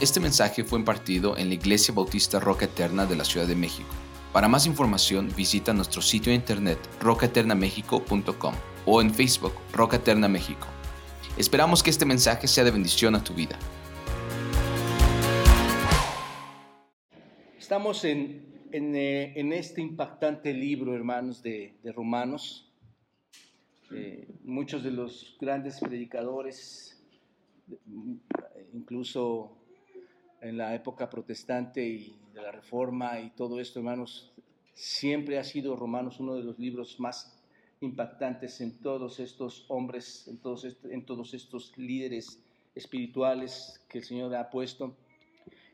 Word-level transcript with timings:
Este 0.00 0.20
mensaje 0.20 0.62
fue 0.62 0.78
impartido 0.78 1.36
en 1.36 1.48
la 1.48 1.54
Iglesia 1.54 1.92
Bautista 1.92 2.38
Roca 2.38 2.66
Eterna 2.66 3.04
de 3.04 3.16
la 3.16 3.24
Ciudad 3.24 3.48
de 3.48 3.56
México. 3.56 3.88
Para 4.32 4.46
más 4.46 4.64
información 4.64 5.28
visita 5.36 5.72
nuestro 5.72 6.00
sitio 6.02 6.30
de 6.30 6.36
internet 6.36 6.78
rocaeternamexico.com 7.00 8.54
o 8.86 9.02
en 9.02 9.12
Facebook 9.12 9.54
Roca 9.72 9.96
Eterna 9.96 10.28
México. 10.28 10.68
Esperamos 11.36 11.82
que 11.82 11.90
este 11.90 12.04
mensaje 12.04 12.46
sea 12.46 12.62
de 12.62 12.70
bendición 12.70 13.16
a 13.16 13.24
tu 13.24 13.34
vida. 13.34 13.58
Estamos 17.58 18.04
en, 18.04 18.70
eh, 18.72 19.34
este 19.34 19.80
impactante 19.80 20.54
libro, 20.54 20.94
hermanos, 20.94 21.42
de, 21.42 21.74
de 21.82 21.90
Romanos. 21.90 22.72
Eh, 23.92 24.28
muchos 24.44 24.84
de 24.84 24.92
los 24.92 25.36
grandes 25.40 25.80
predicadores, 25.80 27.02
incluso 28.72 29.57
en 30.40 30.56
la 30.56 30.74
época 30.74 31.10
protestante 31.10 31.86
y 31.86 32.16
de 32.32 32.42
la 32.42 32.52
reforma 32.52 33.20
y 33.20 33.30
todo 33.30 33.60
esto, 33.60 33.80
hermanos, 33.80 34.32
siempre 34.74 35.38
ha 35.38 35.44
sido 35.44 35.76
Romanos 35.76 36.20
uno 36.20 36.34
de 36.34 36.44
los 36.44 36.58
libros 36.58 37.00
más 37.00 37.36
impactantes 37.80 38.60
en 38.60 38.78
todos 38.80 39.20
estos 39.20 39.64
hombres, 39.68 40.26
en 40.28 40.38
todos, 40.38 40.64
en 40.64 41.04
todos 41.04 41.34
estos 41.34 41.76
líderes 41.76 42.42
espirituales 42.74 43.84
que 43.88 43.98
el 43.98 44.04
Señor 44.04 44.34
ha 44.34 44.50
puesto. 44.50 44.96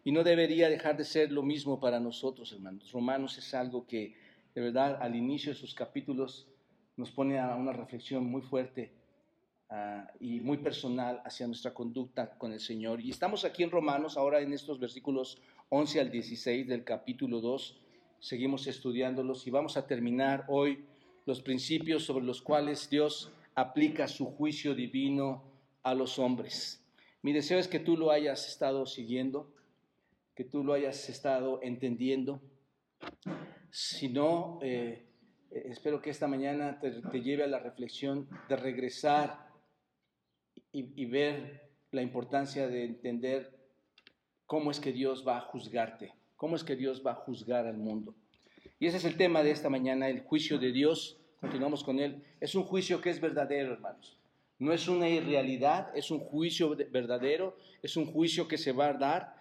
Y 0.05 0.13
no 0.13 0.23
debería 0.23 0.69
dejar 0.69 0.97
de 0.97 1.05
ser 1.05 1.33
lo 1.33 1.43
mismo 1.43 1.81
para 1.81 2.01
nosotros, 2.01 2.53
hermanos. 2.53 2.93
Romanos 2.93 3.39
es 3.39 3.55
algo 3.55 3.87
que, 3.87 4.15
de 4.55 4.61
verdad, 4.61 4.99
al 5.01 5.17
inicio 5.17 5.53
de 5.53 5.59
sus 5.59 5.75
capítulos 5.75 6.47
nos 6.97 7.11
pone 7.11 7.39
a 7.39 7.55
una 7.57 7.73
reflexión 7.73 8.25
muy 8.25 8.43
fuerte 8.43 8.93
Ah, 9.77 10.07
y 10.21 10.39
muy 10.39 10.59
personal 10.59 11.21
hacia 11.25 11.49
nuestra 11.49 11.75
conducta 11.75 12.39
con 12.39 12.53
el 12.53 12.61
Señor. 12.61 13.01
Y 13.01 13.11
estamos 13.11 13.45
aquí 13.45 13.65
en 13.65 13.73
Romanos, 13.73 14.17
ahora 14.17 14.41
en 14.41 14.53
estos 14.53 14.79
versículos 14.79 15.43
11 15.69 16.01
al 16.01 16.11
16 16.13 16.69
del 16.69 16.85
capítulo 16.85 17.41
2, 17.41 17.81
seguimos 18.21 18.69
estudiándolos 18.69 19.45
y 19.49 19.51
vamos 19.51 19.77
a 19.77 19.85
terminar 19.85 20.45
hoy 20.47 20.85
los 21.27 21.43
principios 21.43 22.05
sobre 22.05 22.25
los 22.25 22.41
cuales 22.41 22.89
Dios 22.89 23.33
aplica 23.57 24.07
su 24.07 24.27
juicio 24.27 24.77
divino 24.77 25.43
a 25.83 25.93
los 25.93 26.21
hombres. 26.21 26.81
Mi 27.23 27.33
deseo 27.33 27.59
es 27.59 27.67
que 27.67 27.81
tú 27.81 27.97
lo 27.97 28.13
hayas 28.13 28.47
estado 28.47 28.87
siguiendo, 28.87 29.53
que 30.37 30.45
tú 30.45 30.63
lo 30.63 30.75
hayas 30.75 31.09
estado 31.09 31.59
entendiendo. 31.65 32.41
Si 33.73 34.09
no, 34.09 34.61
eh, 34.63 35.05
espero 35.51 36.01
que 36.01 36.11
esta 36.11 36.29
mañana 36.29 36.79
te, 36.79 36.93
te 36.93 37.23
lleve 37.23 37.43
a 37.43 37.49
la 37.49 37.59
reflexión 37.59 38.29
de 38.49 38.55
regresar 38.55 39.44
y, 40.73 41.05
ver 41.07 41.71
la 41.93 42.03
importancia 42.03 42.67
de 42.67 42.85
entender 42.85 43.57
cómo 44.47 44.71
es 44.71 44.81
que 44.81 44.93
Dios 44.93 45.25
va 45.27 45.39
a 45.39 45.41
juzgarte, 45.41 46.13
cómo 46.37 46.57
es 46.57 46.65
que 46.65 46.77
Dios 46.77 47.03
va 47.07 47.13
a 47.13 47.17
juzgar 47.17 47.67
al 47.67 47.79
mundo. 47.79 48.15
Y 48.81 48.87
ese 48.87 48.97
es 48.97 49.05
el 49.05 49.17
tema 49.17 49.43
de 49.43 49.53
esta 49.53 49.71
mañana, 49.71 50.09
el 50.09 50.21
juicio 50.21 50.59
de 50.59 50.73
Dios. 50.73 51.19
Continuamos 51.41 51.85
con 51.85 52.01
él. 52.01 52.25
Es 52.41 52.55
un 52.55 52.65
juicio 52.65 53.01
que 53.01 53.11
es 53.11 53.21
verdadero, 53.21 53.73
hermanos. 53.73 54.19
No 54.59 54.73
es 54.73 54.89
una 54.89 55.09
irrealidad, 55.09 55.97
es 55.97 56.11
un 56.11 56.19
juicio 56.19 56.77
verdadero, 56.91 57.57
es 57.83 57.97
un 57.97 58.07
juicio 58.07 58.49
que 58.49 58.59
se 58.59 58.73
va 58.73 58.89
a 58.89 58.95
dar, 58.95 59.37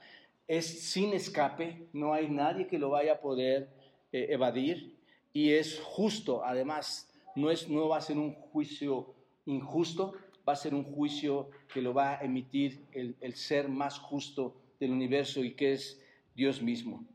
es 0.48 0.92
sin 0.92 1.14
escape, 1.14 1.88
no 1.94 2.14
hay 2.14 2.30
nadie 2.30 2.68
que 2.68 2.78
lo 2.78 2.90
vaya 2.90 3.14
a 3.14 3.20
poder 3.20 3.70
eh, 4.12 4.28
evadir 4.30 4.96
y 5.34 5.54
es 5.54 5.80
justo, 5.84 6.46
además, 6.46 7.12
no, 7.36 7.50
es, 7.50 7.68
no 7.68 7.90
va 7.90 7.98
a 7.98 8.02
ser 8.02 8.18
un 8.18 8.34
juicio 8.34 9.16
injusto, 9.46 10.14
va 10.48 10.54
a 10.54 10.56
ser 10.56 10.74
un 10.74 10.84
juicio 10.84 11.50
que 11.74 11.82
lo 11.82 11.94
va 11.94 12.20
a 12.20 12.24
emitir 12.24 12.84
el, 12.92 13.36
ser 13.36 13.70
más 13.70 13.98
justo 14.00 14.56
del 14.80 14.92
universo 14.92 15.44
y 15.44 15.54
que 15.54 15.74
es 15.74 16.02
Dios 16.36 16.62
mismo. 16.62 17.06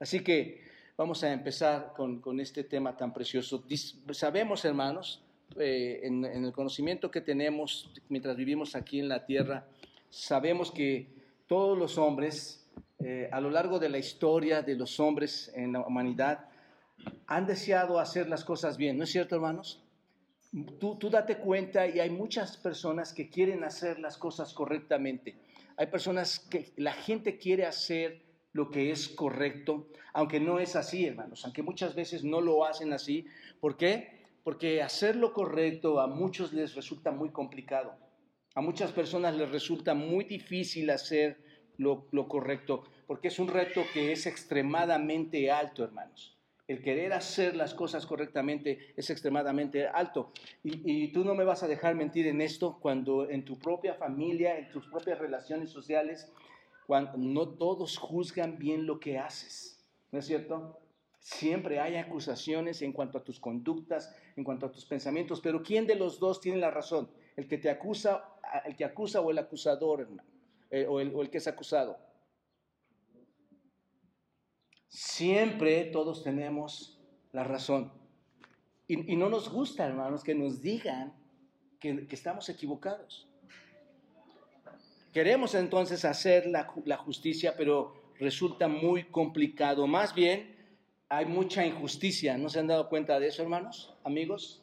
Así 0.00 0.20
que 0.20 0.62
vamos 0.96 1.22
a 1.22 1.32
empezar 1.32 1.92
con, 1.96 2.40
este 2.40 2.64
tema 2.64 2.96
tan 2.96 3.12
precioso. 3.12 3.64
Sabemos, 4.10 4.64
hermanos, 4.64 5.22
eh, 5.56 6.00
en, 6.02 6.24
el 6.24 6.52
conocimiento 6.52 7.10
que 7.10 7.20
tenemos 7.20 7.90
mientras 8.08 8.36
vivimos 8.36 8.74
aquí 8.74 8.98
en 8.98 9.08
la 9.08 9.24
tierra, 9.24 9.66
sabemos 10.10 10.72
que 10.72 11.08
todos 11.46 11.78
los 11.78 11.98
hombres, 11.98 12.68
eh, 12.98 13.28
a 13.30 13.40
lo 13.40 13.50
largo 13.50 13.78
de 13.78 13.90
la 13.90 13.98
historia 13.98 14.62
de 14.62 14.74
los 14.74 14.98
hombres 14.98 15.52
en 15.54 15.74
la 15.74 15.80
humanidad, 15.86 16.48
han 17.26 17.46
deseado 17.46 17.98
hacer 17.98 18.28
las 18.28 18.44
cosas 18.44 18.76
bien, 18.76 18.98
¿no 18.98 19.04
es 19.04 19.10
cierto, 19.10 19.34
hermanos? 19.34 19.82
Tú, 20.78 20.98
date 21.10 21.38
cuenta 21.38 21.86
y 21.86 21.98
hay 21.98 22.10
muchas 22.10 22.58
personas 22.58 23.14
que 23.14 23.30
quieren 23.30 23.64
hacer 23.64 23.98
las 23.98 24.18
cosas 24.18 24.52
correctamente. 24.52 25.38
Hay 25.78 25.86
personas 25.86 26.40
que 26.40 26.74
la 26.76 26.92
gente 26.92 27.38
quiere 27.38 27.64
hacer 27.64 28.20
lo 28.52 28.70
que 28.70 28.90
es 28.90 29.08
correcto, 29.08 29.88
aunque 30.12 30.40
no 30.40 30.58
es 30.58 30.76
así, 30.76 31.06
hermanos, 31.06 31.46
aunque 31.46 31.62
muchas 31.62 31.94
veces 31.94 32.22
no 32.22 32.42
lo 32.42 32.66
hacen 32.66 32.92
así. 32.92 33.24
¿Por 33.60 33.78
qué? 33.78 34.26
Porque 34.44 34.82
hacer 34.82 35.16
lo 35.16 35.32
correcto 35.32 35.98
a 36.00 36.06
muchos 36.06 36.52
les 36.52 36.74
resulta 36.74 37.10
muy 37.12 37.30
complicado. 37.30 37.96
A 38.54 38.60
muchas 38.60 38.92
personas 38.92 39.34
les 39.34 39.50
resulta 39.50 39.94
muy 39.94 40.24
difícil 40.24 40.90
hacer 40.90 41.38
lo, 41.78 42.10
correcto, 42.28 42.84
porque 43.06 43.28
es 43.28 43.38
un 43.38 43.48
reto 43.48 43.82
que 43.94 44.12
es 44.12 44.26
extremadamente 44.26 45.50
alto, 45.50 45.82
hermanos 45.82 46.41
el 46.68 46.82
querer 46.82 47.12
hacer 47.12 47.56
las 47.56 47.74
cosas 47.74 48.06
correctamente 48.06 48.94
es 48.96 49.10
extremadamente 49.10 49.86
alto. 49.86 50.32
Y, 50.62 51.08
tú 51.08 51.24
no 51.24 51.34
me 51.34 51.44
vas 51.44 51.62
a 51.62 51.68
dejar 51.68 51.94
mentir 51.94 52.26
en 52.26 52.40
esto 52.40 52.78
cuando 52.80 53.28
en 53.28 53.44
tu 53.44 53.58
propia 53.58 53.94
familia, 53.94 54.58
en 54.58 54.70
tus 54.70 54.86
propias 54.86 55.18
relaciones 55.18 55.70
sociales, 55.70 56.32
cuando 56.86 57.16
no 57.16 57.48
todos 57.48 57.98
juzgan 57.98 58.58
bien 58.58 58.86
lo 58.86 59.00
que 59.00 59.18
haces. 59.18 59.84
¿No 60.12 60.18
es 60.18 60.26
cierto? 60.26 60.78
Siempre 61.18 61.80
hay 61.80 61.96
acusaciones 61.96 62.82
en 62.82 62.92
cuanto 62.92 63.18
a 63.18 63.24
tus 63.24 63.40
conductas, 63.40 64.14
en 64.36 64.44
cuanto 64.44 64.66
a 64.66 64.72
tus 64.72 64.84
pensamientos, 64.84 65.40
pero 65.40 65.62
¿quién 65.62 65.86
de 65.86 65.94
los 65.94 66.18
dos 66.18 66.40
tiene 66.40 66.58
la 66.58 66.70
razón? 66.70 67.10
¿El 67.36 67.46
que 67.48 67.58
te 67.58 67.70
acusa, 67.70 68.24
el 68.66 68.76
que 68.76 68.84
acusa 68.84 69.20
o 69.20 69.30
el 69.30 69.38
acusador, 69.38 70.08
eh, 70.70 70.86
o, 70.88 71.00
el, 71.00 71.14
o 71.14 71.22
el 71.22 71.30
que 71.30 71.38
es 71.38 71.46
acusado? 71.46 71.98
Siempre 74.92 75.84
todos 75.84 76.22
tenemos 76.22 77.00
la 77.32 77.44
razón. 77.44 77.90
Y, 78.86 79.16
no 79.16 79.30
nos 79.30 79.48
gusta, 79.48 79.86
hermanos, 79.86 80.22
que 80.22 80.34
nos 80.34 80.60
digan 80.60 81.14
que, 81.80 82.06
estamos 82.10 82.50
equivocados. 82.50 83.26
Queremos 85.14 85.54
entonces 85.54 86.04
hacer 86.04 86.46
la, 86.46 86.70
la 86.84 86.98
justicia, 86.98 87.54
pero 87.56 87.94
resulta 88.18 88.68
muy 88.68 89.04
complicado. 89.04 89.86
Más 89.86 90.14
bien, 90.14 90.54
hay 91.08 91.24
mucha 91.24 91.64
injusticia. 91.64 92.36
¿No 92.36 92.50
se 92.50 92.58
han 92.58 92.66
dado 92.66 92.90
cuenta 92.90 93.18
de 93.18 93.28
eso, 93.28 93.40
hermanos, 93.40 93.94
amigos? 94.04 94.62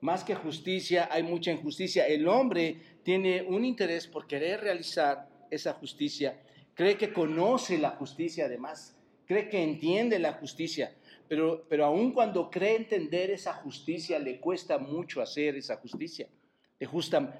Más 0.00 0.24
que 0.24 0.34
justicia, 0.34 1.10
hay 1.12 1.24
mucha 1.24 1.52
injusticia. 1.52 2.06
El 2.06 2.26
hombre 2.26 3.00
tiene 3.02 3.42
un 3.42 3.66
interés 3.66 4.06
por 4.06 4.26
querer 4.26 4.62
realizar 4.62 5.28
esa 5.50 5.74
justicia. 5.74 6.40
Cree 6.72 6.96
que 6.96 7.12
conoce 7.12 7.76
la 7.76 7.90
justicia, 7.90 8.46
además 8.46 8.97
cree 9.28 9.50
que 9.50 9.62
entiende 9.62 10.18
la 10.18 10.32
justicia, 10.32 10.96
pero, 11.28 11.66
pero 11.68 11.84
aun 11.84 12.12
cuando 12.12 12.50
cree 12.50 12.76
entender 12.76 13.30
esa 13.30 13.52
justicia, 13.52 14.18
le 14.18 14.40
cuesta 14.40 14.78
mucho 14.78 15.20
hacer 15.20 15.54
esa 15.54 15.76
justicia. 15.76 16.26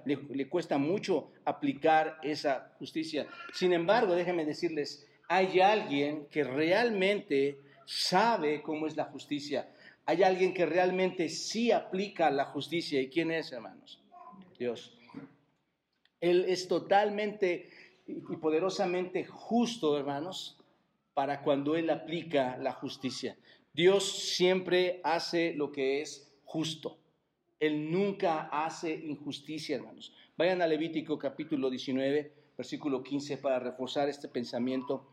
Le, 0.05 0.19
le, 0.35 0.49
cuesta 0.49 0.77
mucho 0.77 1.31
aplicar 1.45 2.19
esa 2.23 2.75
justicia. 2.79 3.27
Sin 3.55 3.73
embargo, 3.73 4.15
déjenme 4.15 4.45
decirles, 4.45 5.07
hay 5.29 5.61
alguien 5.61 6.27
que 6.27 6.45
realmente 6.45 7.59
sabe 7.87 8.61
cómo 8.61 8.87
es 8.87 8.97
la 8.97 9.05
justicia. 9.05 9.71
Hay 10.05 10.23
alguien 10.23 10.53
que 10.53 10.67
realmente 10.67 11.29
sí 11.31 11.73
aplica 11.73 12.31
la 12.31 12.47
justicia. 12.47 13.01
¿Y 13.01 13.09
quién 13.09 13.31
es, 13.31 13.53
hermanos? 13.53 14.03
Dios. 14.59 14.99
Él 16.21 16.45
es 16.49 16.67
totalmente 16.69 17.71
y 18.07 18.37
poderosamente 18.37 19.25
justo, 19.25 19.97
hermanos, 19.97 20.58
para 21.19 21.43
cuando 21.43 21.75
Él 21.75 21.91
aplica 21.91 22.57
la 22.59 22.71
justicia. 22.71 23.37
Dios 23.75 24.37
siempre 24.37 25.01
hace 25.03 25.53
lo 25.53 25.73
que 25.73 26.01
es 26.01 26.33
justo. 26.45 26.97
Él 27.59 27.91
nunca 27.91 28.43
hace 28.53 28.95
injusticia, 28.95 29.75
hermanos. 29.75 30.15
Vayan 30.37 30.63
a 30.63 30.69
Levítico 30.69 31.19
capítulo 31.19 31.71
19, 31.71 32.33
versículo 32.57 33.03
15, 33.03 33.39
para 33.39 33.59
reforzar 33.59 34.09
este 34.09 34.29
pensamiento. 34.29 35.09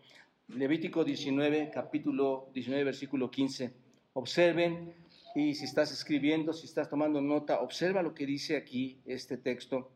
Levítico 0.50 1.04
19, 1.04 1.72
capítulo 1.74 2.50
19, 2.54 2.84
versículo 2.84 3.32
15. 3.32 3.74
Observen, 4.14 4.94
y 5.34 5.56
si 5.56 5.66
estás 5.66 5.92
escribiendo, 5.92 6.54
si 6.54 6.68
estás 6.68 6.88
tomando 6.88 7.20
nota, 7.20 7.62
observa 7.62 8.04
lo 8.04 8.14
que 8.14 8.28
dice 8.28 8.58
aquí 8.58 9.00
este 9.08 9.38
texto. 9.38 9.90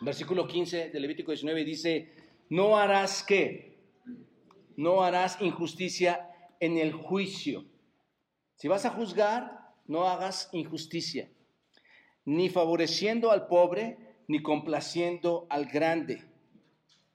Versículo 0.00 0.46
15 0.46 0.90
de 0.90 1.00
Levítico 1.00 1.32
19 1.32 1.64
dice, 1.64 2.12
no 2.50 2.78
harás 2.78 3.24
que 3.24 3.73
no 4.76 5.02
harás 5.02 5.40
injusticia 5.40 6.30
en 6.60 6.78
el 6.78 6.92
juicio. 6.92 7.64
Si 8.56 8.68
vas 8.68 8.84
a 8.84 8.90
juzgar, 8.90 9.74
no 9.86 10.06
hagas 10.08 10.48
injusticia, 10.52 11.28
ni 12.24 12.48
favoreciendo 12.48 13.30
al 13.30 13.46
pobre, 13.46 13.98
ni 14.28 14.42
complaciendo 14.42 15.46
al 15.50 15.66
grande. 15.66 16.24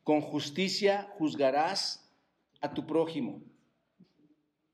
con 0.03 0.21
justicia 0.21 1.13
juzgarás 1.19 2.09
a 2.61 2.73
tu 2.73 2.87
prójimo. 2.87 3.43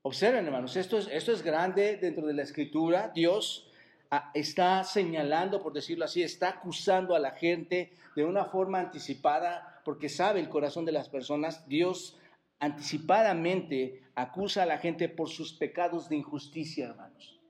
Observen, 0.00 0.46
hermanos, 0.46 0.76
esto 0.76 0.96
es, 0.96 1.08
esto 1.08 1.30
es 1.30 1.42
grande 1.42 1.98
dentro 1.98 2.26
de 2.26 2.32
la 2.32 2.42
escritura. 2.42 3.10
Dios 3.14 3.68
ah, 4.10 4.30
está 4.32 4.82
señalando, 4.84 5.62
por 5.62 5.74
decirlo 5.74 6.06
así, 6.06 6.22
está 6.22 6.48
acusando 6.48 7.14
a 7.14 7.18
la 7.18 7.32
gente 7.32 7.92
de 8.14 8.24
una 8.24 8.46
forma 8.46 8.80
anticipada, 8.80 9.82
porque 9.84 10.08
sabe 10.08 10.40
el 10.40 10.48
corazón 10.48 10.86
de 10.86 10.92
las 10.92 11.10
personas. 11.10 11.68
Dios 11.68 12.16
anticipadamente 12.58 14.02
acusa 14.14 14.62
a 14.62 14.66
la 14.66 14.78
gente 14.78 15.08
por 15.08 15.28
sus 15.28 15.52
pecados 15.52 16.08
de 16.08 16.16
injusticia, 16.16 16.86
hermanos. 16.86 17.40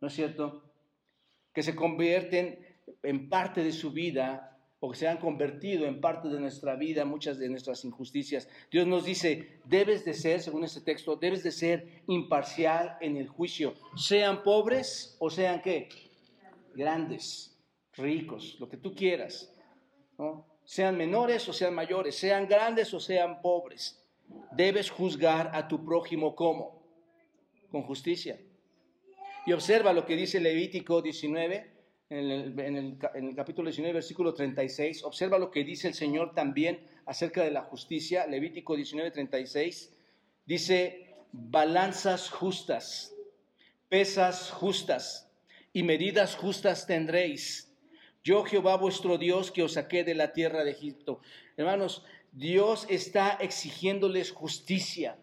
¿No 0.00 0.08
es 0.08 0.14
cierto? 0.14 0.62
Que 1.52 1.62
se 1.62 1.74
convierten 1.74 2.58
en 3.02 3.28
parte 3.28 3.62
de 3.62 3.72
su 3.72 3.92
vida 3.92 4.58
o 4.80 4.90
que 4.90 4.98
se 4.98 5.06
han 5.06 5.18
convertido 5.18 5.86
en 5.86 6.00
parte 6.00 6.28
de 6.28 6.40
nuestra 6.40 6.74
vida 6.74 7.04
muchas 7.04 7.38
de 7.38 7.48
nuestras 7.48 7.84
injusticias. 7.84 8.48
Dios 8.68 8.84
nos 8.84 9.04
dice, 9.04 9.60
debes 9.64 10.04
de 10.04 10.12
ser, 10.12 10.42
según 10.42 10.64
este 10.64 10.80
texto, 10.80 11.14
debes 11.14 11.44
de 11.44 11.52
ser 11.52 12.02
imparcial 12.08 12.96
en 13.00 13.16
el 13.16 13.28
juicio, 13.28 13.74
sean 13.94 14.42
pobres 14.42 15.16
o 15.20 15.30
sean 15.30 15.62
qué? 15.62 15.88
Grandes, 16.74 17.56
ricos, 17.92 18.56
lo 18.58 18.68
que 18.68 18.76
tú 18.76 18.92
quieras, 18.92 19.54
sean 20.64 20.96
menores 20.96 21.48
o 21.48 21.52
sean 21.52 21.74
mayores, 21.74 22.16
sean 22.16 22.48
grandes 22.48 22.92
o 22.92 22.98
sean 22.98 23.40
pobres. 23.40 24.01
Debes 24.52 24.90
juzgar 24.90 25.50
a 25.54 25.68
tu 25.68 25.84
prójimo 25.84 26.34
como? 26.34 26.82
Con 27.70 27.82
justicia. 27.82 28.38
Y 29.46 29.52
observa 29.52 29.92
lo 29.92 30.04
que 30.04 30.16
dice 30.16 30.40
Levítico 30.40 31.02
19, 31.02 31.72
en 32.10 32.76
el, 32.76 33.34
capítulo 33.34 33.68
19, 33.68 33.94
versículo 33.94 34.34
36. 34.34 35.04
Observa 35.04 35.38
lo 35.38 35.50
que 35.50 35.64
dice 35.64 35.88
el 35.88 35.94
Señor 35.94 36.34
también 36.34 36.86
acerca 37.06 37.42
de 37.42 37.50
la 37.50 37.62
justicia. 37.62 38.26
Levítico 38.26 38.76
19, 38.76 39.10
36. 39.10 39.94
Dice, 40.44 41.14
balanzas 41.32 42.30
justas, 42.30 43.14
pesas 43.88 44.50
justas 44.50 45.32
y 45.72 45.82
medidas 45.82 46.36
justas 46.36 46.86
tendréis. 46.86 47.72
Yo 48.22 48.44
Jehová 48.44 48.76
vuestro 48.76 49.18
Dios 49.18 49.50
que 49.50 49.62
os 49.62 49.72
saqué 49.72 50.04
de 50.04 50.14
la 50.14 50.32
tierra 50.32 50.64
de 50.64 50.70
Egipto. 50.70 51.20
Hermanos, 51.56 52.04
Dios 52.32 52.86
está 52.88 53.32
exigiéndoles 53.34 54.32
justicia. 54.32 55.18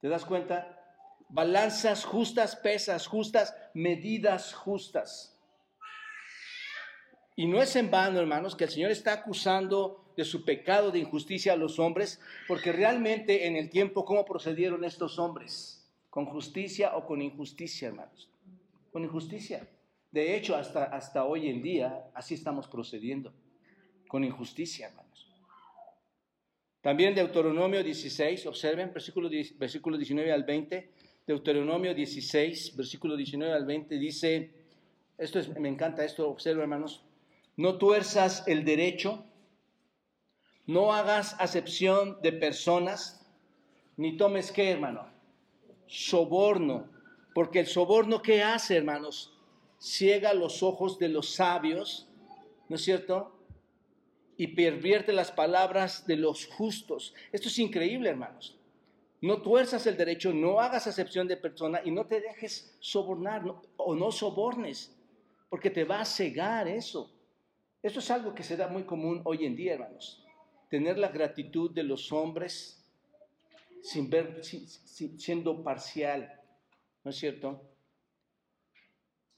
¿Te 0.00 0.08
das 0.08 0.24
cuenta? 0.24 0.76
Balanzas 1.28 2.04
justas, 2.04 2.54
pesas 2.56 3.06
justas, 3.06 3.54
medidas 3.74 4.54
justas. 4.54 5.36
Y 7.34 7.46
no 7.46 7.60
es 7.60 7.74
en 7.74 7.90
vano, 7.90 8.20
hermanos, 8.20 8.54
que 8.54 8.64
el 8.64 8.70
Señor 8.70 8.92
está 8.92 9.12
acusando 9.12 10.12
de 10.16 10.24
su 10.24 10.44
pecado 10.44 10.90
de 10.90 11.00
injusticia 11.00 11.54
a 11.54 11.56
los 11.56 11.78
hombres, 11.78 12.20
porque 12.46 12.72
realmente 12.72 13.46
en 13.46 13.56
el 13.56 13.68
tiempo, 13.70 14.04
¿cómo 14.04 14.24
procedieron 14.24 14.84
estos 14.84 15.18
hombres? 15.18 15.90
¿Con 16.10 16.26
justicia 16.26 16.96
o 16.96 17.06
con 17.06 17.22
injusticia, 17.22 17.88
hermanos? 17.88 18.30
Con 18.92 19.02
injusticia. 19.04 19.68
De 20.12 20.36
hecho, 20.36 20.56
hasta, 20.56 20.84
hasta 20.84 21.24
hoy 21.24 21.48
en 21.48 21.62
día, 21.62 22.10
así 22.14 22.34
estamos 22.34 22.68
procediendo, 22.68 23.32
con 24.08 24.24
injusticia, 24.24 24.88
hermanos. 24.88 25.29
También 26.80 27.14
Deuteronomio 27.14 27.82
16, 27.82 28.46
observen, 28.46 28.92
versículo, 28.92 29.28
versículo 29.58 29.98
19 29.98 30.32
al 30.32 30.44
20. 30.44 30.90
Deuteronomio 31.26 31.94
16, 31.94 32.76
versículo 32.76 33.16
19 33.16 33.54
al 33.54 33.66
20 33.66 33.98
dice, 33.98 34.50
esto 35.18 35.38
es, 35.38 35.48
me 35.58 35.68
encanta 35.68 36.04
esto, 36.04 36.28
observen 36.28 36.62
hermanos, 36.62 37.04
no 37.56 37.76
tuerzas 37.76 38.44
el 38.48 38.64
derecho, 38.64 39.24
no 40.66 40.92
hagas 40.92 41.36
acepción 41.38 42.20
de 42.22 42.32
personas, 42.32 43.26
ni 43.96 44.16
tomes 44.16 44.50
qué, 44.50 44.70
hermano, 44.70 45.06
soborno, 45.86 46.88
porque 47.34 47.60
el 47.60 47.66
soborno 47.66 48.22
¿qué 48.22 48.42
hace, 48.42 48.76
hermanos? 48.76 49.38
Ciega 49.78 50.32
los 50.32 50.62
ojos 50.62 50.98
de 50.98 51.08
los 51.08 51.34
sabios, 51.34 52.08
¿no 52.68 52.76
es 52.76 52.82
cierto? 52.82 53.39
Y 54.40 54.46
pervierte 54.46 55.12
las 55.12 55.30
palabras 55.30 56.06
de 56.06 56.16
los 56.16 56.46
justos. 56.46 57.12
Esto 57.30 57.48
es 57.48 57.58
increíble, 57.58 58.08
hermanos. 58.08 58.56
No 59.20 59.42
tuerzas 59.42 59.86
el 59.86 59.98
derecho, 59.98 60.32
no 60.32 60.60
hagas 60.60 60.86
acepción 60.86 61.28
de 61.28 61.36
persona 61.36 61.82
y 61.84 61.90
no 61.90 62.06
te 62.06 62.22
dejes 62.22 62.74
sobornar 62.80 63.44
o 63.76 63.94
no 63.94 64.10
sobornes, 64.10 64.96
porque 65.50 65.68
te 65.68 65.84
va 65.84 66.00
a 66.00 66.06
cegar 66.06 66.68
eso. 66.68 67.12
Esto 67.82 67.98
es 67.98 68.10
algo 68.10 68.34
que 68.34 68.42
se 68.42 68.56
da 68.56 68.66
muy 68.66 68.84
común 68.84 69.20
hoy 69.24 69.44
en 69.44 69.54
día, 69.54 69.74
hermanos. 69.74 70.24
Tener 70.70 70.96
la 70.96 71.08
gratitud 71.08 71.70
de 71.72 71.82
los 71.82 72.10
hombres 72.10 72.82
sin 73.82 74.08
ver, 74.08 74.40
siendo 74.42 75.62
parcial, 75.62 76.40
¿no 77.04 77.10
es 77.10 77.18
cierto? 77.18 77.60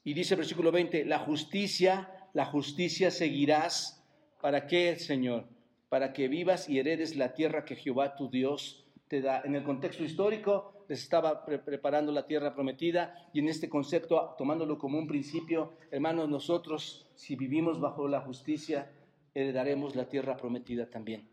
Y 0.05 0.13
dice 0.13 0.35
el 0.35 0.37
versículo 0.37 0.71
20, 0.71 1.03
la 1.03 1.19
justicia, 1.19 2.29
la 2.31 2.45
justicia 2.45 3.11
seguirás 3.11 3.99
¿Para 4.43 4.67
qué, 4.67 4.97
Señor? 4.97 5.45
Para 5.87 6.11
que 6.11 6.27
vivas 6.27 6.67
y 6.67 6.77
heredes 6.77 7.15
la 7.15 7.33
tierra 7.33 7.63
que 7.63 7.77
Jehová 7.77 8.17
tu 8.17 8.29
Dios 8.29 8.83
te 9.07 9.21
da. 9.21 9.41
En 9.45 9.55
el 9.55 9.63
contexto 9.63 10.03
histórico 10.03 10.83
les 10.89 10.99
estaba 11.01 11.45
preparando 11.45 12.11
la 12.11 12.27
tierra 12.27 12.53
prometida 12.53 13.29
y 13.31 13.39
en 13.39 13.47
este 13.47 13.69
concepto, 13.69 14.35
tomándolo 14.37 14.77
como 14.77 14.99
un 14.99 15.07
principio, 15.07 15.71
hermanos, 15.91 16.27
nosotros, 16.27 17.07
si 17.15 17.37
vivimos 17.37 17.79
bajo 17.79 18.05
la 18.09 18.19
justicia, 18.19 18.91
heredaremos 19.33 19.95
la 19.95 20.09
tierra 20.09 20.35
prometida 20.35 20.89
también. 20.89 21.25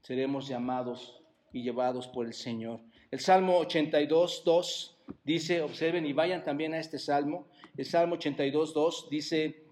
Seremos 0.00 0.46
llamados 0.46 1.20
y 1.52 1.64
llevados 1.64 2.06
por 2.06 2.26
el 2.26 2.32
Señor. 2.32 2.78
El 3.10 3.18
Salmo 3.18 3.58
82, 3.58 4.42
2 4.44 4.98
dice, 5.24 5.62
observen 5.62 6.06
y 6.06 6.12
vayan 6.12 6.44
también 6.44 6.74
a 6.74 6.78
este 6.78 7.00
Salmo. 7.00 7.48
El 7.76 7.86
Salmo 7.86 8.14
82, 8.14 8.72
2 8.72 9.08
dice 9.10 9.64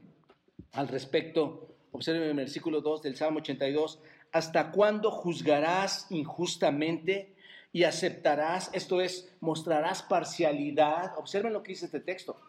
al 0.73 0.89
respecto, 0.89 1.70
Observen 1.93 2.23
el 2.23 2.37
versículo 2.37 2.81
2 2.81 3.03
del 3.03 3.17
Salmo 3.17 3.41
82. 3.41 4.01
¿Hasta 4.33 4.71
cuándo 4.71 5.11
juzgarás 5.11 6.07
injustamente 6.11 7.35
y 7.73 7.85
aceptarás, 7.85 8.71
esto 8.73 9.01
es, 9.01 9.33
mostrarás 9.41 10.03
parcialidad? 10.03 11.19
Observen 11.19 11.53
lo 11.53 11.63
que 11.63 11.73
dice 11.73 11.87
este 11.87 12.01
texto. 12.01 12.41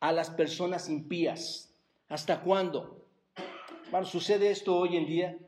A 0.00 0.12
las 0.12 0.30
personas 0.30 0.88
impías. 0.88 1.74
¿Hasta 2.08 2.42
cuándo? 2.42 3.06
Bueno, 3.90 4.06
¿sucede 4.06 4.50
esto 4.50 4.76
hoy 4.76 4.96
en 4.96 5.06
día? 5.06 5.38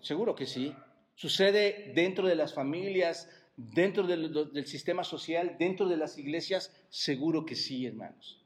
seguro 0.00 0.34
que 0.34 0.46
sí. 0.46 0.74
¿Sucede 1.14 1.92
dentro 1.94 2.26
de 2.26 2.34
las 2.34 2.54
familias, 2.54 3.28
dentro 3.56 4.06
del, 4.06 4.52
del 4.52 4.66
sistema 4.66 5.04
social, 5.04 5.56
dentro 5.58 5.88
de 5.88 5.96
las 5.96 6.18
iglesias? 6.18 6.74
Seguro 6.88 7.44
que 7.44 7.56
sí, 7.56 7.86
hermanos. 7.86 8.44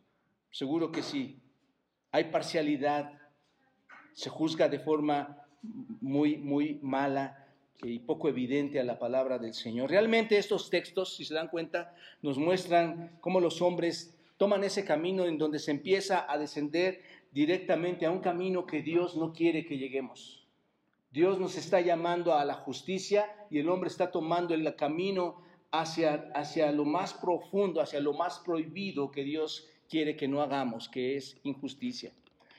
Seguro 0.50 0.90
que 0.92 1.02
sí. 1.02 1.40
Hay 2.10 2.24
parcialidad, 2.24 3.12
se 4.14 4.30
juzga 4.30 4.68
de 4.68 4.78
forma 4.78 5.44
muy, 6.00 6.36
muy 6.36 6.78
mala 6.82 7.46
y 7.82 7.98
poco 7.98 8.28
evidente 8.28 8.80
a 8.80 8.84
la 8.84 8.98
palabra 8.98 9.38
del 9.38 9.52
Señor. 9.52 9.90
Realmente 9.90 10.38
estos 10.38 10.70
textos, 10.70 11.16
si 11.16 11.24
se 11.24 11.34
dan 11.34 11.48
cuenta, 11.48 11.94
nos 12.22 12.38
muestran 12.38 13.18
cómo 13.20 13.40
los 13.40 13.60
hombres 13.60 14.16
toman 14.36 14.64
ese 14.64 14.84
camino 14.84 15.26
en 15.26 15.38
donde 15.38 15.58
se 15.58 15.70
empieza 15.70 16.30
a 16.30 16.38
descender 16.38 17.02
directamente 17.32 18.06
a 18.06 18.10
un 18.10 18.20
camino 18.20 18.66
que 18.66 18.82
Dios 18.82 19.16
no 19.16 19.32
quiere 19.32 19.66
que 19.66 19.78
lleguemos. 19.78 20.46
Dios 21.10 21.38
nos 21.38 21.56
está 21.56 21.80
llamando 21.80 22.34
a 22.34 22.44
la 22.44 22.54
justicia 22.54 23.26
y 23.50 23.58
el 23.58 23.68
hombre 23.68 23.88
está 23.88 24.10
tomando 24.10 24.54
el 24.54 24.74
camino 24.76 25.42
hacia, 25.70 26.30
hacia 26.34 26.72
lo 26.72 26.84
más 26.84 27.14
profundo, 27.14 27.80
hacia 27.80 28.00
lo 28.00 28.14
más 28.14 28.40
prohibido 28.40 29.10
que 29.10 29.24
Dios 29.24 29.68
quiere 29.88 30.16
que 30.16 30.28
no 30.28 30.40
hagamos, 30.42 30.88
que 30.88 31.16
es 31.16 31.38
injusticia. 31.44 32.12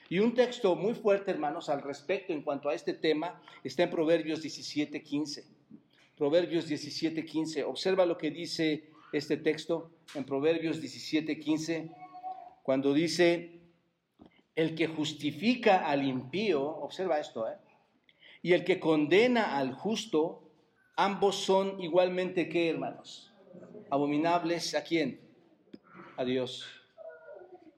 Y 0.08 0.20
un 0.20 0.34
texto 0.34 0.76
muy 0.76 0.94
fuerte, 0.94 1.32
hermanos, 1.32 1.68
al 1.68 1.82
respecto 1.82 2.32
en 2.32 2.42
cuanto 2.42 2.68
a 2.68 2.74
este 2.74 2.94
tema 2.94 3.40
está 3.64 3.82
en 3.82 3.90
Proverbios 3.90 4.40
17:15. 4.42 5.44
Proverbios 6.16 6.68
17:15. 6.68 7.64
Observa 7.64 8.06
lo 8.06 8.16
que 8.16 8.30
dice 8.30 8.90
este 9.12 9.36
texto 9.36 9.90
en 10.14 10.24
Proverbios 10.24 10.80
17:15, 10.80 11.90
cuando 12.62 12.92
dice, 12.92 13.60
el 14.54 14.74
que 14.74 14.86
justifica 14.86 15.86
al 15.88 16.06
impío, 16.06 16.62
observa 16.62 17.20
esto, 17.20 17.48
¿eh? 17.48 17.56
y 18.42 18.52
el 18.52 18.64
que 18.64 18.80
condena 18.80 19.58
al 19.58 19.74
justo, 19.74 20.50
ambos 20.96 21.36
son 21.36 21.80
igualmente, 21.80 22.48
¿qué, 22.48 22.70
hermanos? 22.70 23.32
Abominables 23.90 24.74
a 24.74 24.82
quién? 24.82 25.20
A 26.16 26.24
Dios 26.24 26.75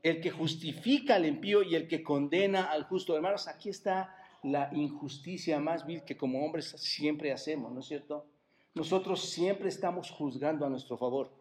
el 0.02 0.20
que 0.20 0.30
justifica 0.30 1.16
al 1.16 1.26
impío 1.26 1.62
y 1.62 1.74
el 1.74 1.88
que 1.88 2.02
condena 2.02 2.64
al 2.64 2.84
justo. 2.84 3.14
Hermanos, 3.14 3.48
aquí 3.48 3.68
está 3.70 4.14
la 4.42 4.70
injusticia 4.72 5.58
más 5.58 5.84
vil 5.86 6.04
que 6.04 6.16
como 6.16 6.44
hombres 6.44 6.70
siempre 6.78 7.32
hacemos, 7.32 7.72
¿no 7.72 7.80
es 7.80 7.86
cierto? 7.86 8.26
Nosotros 8.74 9.28
siempre 9.28 9.68
estamos 9.68 10.10
juzgando 10.10 10.64
a 10.64 10.70
nuestro 10.70 10.96
favor, 10.96 11.32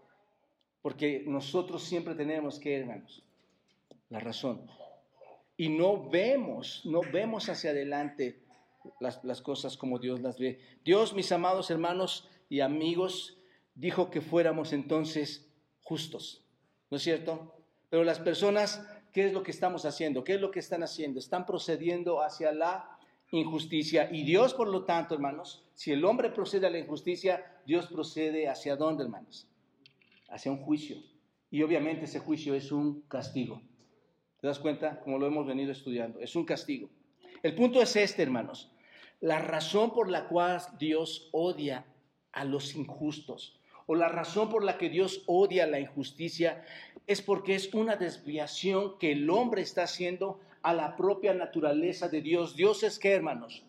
porque 0.81 1.23
nosotros 1.27 1.83
siempre 1.83 2.15
tenemos 2.15 2.59
que, 2.59 2.77
hermanos, 2.77 3.23
la 4.09 4.19
razón. 4.19 4.65
Y 5.55 5.69
no 5.69 6.09
vemos, 6.09 6.81
no 6.85 7.01
vemos 7.01 7.49
hacia 7.49 7.71
adelante 7.71 8.43
las, 8.99 9.23
las 9.23 9.41
cosas 9.41 9.77
como 9.77 9.99
Dios 9.99 10.21
las 10.21 10.39
ve. 10.39 10.59
Dios, 10.83 11.13
mis 11.13 11.31
amados 11.31 11.69
hermanos 11.69 12.29
y 12.49 12.61
amigos, 12.61 13.37
dijo 13.75 14.09
que 14.09 14.21
fuéramos 14.21 14.73
entonces 14.73 15.47
justos, 15.83 16.43
¿no 16.89 16.97
es 16.97 17.03
cierto? 17.03 17.56
Pero 17.89 18.03
las 18.03 18.19
personas, 18.19 18.85
¿qué 19.13 19.27
es 19.27 19.33
lo 19.33 19.43
que 19.43 19.51
estamos 19.51 19.85
haciendo? 19.85 20.23
¿Qué 20.23 20.35
es 20.35 20.41
lo 20.41 20.51
que 20.51 20.59
están 20.59 20.83
haciendo? 20.83 21.19
Están 21.19 21.45
procediendo 21.45 22.21
hacia 22.21 22.51
la 22.51 22.97
injusticia. 23.31 24.09
Y 24.11 24.23
Dios, 24.23 24.53
por 24.53 24.67
lo 24.67 24.83
tanto, 24.83 25.13
hermanos, 25.13 25.65
si 25.73 25.91
el 25.91 26.03
hombre 26.05 26.29
procede 26.29 26.67
a 26.67 26.69
la 26.69 26.79
injusticia, 26.79 27.61
Dios 27.65 27.87
procede 27.87 28.47
hacia 28.47 28.75
dónde, 28.75 29.03
hermanos? 29.03 29.47
Hacia 30.29 30.51
un 30.51 30.59
juicio. 30.59 30.97
Y 31.49 31.63
obviamente 31.63 32.05
ese 32.05 32.19
juicio 32.19 32.53
es 32.53 32.71
un 32.71 33.01
castigo. 33.01 33.61
¿Te 34.41 34.47
das 34.47 34.59
cuenta? 34.59 34.99
Como 34.99 35.17
lo 35.17 35.27
hemos 35.27 35.47
venido 35.47 35.71
estudiando. 35.71 36.19
Es 36.19 36.35
un 36.35 36.45
castigo. 36.45 36.89
El 37.41 37.55
punto 37.55 37.81
es 37.81 37.95
este, 37.95 38.23
hermanos. 38.23 38.71
La 39.21 39.39
razón 39.39 39.93
por 39.93 40.09
la 40.09 40.27
cual 40.27 40.61
Dios 40.77 41.29
odia 41.31 41.85
a 42.31 42.43
los 42.43 42.75
injustos 42.75 43.56
o 43.87 43.95
la 43.95 44.09
razón 44.09 44.49
por 44.49 44.63
la 44.63 44.77
que 44.77 44.89
Dios 44.89 45.23
odia 45.25 45.65
la 45.65 45.79
injusticia 45.79 46.63
es 47.07 47.21
porque 47.21 47.55
es 47.55 47.73
una 47.73 47.95
desviación 47.95 48.99
que 48.99 49.13
el 49.13 49.29
hombre 49.29 49.61
está 49.61 49.83
haciendo 49.83 50.39
a 50.61 50.73
la 50.73 50.95
propia 50.97 51.33
naturaleza 51.33 52.09
de 52.09 52.21
Dios. 52.21 52.55
Dios 52.55 52.83
es 52.83 52.99
qué, 52.99 53.13
hermanos? 53.13 53.65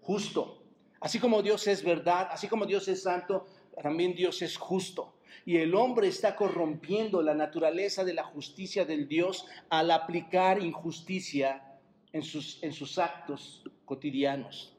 Justo. 0.00 0.62
Así 1.00 1.18
como 1.18 1.42
Dios 1.42 1.66
es 1.66 1.84
verdad, 1.84 2.28
así 2.30 2.48
como 2.48 2.64
Dios 2.64 2.88
es 2.88 3.02
santo, 3.02 3.46
también 3.82 4.14
Dios 4.14 4.40
es 4.40 4.56
justo. 4.56 5.14
Y 5.44 5.58
el 5.58 5.74
hombre 5.74 6.08
está 6.08 6.34
corrompiendo 6.34 7.20
la 7.20 7.34
naturaleza 7.34 8.04
de 8.04 8.14
la 8.14 8.24
justicia 8.24 8.86
del 8.86 9.06
Dios 9.06 9.44
al 9.68 9.90
aplicar 9.90 10.62
injusticia 10.62 11.78
en 12.12 12.22
sus, 12.22 12.62
en 12.62 12.72
sus 12.72 12.98
actos 12.98 13.62
cotidianos. 13.84 14.74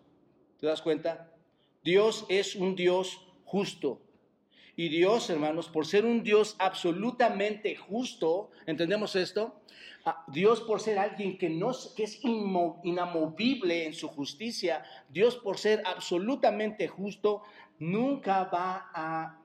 ¿Te 0.59 0.65
das 0.65 0.81
cuenta? 0.81 1.31
Dios 1.83 2.25
es 2.27 2.55
un 2.55 2.75
Dios 2.75 3.21
justo. 3.45 4.01
Y 4.79 4.89
Dios, 4.89 5.27
hermanos, 5.31 5.69
por 5.69 5.87
ser 5.87 6.05
un 6.05 6.21
Dios 6.21 6.55
absolutamente 6.59 7.75
justo, 7.75 8.51
¿entendemos 8.67 9.15
esto? 9.15 9.63
Ah, 10.05 10.23
Dios 10.27 10.61
por 10.61 10.79
ser 10.79 10.99
alguien 10.99 11.35
que, 11.35 11.49
no, 11.49 11.71
es 11.71 12.21
inamovible 12.23 13.87
en 13.87 13.95
su 13.95 14.07
justicia, 14.07 14.85
Dios 15.09 15.35
por 15.37 15.57
ser 15.57 15.81
absolutamente 15.83 16.87
justo, 16.87 17.41
nunca 17.79 18.43
va 18.43 18.91
a, 18.93 19.41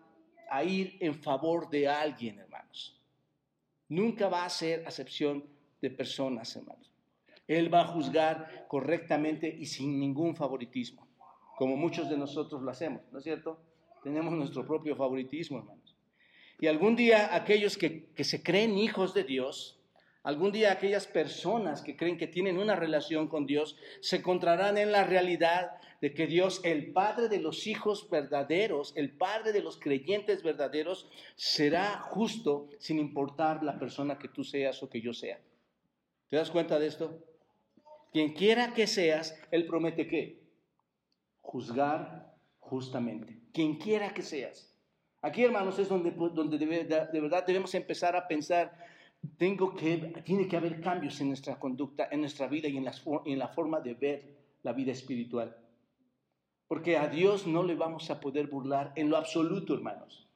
a 0.50 0.64
ir 0.64 0.98
en 1.00 1.14
favor 1.14 1.70
de 1.70 1.88
alguien, 1.88 2.38
hermanos. 2.38 3.00
Nunca 3.88 4.28
va 4.28 4.42
a 4.42 4.46
hacer 4.46 4.86
acepción 4.86 5.46
de 5.80 5.88
personas, 5.88 6.54
hermanos. 6.56 6.92
Él 7.48 7.72
va 7.72 7.80
a 7.80 7.86
juzgar 7.86 8.66
correctamente 8.68 9.48
y 9.48 9.64
sin 9.64 9.98
ningún 9.98 10.36
favoritismo, 10.36 11.08
como 11.56 11.74
muchos 11.74 12.10
de 12.10 12.18
nosotros 12.18 12.60
lo 12.60 12.70
hacemos, 12.70 13.00
¿no 13.10 13.16
es 13.16 13.24
cierto? 13.24 13.71
Tenemos 14.02 14.32
nuestro 14.34 14.66
propio 14.66 14.96
favoritismo, 14.96 15.58
hermanos. 15.58 15.96
Y 16.60 16.66
algún 16.66 16.96
día 16.96 17.34
aquellos 17.34 17.76
que, 17.76 18.06
que 18.14 18.24
se 18.24 18.42
creen 18.42 18.78
hijos 18.78 19.14
de 19.14 19.24
Dios, 19.24 19.82
Algún 20.24 20.52
día 20.52 20.70
aquellas 20.70 21.08
personas 21.08 21.82
que 21.82 21.96
creen 21.96 22.16
que 22.16 22.28
tienen 22.28 22.58
una 22.58 22.76
relación 22.76 23.26
con 23.26 23.44
Dios 23.44 23.76
se 24.00 24.16
encontrarán 24.16 24.78
en 24.78 24.92
la 24.92 25.02
realidad 25.02 25.72
de 26.00 26.14
que 26.14 26.28
Dios, 26.28 26.60
el 26.62 26.92
Padre 26.92 27.28
de 27.28 27.40
los 27.40 27.66
hijos 27.66 28.08
verdaderos, 28.08 28.92
el 28.96 29.10
Padre 29.10 29.52
de 29.52 29.62
los 29.62 29.78
creyentes 29.78 30.44
verdaderos, 30.44 31.08
será 31.34 31.98
justo 31.98 32.68
sin 32.78 33.00
importar 33.00 33.64
la 33.64 33.80
persona 33.80 34.18
que 34.18 34.28
tú 34.28 34.44
seas 34.44 34.80
o 34.84 34.88
que 34.88 35.00
yo 35.00 35.12
sea. 35.12 35.40
¿Te 36.28 36.36
das 36.36 36.50
cuenta 36.50 36.78
de 36.78 36.86
esto? 36.86 37.18
Quien 38.12 38.32
quiera 38.32 38.74
que 38.74 38.86
seas, 38.86 39.36
Él 39.50 39.66
promete 39.66 40.06
que 40.06 40.40
juzgar 41.40 42.32
justamente. 42.60 43.41
Quien 43.52 43.76
quiera 43.76 44.12
que 44.12 44.22
seas. 44.22 44.72
Aquí, 45.20 45.44
hermanos, 45.44 45.78
es 45.78 45.88
donde, 45.88 46.10
donde 46.10 46.58
de 46.58 47.20
verdad 47.20 47.46
debemos 47.46 47.74
empezar 47.74 48.16
a 48.16 48.26
pensar 48.26 48.72
tengo 49.36 49.74
que, 49.74 49.96
tiene 50.24 50.48
que 50.48 50.56
haber 50.56 50.80
cambios 50.80 51.20
en 51.20 51.28
nuestra 51.28 51.58
conducta, 51.58 52.08
en 52.10 52.20
nuestra 52.20 52.48
vida 52.48 52.68
y 52.68 52.76
en 52.76 52.84
la, 52.84 52.92
en 53.24 53.38
la 53.38 53.48
forma 53.48 53.80
de 53.80 53.94
ver 53.94 54.56
la 54.62 54.72
vida 54.72 54.92
espiritual. 54.92 55.56
Porque 56.66 56.96
a 56.96 57.06
Dios 57.06 57.46
no 57.46 57.62
le 57.62 57.74
vamos 57.74 58.10
a 58.10 58.20
poder 58.20 58.48
burlar 58.48 58.92
en 58.96 59.10
lo 59.10 59.16
absoluto, 59.16 59.74
hermanos. 59.74 60.28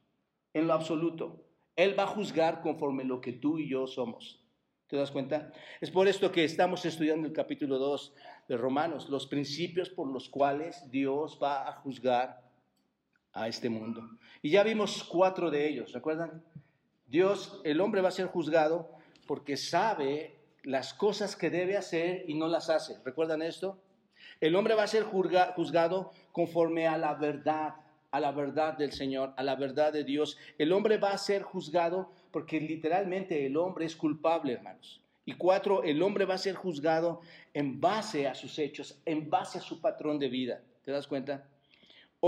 En 0.53 0.67
lo 0.67 0.75
absoluto. 0.75 1.45
Él 1.75 1.99
va 1.99 2.05
a 2.05 2.09
juzgar 2.09 2.63
conforme 2.63 3.05
lo 3.05 3.21
que 3.21 3.33
tú 3.33 3.59
y 3.59 3.69
yo 3.69 3.87
somos. 3.87 4.43
¿Te 4.87 4.97
das 4.97 5.11
cuenta? 5.11 5.53
Es 5.81 5.91
por 5.91 6.07
esto 6.07 6.31
que 6.31 6.45
estamos 6.45 6.85
estudiando 6.85 7.27
el 7.27 7.33
capítulo 7.33 7.79
2 7.79 8.15
de 8.49 8.57
Romanos, 8.57 9.09
los 9.09 9.27
principios 9.27 9.91
por 9.91 10.07
los 10.09 10.29
cuales 10.29 10.89
Dios 10.91 11.41
va 11.43 11.69
a 11.69 11.73
juzgar 11.73 12.46
a 13.37 13.49
este 13.49 13.69
mundo. 13.69 14.09
Y 14.43 14.51
ya 14.51 14.63
vimos 14.63 15.05
cuatro 15.05 15.51
de 15.51 15.69
ellos, 15.69 15.93
¿recuerdan? 15.93 16.43
Dios, 17.07 17.61
el 17.65 17.81
hombre 17.81 18.01
va 18.01 18.09
a 18.09 18.13
ser 18.13 18.27
juzgado 18.27 18.91
porque 19.27 19.57
sabe 19.57 20.35
las 20.63 20.95
cosas 20.95 21.37
que 21.37 21.51
debe 21.51 21.77
hacer 21.77 22.25
y 22.27 22.35
no 22.35 22.49
las 22.49 22.71
hace. 22.71 22.97
¿Recuerdan 23.05 23.43
esto? 23.43 23.79
El 24.41 24.57
hombre 24.57 24.75
va 24.75 24.83
a 24.83 24.89
ser 24.89 25.05
juzgado 25.05 26.13
conforme 26.33 26.89
a 26.89 26.99
la 26.99 27.15
verdad, 27.15 27.75
a 28.11 28.21
la 28.21 28.33
verdad 28.33 28.77
del 28.77 28.93
Señor, 28.93 29.35
a 29.37 29.43
la 29.43 29.55
verdad 29.55 29.93
de 29.93 30.05
Dios. 30.05 30.37
El 30.59 30.73
hombre 30.73 30.99
va 30.99 31.11
a 31.11 31.19
ser 31.19 31.43
juzgado 31.43 32.11
porque 32.33 32.61
literalmente 32.61 33.47
el 33.47 33.57
hombre 33.57 33.85
es 33.85 33.95
culpable, 33.97 34.55
hermanos. 34.55 35.01
Y 35.25 35.33
cuatro, 35.35 35.83
el 35.83 36.03
hombre 36.03 36.25
va 36.25 36.35
a 36.35 36.39
ser 36.39 36.55
juzgado 36.55 37.21
en 37.53 37.81
base 37.81 38.27
a 38.27 38.35
sus 38.35 38.59
hechos, 38.59 39.01
en 39.05 39.29
base 39.29 39.59
a 39.59 39.63
su 39.63 39.81
patrón 39.81 40.19
de 40.19 40.29
vida. 40.29 40.63
¿Te 40.85 40.93
das 40.93 41.07
cuenta? 41.07 41.49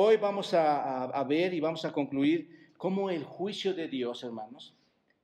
Hoy 0.00 0.16
vamos 0.16 0.54
a, 0.54 1.24
ver 1.28 1.52
y 1.52 1.58
vamos 1.58 1.84
a 1.84 1.90
concluir 1.90 2.70
cómo 2.76 3.10
el 3.10 3.24
juicio 3.24 3.74
de 3.74 3.88
Dios, 3.88 4.22
hermanos, 4.22 4.72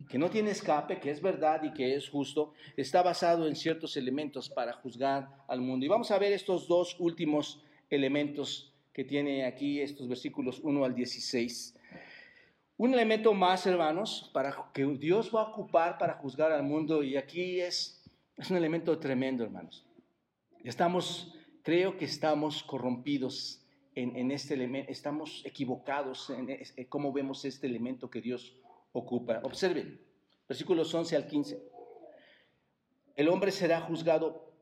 que 0.09 0.19
no 0.19 0.29
tiene 0.29 0.51
escape, 0.51 0.99
que 0.99 1.13
es 1.13 1.23
verdad 1.23 1.63
y 1.63 1.73
que 1.73 1.95
es 1.95 2.09
justo, 2.09 2.55
está 2.77 3.01
basado 3.01 3.47
en 3.47 3.55
ciertos 3.55 3.97
elementos 3.97 4.51
para 4.51 4.73
juzgar 4.73 5.29
al 5.47 5.61
mundo. 5.61 5.87
Y 5.87 5.89
vamos 5.89 6.11
a 6.11 6.19
ver 6.19 6.33
estos 6.33 6.67
dos 6.67 6.97
últimos 6.99 7.63
elementos 7.89 8.75
que 8.93 9.05
tiene 9.05 9.45
aquí 9.45 9.81
estos 9.81 10.09
versículos 10.09 10.59
1 10.59 10.85
al 10.85 10.93
16. 10.93 11.77
Un 12.77 12.95
elemento 12.95 13.33
más, 13.33 13.65
hermanos, 13.69 14.29
para 14.35 14.57
que 14.75 14.85
Dios 14.85 15.31
va 15.33 15.43
a 15.43 15.51
ocupar 15.51 15.99
para 15.99 16.15
juzgar 16.15 16.51
al 16.51 16.65
mundo, 16.65 17.05
y 17.05 17.17
aquí 17.17 17.61
es, 17.61 18.03
es 18.37 18.51
un 18.51 18.57
elemento 18.57 18.99
tremendo, 18.99 19.45
hermanos. 19.45 19.87
Estamos, 20.65 21.33
creo 21.63 21.97
que 21.97 22.07
estamos 22.07 22.65
corrompidos 22.65 23.64
en, 23.95 24.31
este 24.31 24.55
elemento, 24.55 24.91
estamos 24.91 25.43
equivocados 25.45 26.31
en, 26.31 26.51
en 26.51 26.85
cómo 26.87 27.13
vemos 27.13 27.45
este 27.45 27.67
elemento 27.67 28.11
que 28.11 28.21
Dios 28.21 28.57
ocupa. 28.93 29.41
Observen, 29.45 30.01
versículos 30.49 30.93
11 30.93 31.17
al 31.17 31.27
15. 31.27 31.63
El 33.17 33.29
hombre 33.29 33.53
será 33.53 33.81
juzgado 33.81 34.53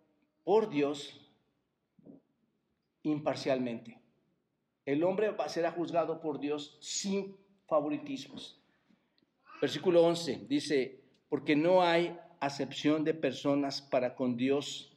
por 0.44 0.68
Dios 0.68 1.20
imparcialmente. 3.02 4.00
El 4.84 5.04
hombre 5.04 5.34
será 5.48 5.72
juzgado 5.72 6.20
por 6.20 6.40
Dios 6.40 6.76
sin 6.80 7.36
favoritismos. 7.66 8.60
Versículo 9.60 10.02
11 10.04 10.46
dice, 10.48 11.00
porque 11.28 11.54
no 11.54 11.82
hay 11.82 12.18
acepción 12.40 13.04
de 13.04 13.14
personas 13.14 13.80
para 13.80 14.16
con 14.16 14.36
Dios, 14.36 14.92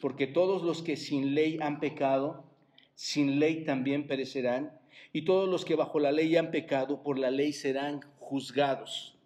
porque 0.00 0.26
todos 0.26 0.62
los 0.62 0.82
que 0.82 0.96
sin 0.96 1.34
ley 1.34 1.58
han 1.62 1.78
pecado, 1.78 2.51
sin 3.02 3.40
ley 3.40 3.64
también 3.64 4.06
perecerán, 4.06 4.78
y 5.12 5.22
todos 5.22 5.48
los 5.48 5.64
que 5.64 5.74
bajo 5.74 5.98
la 5.98 6.12
ley 6.12 6.36
han 6.36 6.52
pecado, 6.52 7.02
por 7.02 7.18
la 7.18 7.32
ley 7.32 7.52
serán 7.52 8.00
juzgados. 8.20 9.16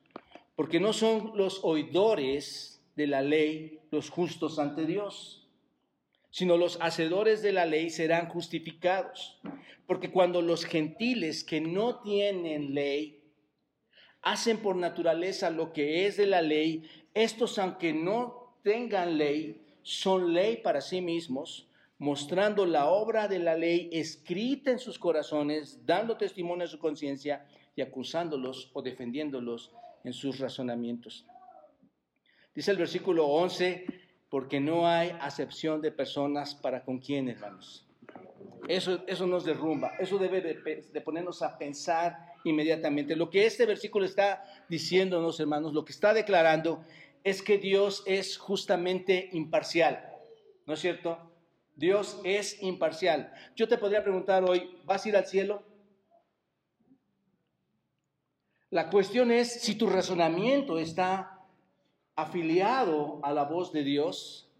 Porque 0.55 0.81
no 0.81 0.95
son 0.95 1.33
los 1.35 1.61
oidores 1.63 2.83
de 2.97 3.07
la 3.07 3.21
ley 3.21 3.81
los 3.91 4.09
justos 4.09 4.59
ante 4.59 4.87
Dios, 4.87 5.47
sino 6.31 6.57
los 6.57 6.79
hacedores 6.81 7.43
de 7.43 7.53
la 7.53 7.67
ley 7.67 7.91
serán 7.91 8.31
justificados. 8.31 9.39
Porque 9.87 10.11
cuando 10.11 10.41
los 10.41 10.65
gentiles 10.65 11.45
que 11.45 11.61
no 11.61 12.01
tienen 12.01 12.73
ley 12.73 13.25
hacen 14.23 14.57
por 14.57 14.77
naturaleza 14.77 15.51
lo 15.51 15.75
que 15.75 16.07
es 16.07 16.17
de 16.17 16.27
la 16.27 16.41
ley, 16.41 16.89
estos 17.13 17.59
aunque 17.59 17.93
no 17.93 18.57
tengan 18.63 19.19
ley, 19.19 19.61
son 19.83 20.33
ley 20.33 20.57
para 20.57 20.81
sí 20.81 21.03
mismos, 21.03 21.66
mostrando 21.99 22.67
la 22.67 22.87
obra 22.87 23.29
de 23.29 23.39
la 23.39 23.55
ley 23.55 23.89
escrita 23.93 24.71
en 24.71 24.79
sus 24.79 24.99
corazones, 24.99 25.85
dando 25.87 26.17
testimonio 26.17 26.65
a 26.65 26.69
su 26.69 26.79
conciencia 26.79 27.47
y 27.75 27.83
acusándolos 27.83 28.71
o 28.75 28.83
defendiéndolos 28.83 29.73
en 30.05 30.13
sus 30.13 30.39
razonamientos. 30.39 31.27
Dice 32.55 32.71
el 32.71 32.79
versículo 32.79 33.27
11, 33.27 33.87
porque 34.31 34.61
no 34.61 34.89
hay 34.89 35.11
acepción 35.21 35.81
de 35.81 35.93
personas 35.93 36.55
para 36.55 36.85
con 36.85 36.99
quién, 36.99 37.29
hermanos. 37.29 37.87
Eso, 38.69 39.05
eso 39.07 39.27
nos 39.27 39.45
derrumba, 39.45 39.93
eso 39.99 40.19
debe 40.19 40.41
de, 40.41 41.01
ponernos 41.01 41.43
a 41.43 41.57
pensar 41.57 42.17
inmediatamente. 42.45 43.15
Lo 43.15 43.31
que 43.31 43.47
este 43.47 43.65
versículo 43.65 44.05
está 44.05 44.43
diciéndonos, 44.69 45.39
hermanos, 45.39 45.73
lo 45.73 45.85
que 45.85 45.93
está 45.93 46.13
declarando 46.13 46.85
es 47.23 47.43
que 47.43 47.59
Dios 47.59 48.03
es 48.07 48.37
justamente 48.37 49.29
imparcial, 49.33 50.13
¿no 50.67 50.75
es 50.75 50.81
cierto? 50.81 51.26
Dios 51.77 52.19
es 52.25 52.63
imparcial. 52.63 53.33
Yo 53.55 53.69
te 53.69 53.77
podría 53.77 54.03
preguntar 54.03 54.43
hoy, 54.43 54.81
¿vas 54.85 55.05
a 55.05 55.09
ir 55.11 55.17
al 55.17 55.27
cielo? 55.27 55.63
La 58.71 58.91
cuestión 58.91 59.31
es 59.31 59.61
si 59.61 59.77
tu 59.77 59.87
razonamiento 59.87 60.79
está 60.79 61.47
afiliado 62.17 63.21
a 63.23 63.33
la 63.33 63.45
voz 63.45 63.73
de 63.73 63.85
Dios 63.85 64.51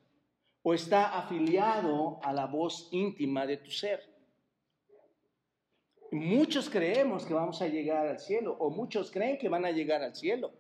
o 0.63 0.75
está 0.75 1.19
afiliado 1.19 2.21
a 2.23 2.33
la 2.35 2.47
voz 2.47 2.89
íntima 2.93 3.47
de 3.47 3.57
tu 3.57 3.71
ser. 3.71 4.15
Muchos 6.13 6.69
creemos 6.69 7.25
que 7.25 7.35
vamos 7.35 7.63
a 7.63 7.67
llegar 7.67 8.07
al 8.07 8.21
cielo 8.21 8.57
o 8.59 8.71
muchos 8.71 9.11
creen 9.11 9.39
que 9.39 9.49
van 9.49 9.65
a 9.65 9.71
llegar 9.71 10.03
al 10.03 10.15
cielo. 10.15 10.53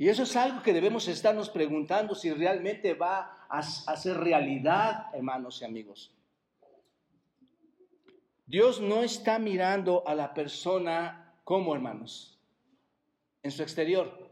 Y 0.00 0.08
eso 0.08 0.22
es 0.22 0.34
algo 0.34 0.62
que 0.62 0.72
debemos 0.72 1.06
estarnos 1.08 1.50
preguntando 1.50 2.14
si 2.14 2.32
realmente 2.32 2.94
va 2.94 3.46
a, 3.50 3.62
ser 3.62 4.16
realidad, 4.16 5.08
hermanos 5.12 5.60
y 5.60 5.66
amigos. 5.66 6.10
Dios 8.46 8.80
no 8.80 9.02
está 9.02 9.38
mirando 9.38 10.02
a 10.08 10.14
la 10.14 10.32
persona 10.32 11.34
como, 11.44 11.74
hermanos, 11.74 12.40
en 13.42 13.50
su 13.50 13.62
exterior. 13.62 14.30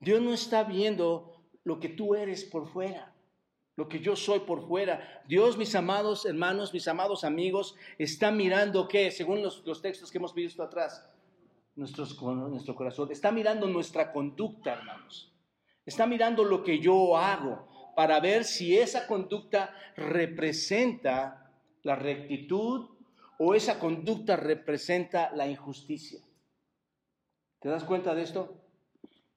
Dios 0.00 0.20
no 0.20 0.34
está 0.34 0.64
viendo 0.64 1.32
lo 1.64 1.80
que 1.80 1.88
tú 1.88 2.14
eres 2.14 2.44
por 2.44 2.68
fuera, 2.68 3.14
lo 3.74 3.88
que 3.88 4.00
yo 4.00 4.16
soy 4.16 4.40
por 4.40 4.68
fuera. 4.68 5.22
Dios, 5.26 5.56
mis 5.56 5.74
amados 5.74 6.26
hermanos, 6.26 6.74
mis 6.74 6.86
amados 6.88 7.24
amigos, 7.24 7.74
está 7.96 8.30
mirando 8.30 8.86
qué, 8.86 9.10
según 9.12 9.42
los 9.42 9.80
textos 9.80 10.10
que 10.10 10.18
hemos 10.18 10.34
visto 10.34 10.62
atrás, 10.62 11.08
nuestro 11.78 12.74
corazón, 12.74 13.10
está 13.10 13.30
mirando 13.30 13.66
nuestra 13.68 14.12
conducta, 14.12 14.74
hermanos. 14.74 15.32
Está 15.86 16.06
mirando 16.06 16.44
lo 16.44 16.62
que 16.62 16.80
yo 16.80 17.16
hago 17.16 17.94
para 17.96 18.20
ver 18.20 18.44
si 18.44 18.76
esa 18.76 19.06
conducta 19.06 19.74
representa 19.96 21.50
la 21.82 21.96
rectitud 21.96 22.90
o 23.38 23.54
esa 23.54 23.78
conducta 23.78 24.36
representa 24.36 25.30
la 25.34 25.48
injusticia. 25.48 26.20
¿Te 27.60 27.68
das 27.68 27.84
cuenta 27.84 28.14
de 28.14 28.22
esto? 28.22 28.64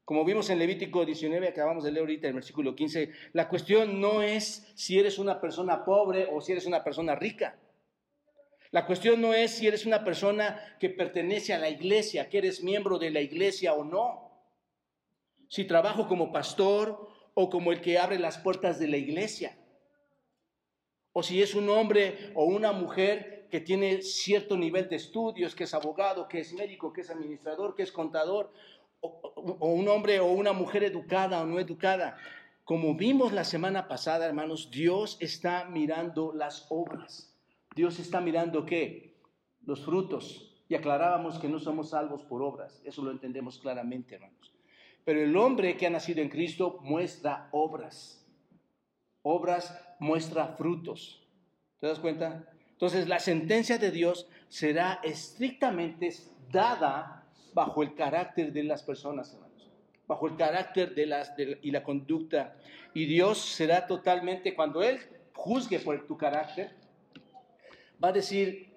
Como 0.03 0.25
vimos 0.25 0.49
en 0.49 0.59
Levítico 0.59 1.05
19, 1.05 1.47
acabamos 1.47 1.83
de 1.83 1.91
leer 1.91 2.01
ahorita 2.01 2.27
el 2.27 2.33
versículo 2.33 2.75
15, 2.75 3.11
la 3.33 3.47
cuestión 3.47 4.01
no 4.01 4.21
es 4.21 4.71
si 4.75 4.99
eres 4.99 5.19
una 5.19 5.39
persona 5.39 5.85
pobre 5.85 6.27
o 6.31 6.41
si 6.41 6.51
eres 6.51 6.65
una 6.65 6.83
persona 6.83 7.15
rica. 7.15 7.57
La 8.71 8.85
cuestión 8.85 9.19
no 9.19 9.33
es 9.33 9.51
si 9.51 9.67
eres 9.67 9.85
una 9.85 10.03
persona 10.03 10.77
que 10.79 10.89
pertenece 10.89 11.53
a 11.53 11.59
la 11.59 11.69
iglesia, 11.69 12.29
que 12.29 12.37
eres 12.37 12.63
miembro 12.63 12.97
de 12.97 13.11
la 13.11 13.19
iglesia 13.19 13.73
o 13.73 13.83
no. 13.83 14.31
Si 15.49 15.65
trabajo 15.65 16.07
como 16.07 16.31
pastor 16.31 17.09
o 17.33 17.49
como 17.49 17.73
el 17.73 17.81
que 17.81 17.99
abre 17.99 18.17
las 18.17 18.37
puertas 18.37 18.79
de 18.79 18.87
la 18.87 18.95
iglesia. 18.95 19.57
O 21.11 21.21
si 21.21 21.41
es 21.41 21.53
un 21.53 21.69
hombre 21.69 22.31
o 22.33 22.45
una 22.45 22.71
mujer 22.71 23.49
que 23.51 23.59
tiene 23.59 24.01
cierto 24.01 24.55
nivel 24.55 24.87
de 24.87 24.95
estudios, 24.95 25.53
que 25.53 25.65
es 25.65 25.73
abogado, 25.73 26.29
que 26.29 26.39
es 26.39 26.53
médico, 26.53 26.93
que 26.93 27.01
es 27.01 27.09
administrador, 27.09 27.75
que 27.75 27.83
es 27.83 27.91
contador, 27.91 28.53
o, 29.01 29.07
o 29.35 29.67
un 29.67 29.89
hombre 29.89 30.21
o 30.21 30.27
una 30.27 30.53
mujer 30.53 30.85
educada 30.85 31.41
o 31.41 31.45
no 31.45 31.59
educada. 31.59 32.15
Como 32.63 32.95
vimos 32.95 33.33
la 33.33 33.43
semana 33.43 33.89
pasada, 33.89 34.25
hermanos, 34.25 34.71
Dios 34.71 35.17
está 35.19 35.65
mirando 35.65 36.31
las 36.31 36.67
obras. 36.69 37.30
Dios 37.75 37.99
está 37.99 38.19
mirando 38.19 38.65
qué? 38.65 39.15
Los 39.65 39.85
frutos. 39.85 40.47
Y 40.67 40.75
aclarábamos 40.75 41.39
que 41.39 41.49
no 41.49 41.59
somos 41.59 41.89
salvos 41.89 42.23
por 42.23 42.41
obras. 42.41 42.81
Eso 42.85 43.03
lo 43.03 43.11
entendemos 43.11 43.59
claramente, 43.59 44.15
hermanos. 44.15 44.53
Pero 45.03 45.21
el 45.21 45.35
hombre 45.35 45.77
que 45.77 45.87
ha 45.87 45.89
nacido 45.89 46.21
en 46.21 46.29
Cristo 46.29 46.79
muestra 46.81 47.49
obras. 47.51 48.25
Obras 49.23 49.77
muestra 49.99 50.47
frutos. 50.47 51.27
¿Te 51.79 51.87
das 51.87 51.99
cuenta? 51.99 52.47
Entonces 52.71 53.07
la 53.07 53.19
sentencia 53.19 53.77
de 53.77 53.91
Dios 53.91 54.27
será 54.47 54.99
estrictamente 55.03 56.11
dada 56.51 57.27
bajo 57.53 57.83
el 57.83 57.95
carácter 57.95 58.51
de 58.53 58.63
las 58.63 58.83
personas, 58.83 59.33
hermanos. 59.33 59.69
Bajo 60.07 60.27
el 60.27 60.35
carácter 60.35 60.93
de 60.95 61.05
las, 61.05 61.33
y 61.37 61.71
la 61.71 61.83
conducta. 61.83 62.55
Y 62.93 63.05
Dios 63.05 63.39
será 63.39 63.87
totalmente, 63.87 64.55
cuando 64.55 64.83
Él 64.83 64.99
juzgue 65.33 65.79
por 65.79 66.05
tu 66.05 66.17
carácter, 66.17 66.75
va 68.03 68.09
a 68.09 68.13
decir, 68.13 68.75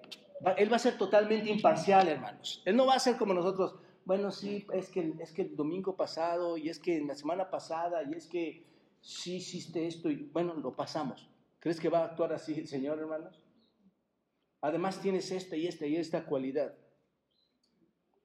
él 0.57 0.71
va 0.71 0.75
a 0.75 0.79
ser 0.79 0.97
totalmente 0.97 1.49
imparcial, 1.49 2.07
hermanos. 2.07 2.61
Él 2.65 2.75
no 2.75 2.85
va 2.85 2.95
a 2.95 2.99
ser 2.99 3.17
como 3.17 3.33
nosotros, 3.33 3.75
bueno, 4.05 4.31
sí, 4.31 4.65
es 4.73 4.89
que, 4.89 5.13
es 5.19 5.31
que 5.31 5.43
el 5.43 5.55
domingo 5.55 5.95
pasado, 5.95 6.57
y 6.57 6.69
es 6.69 6.79
que 6.79 6.97
en 6.97 7.07
la 7.07 7.15
semana 7.15 7.49
pasada, 7.49 8.03
y 8.03 8.13
es 8.13 8.27
que 8.27 8.65
sí 9.01 9.37
hiciste 9.37 9.87
esto, 9.87 10.09
y 10.09 10.29
bueno, 10.31 10.53
lo 10.53 10.75
pasamos. 10.75 11.27
¿Crees 11.59 11.79
que 11.79 11.89
va 11.89 11.99
a 11.99 12.05
actuar 12.05 12.31
así 12.33 12.53
el 12.53 12.67
Señor, 12.67 12.99
hermanos? 12.99 13.41
Además 14.61 15.01
tienes 15.01 15.31
esta 15.31 15.55
y 15.55 15.67
esta 15.67 15.85
y 15.85 15.95
esta 15.95 16.25
cualidad. 16.25 16.75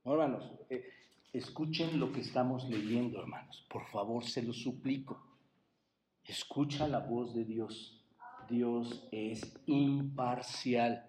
hermanos, 0.04 0.50
eh, 0.68 0.84
escuchen 1.32 1.98
lo 1.98 2.12
que 2.12 2.20
estamos 2.20 2.68
leyendo, 2.68 3.20
hermanos. 3.20 3.66
Por 3.70 3.86
favor, 3.86 4.24
se 4.24 4.42
lo 4.42 4.52
suplico. 4.52 5.22
Escucha 6.24 6.86
la 6.86 7.00
voz 7.00 7.34
de 7.34 7.44
Dios. 7.44 7.99
Dios 8.50 9.08
es 9.12 9.40
imparcial. 9.66 11.06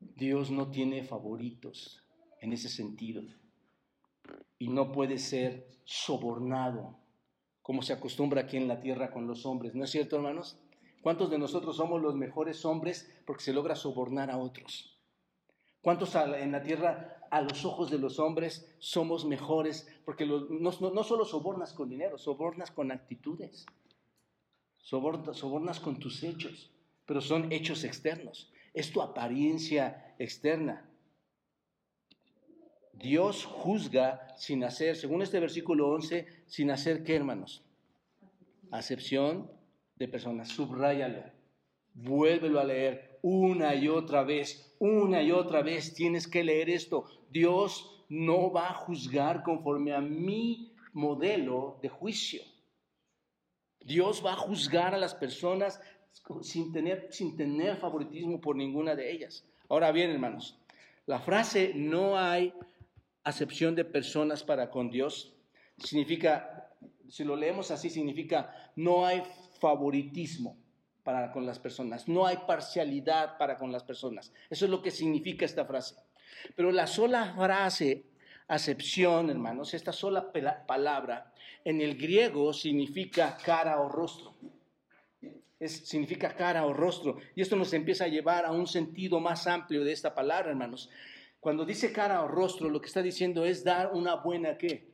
Dios 0.00 0.50
no 0.50 0.70
tiene 0.70 1.04
favoritos 1.04 2.02
en 2.40 2.52
ese 2.52 2.68
sentido. 2.68 3.22
Y 4.58 4.68
no 4.68 4.90
puede 4.90 5.18
ser 5.18 5.68
sobornado 5.84 6.98
como 7.62 7.82
se 7.82 7.92
acostumbra 7.92 8.42
aquí 8.42 8.56
en 8.56 8.66
la 8.66 8.80
tierra 8.80 9.12
con 9.12 9.26
los 9.28 9.46
hombres. 9.46 9.74
¿No 9.74 9.84
es 9.84 9.90
cierto, 9.90 10.16
hermanos? 10.16 10.58
¿Cuántos 11.00 11.30
de 11.30 11.38
nosotros 11.38 11.76
somos 11.76 12.02
los 12.02 12.16
mejores 12.16 12.64
hombres 12.64 13.14
porque 13.24 13.44
se 13.44 13.52
logra 13.52 13.76
sobornar 13.76 14.30
a 14.30 14.38
otros? 14.38 14.98
¿Cuántos 15.80 16.14
en 16.16 16.50
la 16.50 16.62
tierra 16.62 17.20
a 17.30 17.40
los 17.40 17.64
ojos 17.64 17.90
de 17.90 17.98
los 17.98 18.18
hombres 18.18 18.74
somos 18.80 19.24
mejores? 19.24 19.86
Porque 20.04 20.26
no, 20.26 20.48
no 20.48 21.04
solo 21.04 21.24
sobornas 21.24 21.72
con 21.72 21.88
dinero, 21.88 22.18
sobornas 22.18 22.72
con 22.72 22.90
actitudes 22.90 23.64
sobornas, 24.80 25.80
con 25.80 25.98
tus 25.98 26.22
hechos, 26.22 26.70
pero 27.06 27.20
son 27.20 27.52
hechos 27.52 27.84
externos. 27.84 28.52
Es 28.74 28.92
tu 28.92 29.02
apariencia 29.02 30.14
externa. 30.18 30.88
Dios 32.92 33.44
juzga 33.44 34.34
sin 34.36 34.64
hacer, 34.64 34.96
según 34.96 35.22
este 35.22 35.40
versículo 35.40 35.88
11, 35.90 36.26
sin 36.46 36.70
hacer 36.70 37.04
qué, 37.04 37.16
hermanos? 37.16 37.64
Acepción 38.70 39.50
de 39.96 40.08
personas. 40.08 40.48
Subráyalo. 40.48 41.22
Vuélvelo 41.94 42.60
a 42.60 42.64
leer 42.64 43.18
una 43.22 43.74
y 43.74 43.88
otra 43.88 44.22
vez. 44.24 44.76
Una 44.78 45.22
y 45.22 45.32
otra 45.32 45.62
vez 45.62 45.94
tienes 45.94 46.26
que 46.28 46.44
leer 46.44 46.70
esto. 46.70 47.04
Dios 47.30 48.04
no 48.08 48.52
va 48.52 48.70
a 48.70 48.74
juzgar 48.74 49.42
conforme 49.42 49.92
a 49.92 50.00
mi 50.00 50.72
modelo 50.92 51.78
de 51.82 51.88
juicio. 51.88 52.42
Dios 53.88 54.22
va 54.24 54.34
a 54.34 54.36
juzgar 54.36 54.94
a 54.94 54.98
las 54.98 55.14
personas 55.14 55.80
sin 56.42 56.72
tener, 56.72 57.08
sin 57.10 57.36
tener 57.36 57.78
favoritismo 57.78 58.38
por 58.38 58.54
ninguna 58.54 58.94
de 58.94 59.10
ellas. 59.10 59.46
Ahora 59.68 59.90
bien, 59.92 60.10
hermanos, 60.10 60.58
la 61.06 61.18
frase 61.18 61.72
no 61.74 62.18
hay 62.18 62.52
acepción 63.24 63.74
de 63.74 63.86
personas 63.86 64.44
para 64.44 64.70
con 64.70 64.90
Dios 64.90 65.34
significa, 65.78 66.70
si 67.08 67.24
lo 67.24 67.34
leemos 67.34 67.70
así, 67.70 67.88
significa 67.88 68.54
no 68.76 69.06
hay 69.06 69.22
favoritismo 69.58 70.58
para 71.02 71.32
con 71.32 71.46
las 71.46 71.58
personas, 71.58 72.08
no 72.08 72.26
hay 72.26 72.36
parcialidad 72.46 73.38
para 73.38 73.56
con 73.56 73.72
las 73.72 73.84
personas. 73.84 74.32
Eso 74.50 74.66
es 74.66 74.70
lo 74.70 74.82
que 74.82 74.90
significa 74.90 75.46
esta 75.46 75.64
frase. 75.64 75.94
Pero 76.54 76.70
la 76.72 76.86
sola 76.86 77.32
frase 77.34 78.04
acepción, 78.48 79.28
hermanos, 79.28 79.74
esta 79.74 79.92
sola 79.92 80.32
palabra 80.66 81.32
en 81.64 81.82
el 81.82 81.96
griego 81.96 82.52
significa 82.52 83.36
cara 83.36 83.80
o 83.80 83.88
rostro. 83.88 84.34
significa 85.60 86.34
cara 86.34 86.64
o 86.64 86.72
rostro. 86.72 87.18
Y 87.34 87.42
esto 87.42 87.56
nos 87.56 87.72
empieza 87.74 88.04
a 88.04 88.08
llevar 88.08 88.46
a 88.46 88.52
un 88.52 88.66
sentido 88.66 89.20
más 89.20 89.46
amplio 89.46 89.84
de 89.84 89.92
esta 89.92 90.14
palabra, 90.14 90.50
hermanos. 90.50 90.88
Cuando 91.40 91.64
dice 91.64 91.92
cara 91.92 92.22
o 92.22 92.28
rostro, 92.28 92.70
lo 92.70 92.80
que 92.80 92.86
está 92.86 93.02
diciendo 93.02 93.44
es 93.44 93.64
dar 93.64 93.92
una 93.92 94.16
buena 94.16 94.56
qué? 94.56 94.88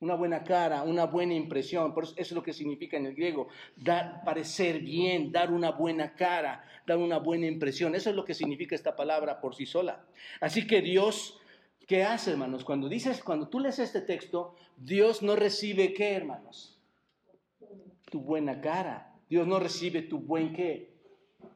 Una 0.00 0.14
buena 0.16 0.42
cara, 0.42 0.82
una 0.82 1.06
buena 1.06 1.34
impresión. 1.34 1.94
Por 1.94 2.04
eso, 2.04 2.14
eso 2.16 2.20
es 2.20 2.32
lo 2.32 2.42
que 2.42 2.52
significa 2.52 2.96
en 2.96 3.06
el 3.06 3.14
griego. 3.14 3.48
Dar, 3.76 4.22
parecer 4.24 4.80
bien, 4.80 5.30
dar 5.30 5.52
una 5.52 5.70
buena 5.70 6.14
cara, 6.14 6.64
dar 6.86 6.98
una 6.98 7.18
buena 7.18 7.46
impresión. 7.46 7.94
Eso 7.94 8.10
es 8.10 8.16
lo 8.16 8.24
que 8.24 8.34
significa 8.34 8.74
esta 8.74 8.96
palabra 8.96 9.40
por 9.40 9.54
sí 9.54 9.64
sola. 9.64 10.04
Así 10.40 10.66
que 10.66 10.82
Dios 10.82 11.40
¿Qué 11.86 12.02
hace, 12.02 12.30
hermanos? 12.30 12.64
Cuando 12.64 12.88
dices, 12.88 13.22
cuando 13.22 13.48
tú 13.48 13.60
lees 13.60 13.78
este 13.78 14.00
texto, 14.00 14.54
Dios 14.76 15.22
no 15.22 15.36
recibe 15.36 15.92
qué, 15.92 16.12
hermanos? 16.12 16.78
Tu 18.10 18.20
buena 18.20 18.60
cara. 18.60 19.14
Dios 19.28 19.46
no 19.46 19.58
recibe 19.58 20.02
tu 20.02 20.18
buen 20.18 20.54
qué? 20.54 20.94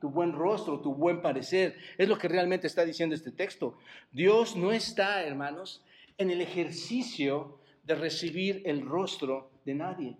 Tu 0.00 0.10
buen 0.10 0.32
rostro, 0.32 0.80
tu 0.80 0.94
buen 0.94 1.22
parecer. 1.22 1.76
Es 1.96 2.08
lo 2.08 2.18
que 2.18 2.28
realmente 2.28 2.66
está 2.66 2.84
diciendo 2.84 3.14
este 3.14 3.32
texto. 3.32 3.78
Dios 4.12 4.54
no 4.54 4.72
está, 4.72 5.22
hermanos, 5.22 5.82
en 6.18 6.30
el 6.30 6.40
ejercicio 6.40 7.58
de 7.84 7.94
recibir 7.94 8.62
el 8.66 8.82
rostro 8.82 9.50
de 9.64 9.74
nadie. 9.74 10.16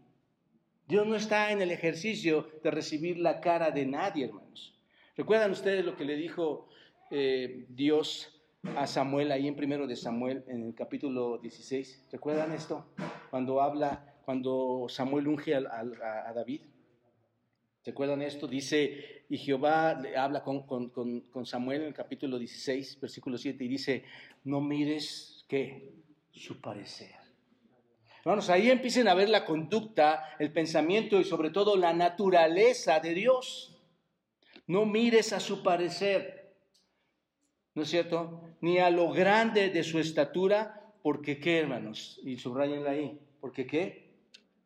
Dios 0.87 1.07
no 1.07 1.17
está 1.17 1.53
en 1.53 1.61
el 1.61 1.71
ejercicio 1.71 2.49
de 2.63 2.71
recibir 2.71 3.19
la 3.19 3.41
cara 3.41 3.71
de 3.71 3.85
nadie, 3.85 4.25
hermanos. 4.25 4.75
¿Recuerdan 5.17 5.51
ustedes 5.51 5.85
lo 5.85 5.97
que 5.97 6.07
le 6.07 6.17
dijo 6.17 6.69
eh, 7.11 7.67
Dios 7.69 8.38
a 8.65 8.87
Samuel 8.87 9.33
ahí 9.33 9.49
en 9.49 9.57
primero 9.57 9.87
de 9.87 9.97
Samuel 9.97 10.45
en 10.49 10.67
el 10.67 10.75
capítulo 10.75 11.39
16? 11.39 12.07
¿Recuerdan 12.13 12.53
esto? 12.53 12.87
Cuando 13.31 13.61
habla, 13.61 14.17
cuando 14.25 14.87
Samuel 14.89 15.29
unge 15.29 15.55
a, 15.55 16.33
David. 16.35 16.63
¿Recuerdan 17.85 18.23
esto? 18.23 18.47
Dice, 18.47 19.25
y 19.29 19.39
Jehová 19.39 20.01
habla 20.17 20.43
con, 20.43 20.67
con, 20.67 21.47
Samuel 21.47 21.83
en 21.83 21.89
el 21.89 21.95
capítulo 21.95 22.39
16, 22.39 23.01
versículo 23.01 23.39
7, 23.39 23.65
y 23.65 23.69
dice, 23.69 24.05
no 24.45 24.61
mires, 24.61 25.45
¿qué? 25.49 25.95
Su 26.31 26.61
parecer 26.61 27.19
Hermanos, 28.21 28.51
ahí 28.51 28.71
empiecen 28.71 29.09
a 29.09 29.15
ver 29.15 29.31
la 29.31 29.45
conducta, 29.45 30.37
el 30.39 30.53
pensamiento 30.53 31.19
y 31.19 31.25
sobre 31.25 31.51
todo 31.51 31.77
la 31.77 31.95
naturaleza 31.95 33.01
de 33.01 33.15
Dios. 33.15 33.81
No 34.67 34.85
mires 34.85 35.33
a 35.33 35.41
su 35.41 35.63
parecer, 35.63 36.38
¿no 37.79 37.85
es 37.85 37.91
cierto? 37.91 38.43
Ni 38.61 38.79
a 38.79 38.91
lo 38.91 39.13
grande 39.13 39.71
de 39.71 39.85
su 39.85 40.01
estatura, 40.01 40.93
porque 41.01 41.39
qué, 41.39 41.61
hermanos, 41.61 42.21
y 42.25 42.37
subrayenla 42.37 42.91
ahí, 42.91 43.21
porque 43.41 43.69
qué, 43.69 44.11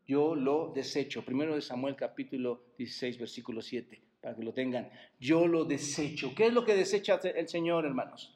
yo 0.06 0.34
lo 0.34 0.72
desecho. 0.74 1.22
Primero 1.22 1.54
de 1.54 1.60
Samuel 1.60 1.94
capítulo 1.94 2.62
16, 2.78 3.18
versículo 3.18 3.60
7, 3.60 4.00
para 4.22 4.34
que 4.34 4.42
lo 4.42 4.54
tengan. 4.54 4.88
Yo 5.20 5.46
lo 5.46 5.66
desecho. 5.66 6.34
¿Qué 6.34 6.46
es 6.46 6.54
lo 6.54 6.64
que 6.64 6.74
desecha 6.74 7.20
el 7.22 7.48
Señor, 7.48 7.84
hermanos? 7.84 8.34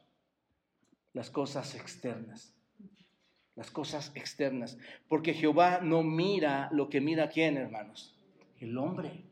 Las 1.15 1.31
cosas 1.31 1.75
externas 1.75 2.53
las 3.55 3.71
cosas 3.71 4.13
externas, 4.15 4.77
porque 5.09 5.33
Jehová 5.33 5.81
no 5.83 6.03
mira 6.03 6.69
lo 6.73 6.91
que 6.91 7.01
mira 7.01 7.31
quién, 7.31 7.57
hermanos, 7.57 8.15
el 8.61 8.77
hombre. 8.77 9.25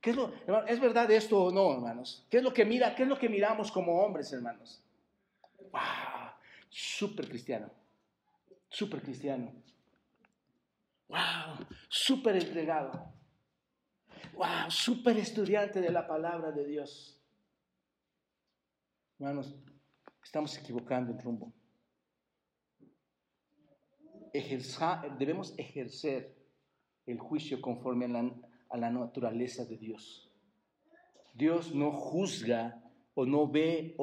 ¿Qué 0.00 0.10
es, 0.10 0.16
lo, 0.16 0.32
¿Es 0.66 0.80
verdad 0.80 1.10
esto 1.10 1.42
o 1.42 1.52
no, 1.52 1.74
hermanos? 1.74 2.24
¿Qué 2.30 2.38
es 2.38 2.42
lo 2.42 2.54
que 2.54 2.64
mira? 2.64 2.94
¿Qué 2.94 3.02
es 3.02 3.08
lo 3.08 3.18
que 3.18 3.28
miramos 3.28 3.70
como 3.70 4.00
hombres, 4.00 4.32
hermanos? 4.32 4.82
¡Wow! 5.72 6.30
Súper 6.68 7.28
cristiano. 7.28 7.70
Súper 8.68 9.02
cristiano. 9.02 9.52
¡Wow! 11.08 11.66
Súper 11.88 12.36
entregado. 12.36 13.12
¡Wow! 14.34 14.70
Súper 14.70 15.16
estudiante 15.18 15.80
de 15.80 15.90
la 15.90 16.06
palabra 16.06 16.52
de 16.52 16.66
Dios. 16.66 17.20
Hermanos, 19.18 19.54
estamos 20.22 20.56
equivocando 20.58 21.12
el 21.12 21.18
rumbo 21.20 21.52
debemos 25.18 25.54
ejercer 25.58 26.34
el 27.06 27.18
juicio 27.18 27.60
conforme 27.60 28.06
a 28.68 28.76
la, 28.76 28.90
naturaleza 28.90 29.64
de 29.64 29.78
Dios. 29.78 30.30
Dios 31.34 31.74
no 31.74 31.92
juzga 31.92 32.82
o 33.14 33.24
no 33.24 33.48
ve 33.48 33.94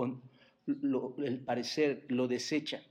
el 0.67 1.43
parecer, 1.45 2.05
lo 2.09 2.27
desecha. 2.27 2.81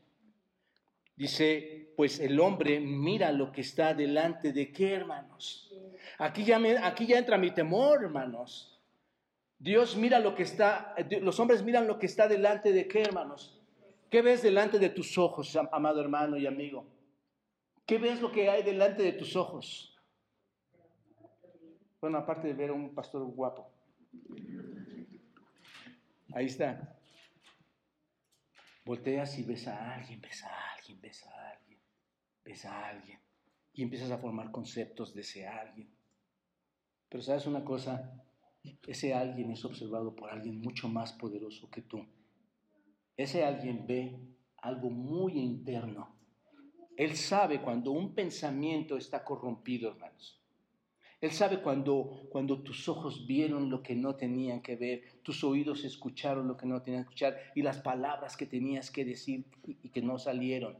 Dice, 1.17 1.93
pues 1.97 2.21
el 2.21 2.41
hombre 2.41 2.81
mira 2.81 3.33
lo 3.33 3.53
que 3.53 3.61
está 3.61 3.95
delante 3.95 4.53
de 4.53 4.73
qué, 4.73 4.95
hermanos. 4.95 5.73
Aquí 6.19 6.45
ya, 6.45 6.61
aquí 6.87 7.07
ya 7.07 7.19
entra 7.19 7.39
mi 7.39 7.53
temor, 7.53 8.05
hermanos. 8.05 8.81
Dios 9.59 9.97
mira 9.97 10.19
lo 10.19 10.35
que 10.35 10.43
está, 10.43 10.95
los 11.21 11.39
hombres 11.39 11.63
miran 11.63 11.87
lo 11.87 11.99
que 11.99 12.07
está 12.07 12.27
delante 12.27 12.73
de 12.73 12.89
qué, 12.89 13.03
hermanos. 13.03 13.61
¿Qué 14.11 14.21
ves 14.21 14.43
delante 14.43 14.79
de 14.79 14.91
tus 14.91 15.17
ojos, 15.17 15.57
amado 15.71 16.01
hermano 16.01 16.37
y 16.37 16.47
amigo? 16.47 16.85
¿Qué 17.87 17.99
ves 17.99 18.21
lo 18.21 18.33
que 18.33 18.51
hay 18.51 18.63
delante 18.63 19.03
de 19.03 19.13
tus 19.13 19.37
ojos? 19.37 19.97
Bueno, 22.01 22.19
aparte 22.19 22.49
de 22.49 22.55
ver 22.55 22.71
a 22.71 22.73
un 22.73 22.95
pastor 22.95 23.23
guapo. 23.25 23.71
Ahí 26.35 26.47
está. 26.47 26.99
Volteas 28.85 29.38
y 29.38 29.45
ves 29.45 29.68
a 29.68 29.95
alguien, 29.95 30.21
ves 30.21 30.42
a 30.45 30.73
alguien, 30.75 31.01
ves 31.01 31.27
a 31.27 31.51
alguien, 31.51 31.79
ves 32.45 32.64
a 32.64 32.88
alguien. 32.88 33.18
Y 33.75 33.83
empiezas 33.83 34.11
a 34.11 34.18
formar 34.18 34.51
conceptos 34.51 35.14
de 35.14 35.21
ese 35.21 35.47
alguien. 35.47 35.88
Pero 37.09 37.23
sabes 37.23 37.47
una 37.47 37.64
cosa, 37.64 38.23
ese 38.87 39.14
alguien 39.14 39.51
es 39.51 39.64
observado 39.64 40.14
por 40.14 40.31
alguien 40.31 40.61
mucho 40.61 40.88
más 40.88 41.12
poderoso 41.12 41.71
que 41.71 41.83
tú. 41.83 42.05
Ese 43.16 43.45
alguien 43.45 43.87
ve 43.87 44.18
algo 44.57 44.90
muy 44.90 45.38
interno 45.38 46.23
él 46.97 47.16
sabe 47.16 47.61
cuando 47.61 47.90
un 47.90 48.14
pensamiento 48.14 48.97
está 48.97 49.25
corrompido, 49.25 49.90
hermanos. 49.90 50.42
Él 51.23 51.31
sabe 51.31 51.63
cuando, 51.63 52.27
cuando 52.31 52.63
tus 52.63 52.87
ojos 52.89 53.27
vieron 53.27 53.71
lo 53.71 53.83
que 53.83 53.95
no 53.95 54.17
tenían 54.17 54.61
que 54.61 54.77
ver, 54.77 55.03
tus 55.23 55.43
oídos 55.43 55.85
escucharon 55.85 56.49
lo 56.49 56.57
que 56.57 56.67
no 56.67 56.83
tenían 56.83 57.05
que 57.05 57.11
escuchar 57.11 57.39
y 57.55 57.63
las 57.63 57.79
palabras 57.79 58.37
que 58.37 58.45
tenías 58.45 58.91
que 58.91 59.05
decir 59.05 59.47
y, 59.65 59.89
que 59.89 60.03
no 60.03 60.19
salieron. 60.19 60.77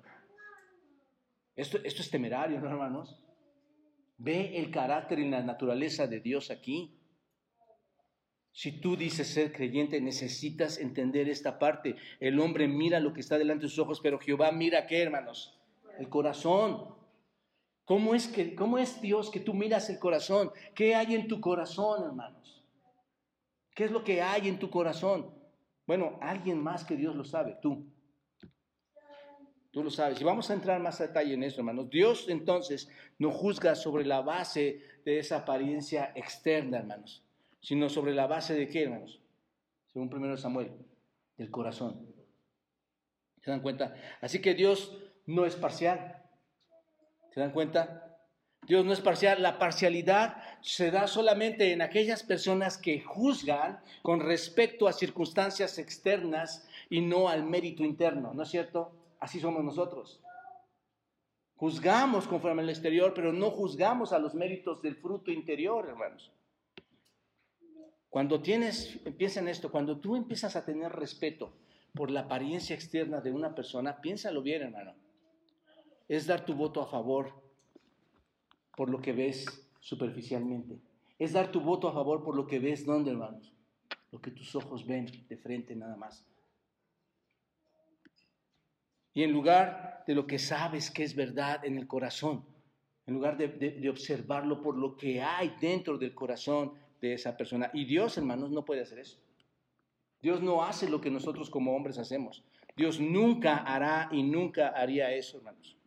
Esto, 1.57 1.79
esto 1.85 2.03
es 2.03 2.11
temerario, 2.11 2.61
¿no, 2.61 2.69
hermanos? 2.69 3.19
Ve 4.19 4.59
el 4.59 4.71
carácter 4.71 5.21
y 5.21 5.31
la 5.31 5.43
naturaleza 5.43 6.07
de 6.07 6.21
Dios 6.21 6.51
aquí. 6.51 6.99
Si 8.51 8.81
tú 8.81 8.97
dices 8.97 9.29
ser 9.29 9.53
creyente, 9.53 10.01
necesitas 10.01 10.79
entender 10.79 11.29
esta 11.29 11.59
parte. 11.59 11.97
El 12.21 12.39
hombre 12.41 12.69
mira 12.69 13.01
lo 13.01 13.15
que 13.15 13.21
está 13.21 13.39
delante 13.39 13.63
de 13.63 13.69
sus 13.71 13.79
ojos, 13.79 14.01
pero 14.03 14.19
Jehová 14.19 14.53
mira 14.53 14.87
qué, 14.87 15.03
hermanos 15.03 15.59
el 15.99 16.09
corazón. 16.09 17.02
¿Cómo 17.93 18.15
es, 18.15 18.27
que, 18.27 18.55
¿Cómo 18.55 18.79
es 18.79 19.03
Dios 19.03 19.31
que 19.31 19.39
tú 19.39 19.53
miras 19.53 19.91
el 19.91 19.99
corazón? 19.99 20.51
¿Qué 20.75 20.95
hay 20.95 21.15
en 21.15 21.29
tu 21.29 21.43
corazón, 21.43 22.03
hermanos? 22.07 22.65
¿Qué 23.75 23.85
es 23.85 23.91
lo 23.91 24.03
que 24.03 24.23
hay 24.23 24.49
en 24.49 24.59
tu 24.59 24.71
corazón? 24.71 25.31
Bueno, 25.87 26.19
alguien 26.23 26.59
más 26.59 26.85
que 26.85 26.97
Dios 26.97 27.15
lo 27.15 27.23
sabe, 27.23 27.59
tú. 27.61 27.85
Tú 29.73 29.85
lo 29.85 29.91
sabes. 29.91 30.19
Y 30.19 30.25
vamos 30.25 30.49
a 30.49 30.55
entrar 30.55 30.81
más 30.81 31.03
a 31.03 31.09
detalle 31.09 31.35
en 31.35 31.43
eso, 31.43 31.61
hermanos. 31.61 31.91
Dios 31.91 32.31
entonces 32.31 32.91
no 33.19 33.31
juzga 33.31 33.75
sobre 33.75 34.07
la 34.07 34.23
base 34.23 34.81
de 35.05 35.19
esa 35.19 35.41
apariencia 35.41 36.13
externa, 36.15 36.79
hermanos, 36.79 37.23
sino 37.61 37.91
sobre 37.91 38.15
la 38.15 38.27
base 38.27 38.55
de 38.55 38.69
qué, 38.69 38.85
hermanos? 38.85 39.21
Según 39.93 40.09
primero 40.09 40.39
Samuel, 40.39 40.73
del 41.37 41.51
corazón. 41.51 42.07
¿Se 43.43 43.51
dan 43.51 43.61
cuenta? 43.61 43.95
Así 44.23 44.41
que 44.41 44.55
Dios 44.55 44.97
no 45.27 45.45
es 45.45 45.57
parcial. 45.57 46.22
¿Se 47.33 47.41
dan 47.41 47.51
cuenta? 47.51 48.19
Dios 48.67 48.85
no 48.85 48.93
es 48.93 49.01
parcial. 49.01 49.43
La 49.43 49.59
parcialidad 49.59 50.37
se 50.61 50.91
da 50.91 51.07
solamente 51.07 51.73
en 51.73 51.83
aquellas 51.83 52.23
personas 52.23 52.77
que 52.77 53.01
juzgan 53.01 53.81
con 54.03 54.21
respecto 54.21 54.87
a 54.87 54.93
circunstancias 54.93 55.79
externas 55.79 56.69
y 56.91 57.01
no 57.01 57.29
al 57.29 57.45
mérito 57.45 57.85
interno. 57.85 58.35
¿No 58.35 58.43
es 58.43 58.51
cierto? 58.51 58.93
Así 59.19 59.41
somos 59.41 59.65
nosotros. 59.65 60.21
Juzgamos 61.57 62.27
conforme 62.27 62.63
al 62.63 62.71
exterior, 62.71 63.15
pero 63.15 63.33
no 63.33 63.51
juzgamos 63.51 64.13
a 64.13 64.19
los 64.19 64.35
méritos 64.35 64.83
del 64.83 64.97
fruto 64.97 65.31
interior, 65.31 65.89
hermanos. 65.89 66.33
Cuando 68.11 68.43
tienes, 68.43 68.99
empieza 69.07 69.41
en 69.41 69.49
esto, 69.49 69.71
cuando 69.71 69.99
tú 69.99 70.17
empiezas 70.17 70.55
a 70.55 70.65
tener 70.65 70.93
respeto 70.93 71.55
por 71.95 72.11
la 72.11 72.21
apariencia 72.21 72.75
externa 72.75 73.21
de 73.21 73.31
una 73.31 73.55
persona, 73.55 74.01
piénsalo 74.01 74.43
bien, 74.43 74.63
hermano 74.63 75.02
es 76.17 76.27
dar 76.27 76.45
tu 76.45 76.53
voto 76.53 76.83
a 76.83 76.87
favor 76.87 77.33
por 78.77 78.91
lo 78.91 79.01
que 79.01 79.15
ves 79.15 79.67
superficialmente. 79.81 80.79
Es 81.19 81.33
dar 81.33 81.51
tu 81.51 81.63
voto 81.63 81.89
a 81.89 81.93
favor 81.95 82.23
por 82.23 82.37
lo 82.37 82.47
que 82.47 82.59
ves, 82.59 82.85
¿dónde, 82.85 83.13
hermanos? 83.13 83.55
Lo 84.11 84.21
que 84.21 84.31
tus 84.31 84.55
ojos 84.55 84.87
ven 84.87 85.07
de 85.27 85.37
frente 85.39 85.75
nada 85.75 85.97
más. 85.97 86.27
Y 89.15 89.23
en 89.23 89.33
lugar 89.33 90.05
de 90.07 90.15
lo 90.15 90.27
que 90.27 90.39
sabes 90.39 90.91
que 90.91 91.03
es 91.03 91.17
verdad 91.17 91.65
en 91.65 91.79
el 91.79 91.87
corazón, 91.87 92.45
en 93.07 93.15
lugar 93.15 93.39
de, 93.39 93.49
de, 93.49 93.89
observarlo 93.89 94.61
por 94.61 94.77
lo 94.77 94.99
que 94.99 95.23
hay 95.23 95.57
dentro 95.63 95.97
del 95.97 96.15
corazón 96.15 96.75
de 97.01 97.15
esa 97.15 97.39
persona. 97.39 97.71
Y 97.73 97.87
Dios, 97.87 98.19
hermanos, 98.19 98.51
no 98.51 98.67
puede 98.67 98.83
hacer 98.83 98.99
eso. 98.99 99.19
Dios 100.21 100.43
no 100.43 100.63
hace 100.63 100.91
lo 100.91 101.01
que 101.01 101.11
nosotros 101.11 101.49
como 101.49 101.75
hombres 101.75 101.97
hacemos. 101.97 102.45
Dios 102.77 103.01
nunca 103.01 103.57
hará 103.57 104.11
y 104.13 104.23
nunca 104.23 104.69
haría 104.69 105.11
eso, 105.15 105.39
hermanos 105.39 105.79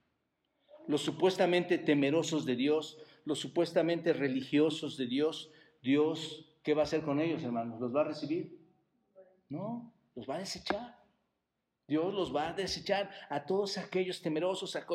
los 0.87 1.01
supuestamente 1.01 1.77
temerosos 1.77 2.45
de 2.45 2.55
Dios, 2.55 2.97
los 3.25 3.39
supuestamente 3.39 4.13
religiosos 4.13 4.97
de 4.97 5.07
Dios, 5.07 5.51
Dios, 5.81 6.45
¿qué 6.63 6.73
va 6.73 6.81
a 6.81 6.85
hacer 6.85 7.01
con 7.01 7.19
ellos, 7.19 7.43
hermanos? 7.43 7.79
¿Los 7.79 7.95
va 7.95 8.01
a 8.01 8.05
recibir? 8.05 8.59
No, 9.49 9.93
los 10.15 10.29
va 10.29 10.35
a 10.35 10.39
desechar. 10.39 11.05
Dios 11.87 12.13
los 12.13 12.35
va 12.35 12.49
a 12.49 12.53
desechar 12.53 13.11
a 13.29 13.45
todos 13.45 13.77
aquellos 13.77 14.21
temerosos, 14.21 14.75
a 14.75 14.85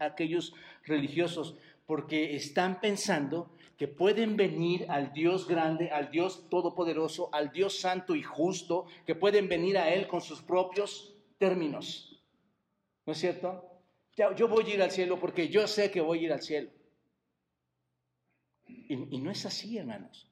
aquellos, 0.00 0.54
religiosos, 0.84 1.56
porque 1.86 2.36
están 2.36 2.80
pensando 2.80 3.50
que 3.76 3.88
pueden 3.88 4.36
venir 4.36 4.86
al 4.88 5.12
Dios 5.12 5.48
grande, 5.48 5.90
al 5.90 6.10
Dios 6.10 6.48
todopoderoso, 6.48 7.30
al 7.32 7.50
Dios 7.50 7.80
santo 7.80 8.14
y 8.14 8.22
justo, 8.22 8.86
que 9.06 9.16
pueden 9.16 9.48
venir 9.48 9.78
a 9.78 9.92
Él 9.92 10.06
con 10.06 10.20
sus 10.20 10.40
propios 10.42 11.16
términos. 11.38 12.22
¿No 13.06 13.12
es 13.12 13.18
cierto? 13.18 13.69
Yo 14.36 14.48
voy 14.48 14.64
a 14.64 14.74
ir 14.74 14.82
al 14.82 14.90
cielo 14.90 15.18
porque 15.18 15.48
yo 15.48 15.66
sé 15.66 15.90
que 15.90 16.00
voy 16.00 16.20
a 16.20 16.22
ir 16.22 16.32
al 16.32 16.42
cielo. 16.42 16.70
y, 18.66 19.18
no 19.18 19.30
es 19.30 19.46
así, 19.46 19.78
hermanos. 19.78 20.30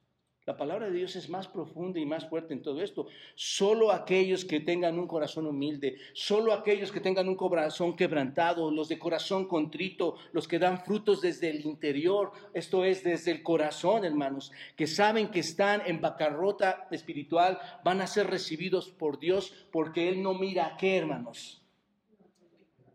La 0.48 0.56
palabra 0.56 0.86
de 0.86 0.96
Dios 0.96 1.14
es 1.14 1.28
más 1.28 1.46
profunda 1.46 2.00
y 2.00 2.06
más 2.06 2.26
fuerte 2.26 2.54
en 2.54 2.62
todo 2.62 2.80
esto. 2.80 3.06
Solo 3.34 3.92
aquellos 3.92 4.46
que 4.46 4.60
tengan 4.60 4.98
un 4.98 5.06
corazón 5.06 5.46
humilde, 5.46 5.98
solo 6.14 6.54
aquellos 6.54 6.90
que 6.90 7.00
tengan 7.00 7.28
un 7.28 7.36
corazón 7.36 7.94
quebrantado, 7.94 8.70
los 8.70 8.88
de 8.88 8.98
corazón 8.98 9.46
contrito, 9.46 10.16
los 10.32 10.48
que 10.48 10.58
dan 10.58 10.82
frutos 10.86 11.20
desde 11.20 11.50
el 11.50 11.66
interior, 11.66 12.32
esto 12.54 12.86
es 12.86 13.04
desde 13.04 13.30
el 13.30 13.42
corazón, 13.42 14.06
hermanos, 14.06 14.50
que 14.74 14.86
saben 14.86 15.28
que 15.28 15.40
están 15.40 15.82
en 15.84 16.00
bancarrota 16.00 16.88
espiritual, 16.92 17.58
van 17.84 18.00
a 18.00 18.06
ser 18.06 18.28
recibidos 18.28 18.88
por 18.88 19.18
Dios 19.18 19.52
porque 19.70 20.08
Él 20.08 20.22
no 20.22 20.32
mira 20.32 20.68
a 20.68 20.76
qué, 20.78 20.96
hermanos. 20.96 21.60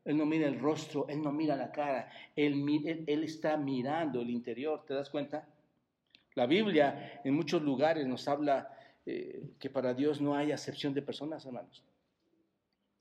Él 0.05 0.17
no 0.17 0.25
mira 0.25 0.47
el 0.47 0.59
rostro, 0.59 1.07
Él 1.07 1.21
no 1.21 1.31
mira 1.31 1.55
la 1.55 1.71
cara, 1.71 2.09
Él, 2.35 2.65
está 3.23 3.55
mirando 3.57 4.21
el 4.21 4.29
interior, 4.29 4.83
¿te 4.85 4.93
das 4.93 5.09
cuenta? 5.09 5.47
La 6.35 6.45
Biblia 6.45 7.21
en 7.23 7.33
muchos 7.33 7.61
lugares 7.61 8.05
nos 8.05 8.27
habla 8.27 8.75
eh, 9.05 9.51
que 9.59 9.69
para 9.69 9.93
Dios 9.93 10.19
no 10.19 10.35
hay 10.35 10.51
acepción 10.51 10.93
de 10.93 11.01
personas, 11.01 11.45
hermanos. 11.45 11.83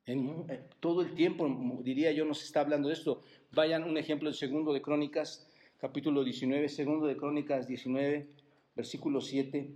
En, 0.04 0.44
eh, 0.48 0.68
todo 0.80 1.02
el 1.02 1.14
tiempo, 1.14 1.48
diría 1.82 2.12
yo, 2.12 2.24
nos 2.24 2.42
está 2.44 2.60
hablando 2.60 2.88
de 2.88 2.94
esto. 2.94 3.22
Vayan 3.52 3.84
un 3.84 3.96
ejemplo 3.96 4.28
en 4.28 4.34
segundo 4.34 4.72
de 4.72 4.82
Crónicas, 4.82 5.48
capítulo 5.78 6.22
19, 6.22 6.68
segundo 6.68 7.06
de 7.06 7.16
Crónicas 7.16 7.66
19, 7.66 8.28
versículo 8.76 9.20
7. 9.20 9.70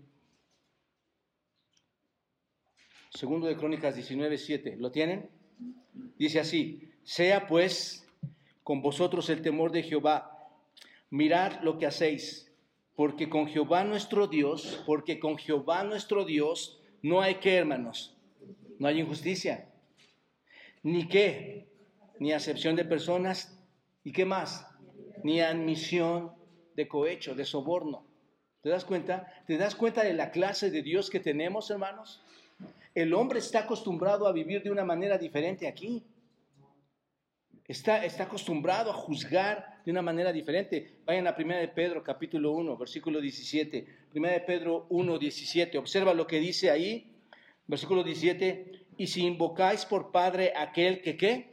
Segundo 3.10 3.46
de 3.46 3.56
Crónicas 3.56 3.94
19, 3.94 4.36
7. 4.36 4.76
¿Lo 4.78 4.90
tienen? 4.90 5.30
Dice 6.18 6.40
así, 6.40 6.90
sea 7.06 7.46
pues 7.46 8.04
con 8.64 8.82
vosotros 8.82 9.30
el 9.30 9.40
temor 9.40 9.70
de 9.70 9.84
Jehová, 9.84 10.50
mirad 11.08 11.62
lo 11.62 11.78
que 11.78 11.86
hacéis 11.86 12.52
porque 12.96 13.28
con 13.28 13.46
Jehová 13.46 13.84
nuestro 13.84 14.26
Dios, 14.26 14.82
porque 14.86 15.20
con 15.20 15.38
Jehová 15.38 15.84
nuestro 15.84 16.24
Dios 16.24 16.80
no 17.02 17.20
hay 17.20 17.36
que, 17.36 17.54
hermanos, 17.54 18.16
no 18.78 18.88
hay 18.88 19.00
injusticia, 19.00 19.68
ni 20.82 21.06
qué, 21.06 21.68
ni 22.18 22.32
acepción 22.32 22.74
de 22.74 22.86
personas, 22.86 23.56
y 24.02 24.12
qué 24.12 24.24
más, 24.24 24.66
ni 25.22 25.40
admisión 25.40 26.32
de 26.74 26.88
cohecho, 26.88 27.34
de 27.34 27.44
soborno. 27.44 28.04
¿Te 28.62 28.70
das 28.70 28.84
cuenta? 28.84 29.30
¿Te 29.46 29.58
das 29.58 29.74
cuenta 29.74 30.02
de 30.02 30.14
la 30.14 30.30
clase 30.30 30.70
de 30.70 30.82
Dios 30.82 31.10
que 31.10 31.20
tenemos, 31.20 31.70
hermanos? 31.70 32.22
El 32.94 33.12
hombre 33.14 33.40
está 33.40 33.60
acostumbrado 33.60 34.26
a 34.26 34.32
vivir 34.32 34.62
de 34.62 34.70
una 34.70 34.84
manera 34.84 35.18
diferente 35.18 35.68
aquí. 35.68 36.02
Está, 37.68 38.04
está 38.04 38.24
acostumbrado 38.24 38.90
a 38.90 38.94
juzgar 38.94 39.80
de 39.84 39.90
una 39.90 40.02
manera 40.02 40.32
diferente. 40.32 40.98
Vayan 41.04 41.26
a 41.26 41.34
Primera 41.34 41.60
de 41.60 41.68
Pedro, 41.68 42.02
capítulo 42.02 42.52
1, 42.52 42.76
versículo 42.76 43.20
17. 43.20 43.86
Primera 44.10 44.34
de 44.34 44.40
Pedro 44.40 44.86
1, 44.88 45.18
17. 45.18 45.76
Observa 45.76 46.14
lo 46.14 46.28
que 46.28 46.38
dice 46.38 46.70
ahí, 46.70 47.12
versículo 47.66 48.04
17. 48.04 48.86
Y 48.98 49.08
si 49.08 49.26
invocáis 49.26 49.84
por 49.84 50.12
Padre 50.12 50.52
aquel 50.56 51.02
que 51.02 51.16
qué? 51.16 51.50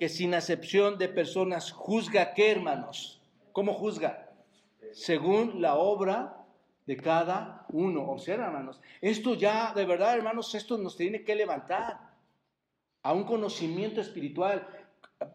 Que 0.00 0.08
sin 0.08 0.34
acepción 0.34 0.98
de 0.98 1.08
personas 1.08 1.70
juzga 1.70 2.34
qué, 2.34 2.50
hermanos. 2.50 3.20
¿Cómo 3.52 3.74
juzga? 3.74 4.32
Según 4.90 5.62
la 5.62 5.76
obra 5.76 6.44
de 6.86 6.96
cada 6.96 7.66
uno. 7.68 8.02
Observa, 8.10 8.46
hermanos. 8.46 8.80
Esto 9.00 9.34
ya, 9.34 9.72
de 9.74 9.86
verdad, 9.86 10.16
hermanos, 10.16 10.52
esto 10.56 10.76
nos 10.76 10.96
tiene 10.96 11.22
que 11.22 11.36
levantar 11.36 12.11
a 13.02 13.12
un 13.12 13.24
conocimiento 13.24 14.00
espiritual 14.00 14.66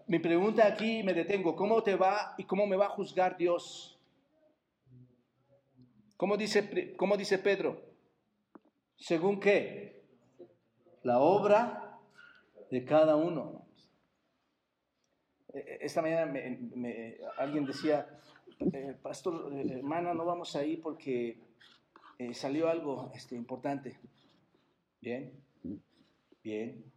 mi 0.08 0.19
pregunta 0.19 0.65
aquí, 0.65 1.03
me 1.03 1.13
detengo, 1.13 1.56
¿cómo 1.56 1.82
te 1.84 1.95
va 1.95 2.36
y 2.38 2.43
cómo 2.43 2.65
me 2.65 2.75
va 2.75 2.88
a 2.88 2.89
juzgar 2.89 3.38
Dios? 3.38 3.99
¿Cómo 6.15 6.38
dice, 6.38 6.95
cómo 6.95 7.17
dice 7.17 7.38
Pedro? 7.38 7.82
¿Según 8.95 9.39
qué? 9.39 10.03
La 11.03 11.19
obra 11.19 11.99
de 12.71 12.84
cada 12.84 13.15
uno. 13.15 13.67
E, 15.53 15.60
e, 15.60 15.77
esta 15.82 16.01
mañana 16.01 16.34
alguien 17.38 17.65
decía, 17.65 18.08
eh, 18.73 18.95
pastor, 19.01 19.53
eh, 19.53 19.73
hermana, 19.73 20.13
no 20.13 20.25
vamos 20.25 20.56
a 20.56 20.65
ir 20.65 20.82
porque 20.82 21.39
eh, 22.17 22.34
salió 22.34 22.67
algo 22.67 23.12
este, 23.13 23.36
importante. 23.36 23.99
Bien, 24.99 25.32
bien, 26.43 26.91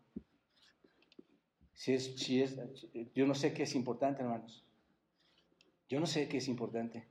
si 1.80 1.94
es, 1.94 2.14
si 2.20 2.42
es, 2.42 2.58
yo 3.14 3.26
no 3.26 3.34
sé 3.34 3.54
qué 3.54 3.62
es 3.62 3.74
importante, 3.74 4.20
hermanos. 4.20 4.62
Yo 5.88 5.98
no 5.98 6.04
sé 6.04 6.28
qué 6.28 6.36
es 6.36 6.46
importante. 6.46 7.08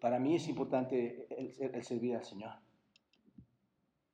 Para 0.00 0.20
mí 0.20 0.36
es 0.36 0.46
importante 0.46 1.26
el, 1.30 1.82
servir 1.82 2.14
al 2.14 2.24
Señor. 2.24 2.52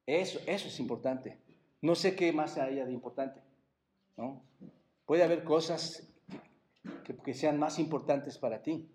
Eso, 0.06 0.40
eso 0.46 0.68
es 0.68 0.80
importante. 0.80 1.38
No 1.82 1.94
sé 1.94 2.16
qué 2.16 2.32
más 2.32 2.56
haya 2.56 2.86
de 2.86 2.94
importante. 2.94 3.42
¿no? 4.16 4.42
Puede 5.04 5.22
haber 5.22 5.44
cosas 5.44 6.10
que, 7.04 7.14
que 7.18 7.34
sean 7.34 7.58
más 7.58 7.78
importantes 7.78 8.38
para 8.38 8.62
ti. 8.62 8.88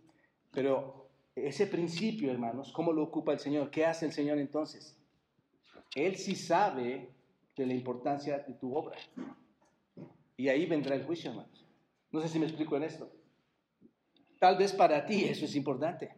Pero 0.50 1.08
ese 1.36 1.68
principio, 1.68 2.32
hermanos, 2.32 2.74
¿cómo 2.74 2.92
lo 2.94 3.04
ocupa 3.04 3.32
el 3.32 3.40
Señor? 3.40 3.70
¿Qué 3.70 3.86
hace 3.86 4.08
el 4.08 4.12
Señor 4.12 4.40
entonces? 4.40 4.98
Él 5.94 6.16
sí 6.16 6.36
sabe 6.36 7.19
de 7.60 7.68
la 7.68 7.74
importancia 7.74 8.40
de 8.40 8.54
tu 8.54 8.74
obra. 8.74 8.98
Y 10.38 10.48
ahí 10.48 10.66
vendrá 10.66 10.96
el 10.96 11.04
juicio, 11.04 11.30
hermanos. 11.30 11.66
No 12.10 12.22
sé 12.22 12.30
si 12.30 12.40
me 12.40 12.46
explico 12.46 12.78
en 12.78 12.84
esto. 12.84 13.12
Tal 14.40 14.58
vez 14.58 14.72
para 14.72 15.06
ti 15.06 15.26
eso 15.26 15.44
es 15.44 15.56
importante. 15.56 16.16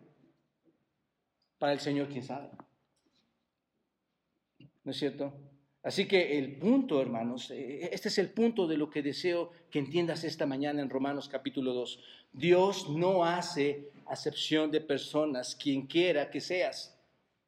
Para 1.58 1.74
el 1.74 1.80
Señor, 1.80 2.08
quién 2.08 2.24
sabe. 2.24 2.52
¿No 4.84 4.92
es 4.92 4.98
cierto? 4.98 5.34
Así 5.82 6.08
que 6.08 6.38
el 6.38 6.58
punto, 6.60 7.02
hermanos, 7.02 7.50
eh, 7.50 7.90
este 7.92 8.10
es 8.10 8.20
el 8.20 8.30
punto 8.30 8.68
de 8.68 8.78
lo 8.78 8.92
que 8.92 9.02
deseo 9.02 9.52
que 9.72 9.80
entiendas 9.80 10.24
esta 10.24 10.46
mañana 10.46 10.84
en 10.84 10.92
Romanos 10.92 11.28
capítulo 11.28 11.74
2. 11.74 12.00
Dios 12.34 12.88
no 12.88 13.26
hace 13.26 13.90
acepción 14.06 14.70
de 14.70 14.82
personas, 14.82 15.56
quien 15.56 15.88
quiera 15.88 16.30
que 16.30 16.40
seas, 16.40 16.96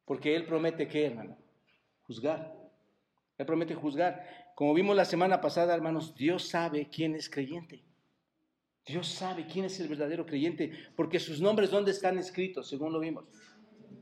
porque 0.04 0.34
Él 0.34 0.46
promete 0.46 0.88
hermano, 1.06 1.38
juzgar. 2.02 2.63
Él 3.38 3.46
promete 3.46 3.74
juzgar. 3.74 4.52
Como 4.54 4.74
vimos 4.74 4.96
la 4.96 5.04
semana 5.04 5.40
pasada, 5.40 5.74
hermanos, 5.74 6.14
Dios 6.14 6.48
sabe 6.48 6.88
quién 6.88 7.14
es 7.14 7.28
creyente. 7.28 7.84
Dios 8.86 9.08
sabe 9.08 9.46
quién 9.46 9.64
es 9.64 9.80
el 9.80 9.88
verdadero 9.88 10.26
creyente, 10.26 10.72
porque 10.94 11.18
sus 11.18 11.40
nombres, 11.40 11.70
¿dónde 11.70 11.90
están 11.90 12.18
escritos? 12.18 12.68
Según 12.68 12.92
lo 12.92 13.00
vimos. 13.00 13.24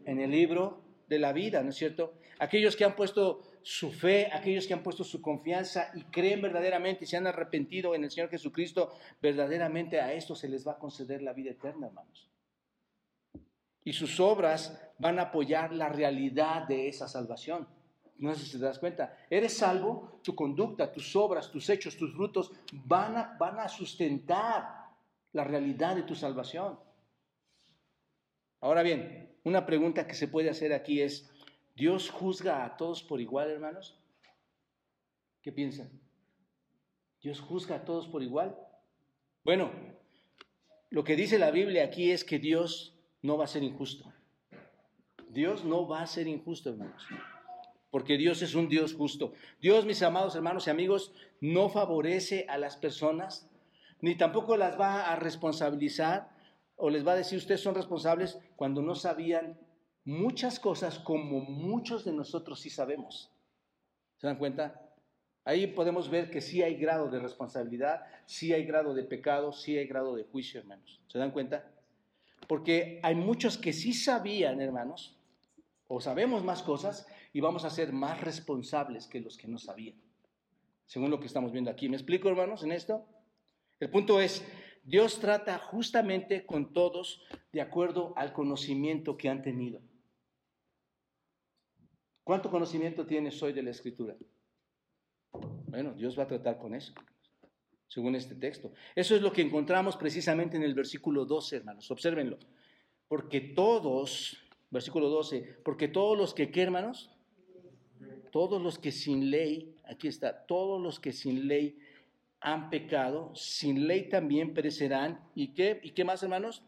En 0.04 0.20
el 0.20 0.30
libro 0.30 0.82
de 1.08 1.18
la 1.20 1.32
vida, 1.32 1.62
¿no 1.62 1.70
es 1.70 1.76
cierto? 1.76 2.14
Aquellos 2.40 2.74
que 2.74 2.84
han 2.84 2.96
puesto 2.96 3.42
su 3.62 3.92
fe, 3.92 4.28
aquellos 4.32 4.66
que 4.66 4.74
han 4.74 4.82
puesto 4.82 5.04
su 5.04 5.22
confianza 5.22 5.92
y 5.94 6.02
creen 6.04 6.42
verdaderamente 6.42 7.04
y 7.04 7.06
se 7.06 7.16
han 7.16 7.28
arrepentido 7.28 7.94
en 7.94 8.02
el 8.02 8.10
Señor 8.10 8.30
Jesucristo, 8.30 8.92
verdaderamente 9.20 10.00
a 10.00 10.12
estos 10.12 10.40
se 10.40 10.48
les 10.48 10.66
va 10.66 10.72
a 10.72 10.78
conceder 10.78 11.22
la 11.22 11.32
vida 11.32 11.52
eterna, 11.52 11.86
hermanos. 11.86 12.28
Y 13.84 13.92
sus 13.92 14.18
obras 14.18 14.92
van 14.98 15.20
a 15.20 15.22
apoyar 15.22 15.72
la 15.72 15.88
realidad 15.88 16.66
de 16.66 16.88
esa 16.88 17.06
salvación. 17.06 17.68
No 18.18 18.34
sé 18.34 18.44
si 18.44 18.52
te 18.52 18.64
das 18.64 18.78
cuenta. 18.78 19.16
Eres 19.28 19.56
salvo, 19.56 20.20
tu 20.22 20.34
conducta, 20.34 20.92
tus 20.92 21.14
obras, 21.16 21.50
tus 21.50 21.68
hechos, 21.68 21.96
tus 21.96 22.14
frutos 22.14 22.52
van 22.72 23.16
a, 23.16 23.36
van 23.38 23.58
a 23.58 23.68
sustentar 23.68 24.86
la 25.32 25.44
realidad 25.44 25.96
de 25.96 26.02
tu 26.02 26.14
salvación. 26.14 26.78
Ahora 28.60 28.82
bien, 28.82 29.36
una 29.44 29.66
pregunta 29.66 30.06
que 30.06 30.14
se 30.14 30.28
puede 30.28 30.50
hacer 30.50 30.72
aquí 30.72 31.00
es, 31.00 31.30
¿Dios 31.74 32.10
juzga 32.10 32.64
a 32.64 32.76
todos 32.76 33.02
por 33.02 33.20
igual, 33.20 33.50
hermanos? 33.50 33.98
¿Qué 35.42 35.50
piensan? 35.50 35.90
¿Dios 37.20 37.40
juzga 37.40 37.76
a 37.76 37.84
todos 37.84 38.06
por 38.06 38.22
igual? 38.22 38.56
Bueno, 39.42 39.72
lo 40.90 41.02
que 41.02 41.16
dice 41.16 41.38
la 41.38 41.50
Biblia 41.50 41.84
aquí 41.84 42.12
es 42.12 42.24
que 42.24 42.38
Dios 42.38 42.96
no 43.22 43.36
va 43.36 43.44
a 43.44 43.48
ser 43.48 43.64
injusto. 43.64 44.12
Dios 45.28 45.64
no 45.64 45.88
va 45.88 46.02
a 46.02 46.06
ser 46.06 46.28
injusto, 46.28 46.70
hermanos 46.70 47.04
porque 47.92 48.16
Dios 48.16 48.40
es 48.40 48.54
un 48.54 48.70
Dios 48.70 48.94
justo. 48.94 49.34
Dios, 49.60 49.84
mis 49.84 50.02
amados 50.02 50.34
hermanos 50.34 50.66
y 50.66 50.70
amigos, 50.70 51.12
no 51.42 51.68
favorece 51.68 52.46
a 52.48 52.56
las 52.56 52.76
personas, 52.78 53.50
ni 54.00 54.16
tampoco 54.16 54.56
las 54.56 54.80
va 54.80 55.12
a 55.12 55.16
responsabilizar 55.16 56.30
o 56.76 56.88
les 56.88 57.06
va 57.06 57.12
a 57.12 57.16
decir 57.16 57.36
ustedes 57.36 57.60
son 57.60 57.74
responsables 57.74 58.38
cuando 58.56 58.80
no 58.80 58.94
sabían 58.94 59.60
muchas 60.06 60.58
cosas 60.58 60.98
como 61.00 61.40
muchos 61.40 62.02
de 62.06 62.12
nosotros 62.12 62.60
sí 62.60 62.70
sabemos. 62.70 63.30
¿Se 64.16 64.26
dan 64.26 64.38
cuenta? 64.38 64.80
Ahí 65.44 65.66
podemos 65.66 66.08
ver 66.08 66.30
que 66.30 66.40
sí 66.40 66.62
hay 66.62 66.76
grado 66.76 67.10
de 67.10 67.20
responsabilidad, 67.20 68.06
sí 68.24 68.54
hay 68.54 68.64
grado 68.64 68.94
de 68.94 69.04
pecado, 69.04 69.52
sí 69.52 69.76
hay 69.76 69.86
grado 69.86 70.16
de 70.16 70.24
juicio, 70.24 70.60
hermanos. 70.60 71.02
¿Se 71.08 71.18
dan 71.18 71.30
cuenta? 71.30 71.70
Porque 72.48 73.00
hay 73.02 73.16
muchos 73.16 73.58
que 73.58 73.74
sí 73.74 73.92
sabían, 73.92 74.62
hermanos, 74.62 75.18
o 75.88 76.00
sabemos 76.00 76.42
más 76.42 76.62
cosas, 76.62 77.06
y 77.32 77.40
vamos 77.40 77.64
a 77.64 77.70
ser 77.70 77.92
más 77.92 78.20
responsables 78.20 79.06
que 79.06 79.20
los 79.20 79.36
que 79.36 79.48
no 79.48 79.58
sabían, 79.58 79.96
según 80.86 81.10
lo 81.10 81.18
que 81.18 81.26
estamos 81.26 81.52
viendo 81.52 81.70
aquí. 81.70 81.88
¿Me 81.88 81.96
explico, 81.96 82.28
hermanos, 82.28 82.62
en 82.62 82.72
esto? 82.72 83.06
El 83.80 83.90
punto 83.90 84.20
es, 84.20 84.44
Dios 84.84 85.18
trata 85.18 85.58
justamente 85.58 86.44
con 86.44 86.72
todos 86.72 87.22
de 87.52 87.60
acuerdo 87.60 88.12
al 88.16 88.32
conocimiento 88.32 89.16
que 89.16 89.28
han 89.28 89.42
tenido. 89.42 89.80
¿Cuánto 92.24 92.50
conocimiento 92.50 93.06
tienes 93.06 93.42
hoy 93.42 93.52
de 93.52 93.62
la 93.62 93.70
Escritura? 93.70 94.16
Bueno, 95.66 95.94
Dios 95.94 96.18
va 96.18 96.24
a 96.24 96.28
tratar 96.28 96.58
con 96.58 96.74
eso, 96.74 96.92
según 97.88 98.14
este 98.14 98.34
texto. 98.34 98.72
Eso 98.94 99.16
es 99.16 99.22
lo 99.22 99.32
que 99.32 99.42
encontramos 99.42 99.96
precisamente 99.96 100.56
en 100.56 100.62
el 100.62 100.74
versículo 100.74 101.24
12, 101.24 101.56
hermanos. 101.56 101.90
Obsérvenlo. 101.90 102.38
Porque 103.08 103.40
todos, 103.40 104.36
versículo 104.70 105.08
12, 105.08 105.60
porque 105.64 105.88
todos 105.88 106.16
los 106.16 106.34
que, 106.34 106.50
¿qué, 106.50 106.62
hermanos? 106.62 107.10
Todos 108.32 108.60
los 108.62 108.78
que 108.78 108.90
sin 108.90 109.30
ley, 109.30 109.76
aquí 109.84 110.08
está, 110.08 110.46
todos 110.46 110.80
los 110.80 110.98
que 110.98 111.12
sin 111.12 111.46
ley 111.46 111.78
han 112.40 112.70
pecado, 112.70 113.30
sin 113.36 113.86
ley 113.86 114.08
también 114.08 114.54
perecerán. 114.54 115.20
¿Y 115.34 115.54
qué? 115.54 115.80
¿Y 115.82 115.90
qué 115.90 116.02
más, 116.04 116.22
hermanos? 116.22 116.62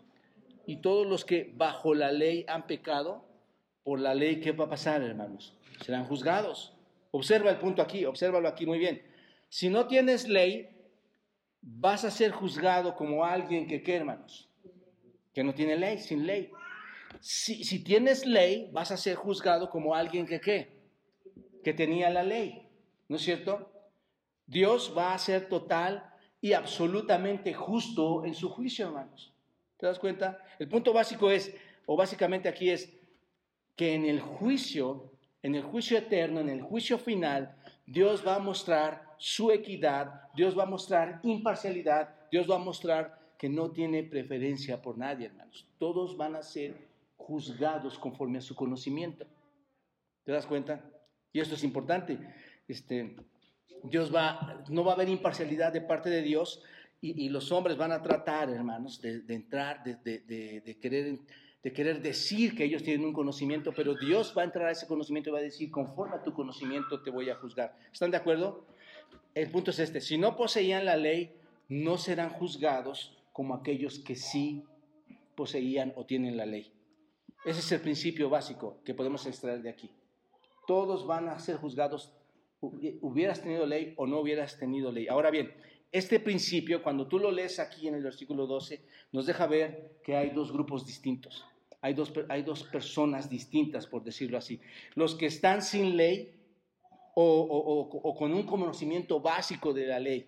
Y 0.67 0.77
todos 0.77 1.07
los 1.07 1.25
que 1.25 1.53
bajo 1.57 1.95
la 1.95 2.13
ley 2.13 2.45
han 2.49 2.67
pecado, 2.67 3.25
por 3.83 3.99
la 3.99 4.15
ley, 4.15 4.41
¿qué 4.41 4.53
va 4.53 4.67
a 4.67 4.69
pasar, 4.69 5.03
hermanos? 5.03 5.57
Serán 5.81 6.05
juzgados. 6.05 6.75
Observa 7.11 7.51
el 7.51 7.59
punto 7.59 7.81
aquí, 7.81 8.05
obsérvalo 8.05 8.47
aquí 8.47 8.67
muy 8.67 8.79
bien. 8.79 9.03
Si 9.49 9.71
no 9.71 9.87
tienes 9.87 10.29
ley, 10.29 10.69
vas 11.63 12.05
a 12.05 12.11
ser 12.11 12.31
juzgado 12.31 12.95
como 12.95 13.25
alguien 13.25 13.67
que, 13.67 13.83
¿qué, 13.83 13.97
hermanos? 13.97 14.51
Que 15.33 15.43
no 15.43 15.55
tiene 15.55 15.77
ley, 15.79 15.99
sin 15.99 16.27
ley. 16.27 16.51
Si, 17.21 17.65
si 17.65 17.83
tienes 17.83 18.27
ley, 18.27 18.69
vas 18.71 18.91
a 18.91 18.99
ser 18.99 19.17
juzgado 19.17 19.71
como 19.71 19.95
alguien 19.95 20.27
que, 20.27 20.41
¿qué? 20.41 20.74
Que 21.65 21.73
tenía 21.73 22.11
la 22.11 22.23
ley. 22.23 22.69
¿No 23.09 23.17
es 23.17 23.23
cierto? 23.23 23.73
Dios 24.47 24.95
va 24.97 25.15
a 25.15 25.19
ser 25.19 25.49
total 25.49 26.13
y 26.41 26.53
absolutamente 26.53 27.55
justo 27.55 28.25
en 28.25 28.35
su 28.35 28.51
juicio, 28.51 28.87
hermanos. 28.87 29.35
¿Te 29.79 29.87
das 29.87 29.99
cuenta? 29.99 30.39
El 30.59 30.69
punto 30.69 30.93
básico 30.93 31.31
es, 31.31 31.55
o 31.87 31.97
básicamente 31.97 32.49
aquí 32.49 32.71
es, 32.71 32.93
que 33.77 33.95
en 33.95 34.05
el 34.05 34.21
juicio, 34.21 35.11
en 35.43 35.55
el 35.55 35.63
juicio 35.63 35.99
eterno, 35.99 36.41
en 36.41 36.51
el 36.51 36.63
juicio 36.63 36.99
final, 36.99 37.57
Dios 37.87 38.27
va 38.27 38.37
a 38.37 38.39
mostrar 38.39 39.15
su 39.19 39.51
equidad, 39.51 40.31
Dios 40.35 40.57
va 40.57 40.65
a 40.65 40.67
mostrar 40.67 41.21
imparcialidad, 41.23 42.15
Dios 42.31 42.49
va 42.49 42.57
a 42.57 42.59
mostrar 42.59 43.19
que 43.39 43.49
no 43.49 43.71
tiene 43.71 44.03
preferencia 44.03 44.81
por 44.81 44.97
nadie, 44.97 45.27
hermanos. 45.27 45.67
Todos 45.79 46.17
van 46.17 46.37
a 46.37 46.43
ser 46.43 46.89
juzgados 47.17 47.99
conforme 47.99 48.39
a 48.39 48.43
su 48.43 48.55
conocimiento. 48.55 49.27
¿Te 50.25 50.33
das 50.33 50.47
cuenta? 50.47 50.94
Y 51.35 51.41
esto 51.41 51.57
es 51.57 51.65
importante. 51.65 52.19
Este, 52.67 53.17
Dios 53.83 54.15
va, 54.15 54.65
no 54.71 54.85
va 54.85 54.93
a 54.93 54.95
haber 54.95 55.11
imparcialidad 55.11 55.73
de 55.73 55.83
parte 55.83 56.09
de 56.09 56.23
Dios 56.23 56.63
y, 57.03 57.29
los 57.29 57.53
hombres 57.53 57.77
van 57.77 57.93
a 57.93 58.01
tratar, 58.01 58.49
hermanos, 58.49 59.03
de, 59.03 59.23
entrar, 59.29 59.85
de, 59.85 60.79
querer 60.81 61.19
de 61.63 61.73
querer 61.73 62.01
decir 62.01 62.55
que 62.55 62.65
ellos 62.65 62.83
tienen 62.83 63.07
un 63.07 63.13
conocimiento, 63.13 63.73
pero 63.75 63.95
Dios 63.95 64.33
va 64.37 64.43
a 64.43 64.45
entrar 64.47 64.69
a 64.69 64.71
ese 64.71 64.87
conocimiento 64.87 65.29
y 65.29 65.33
va 65.33 65.39
a 65.41 65.43
decir, 65.43 65.71
conforme 65.71 66.17
a 66.17 66.23
tu 66.23 66.33
conocimiento 66.33 67.03
te 67.03 67.11
voy 67.11 67.29
a 67.29 67.37
juzgar. 67.37 67.77
¿Están 67.93 68.11
de 68.11 68.17
acuerdo? 68.17 68.67
El 69.35 69.51
punto 69.51 69.71
es 69.71 69.79
este, 69.81 70.01
si 70.01 70.17
no 70.17 70.37
poseían 70.37 70.85
la 70.87 70.97
ley, 70.97 71.35
no 71.69 71.99
serán 71.99 72.31
juzgados 72.31 73.19
como 73.33 73.55
aquellos 73.55 73.99
que 73.99 74.15
sí 74.15 74.63
poseían 75.35 75.93
o 75.97 76.07
tienen 76.07 76.37
la 76.37 76.47
ley. 76.47 76.73
Ese 77.45 77.61
es 77.61 77.73
el 77.73 77.81
principio 77.81 78.31
básico 78.31 78.79
que 78.85 78.95
podemos 78.95 79.27
extraer 79.27 79.61
de 79.61 79.71
aquí. 79.71 79.91
Todos 80.67 81.07
van 81.07 81.29
a 81.29 81.39
ser 81.39 81.57
juzgados, 81.57 82.13
hubieras 82.61 83.43
tenido 83.43 83.67
ley 83.67 83.95
o 83.97 84.07
no 84.07 84.21
hubieras 84.21 84.59
tenido 84.59 84.91
ley. 84.91 85.09
Ahora 85.09 85.31
bien, 85.31 85.53
este 85.93 86.19
principio, 86.19 86.83
cuando 86.83 87.07
tú 87.07 87.19
lo 87.19 87.31
lees 87.31 87.61
aquí 87.61 87.87
en 87.87 87.95
el 87.95 88.03
versículo 88.03 88.47
12, 88.47 88.83
nos 89.13 89.27
deja 89.27 89.47
ver 89.47 90.01
que 90.03 90.17
hay 90.17 90.31
dos 90.31 90.51
grupos 90.53 90.85
distintos. 90.85 91.45
Hay 91.81 91.95
dos, 91.95 92.13
hay 92.29 92.43
dos 92.43 92.65
personas 92.65 93.31
distintas, 93.31 93.87
por 93.87 94.03
decirlo 94.03 94.39
así. 94.39 94.61
Los 94.95 95.15
que 95.15 95.27
están 95.27 95.63
sin 95.63 95.97
ley 95.97 96.33
o, 97.15 98.15
con 98.19 98.33
un 98.33 98.45
conocimiento 98.45 99.21
básico 99.21 99.73
de 99.73 99.87
la 99.87 100.01
ley. 100.01 100.27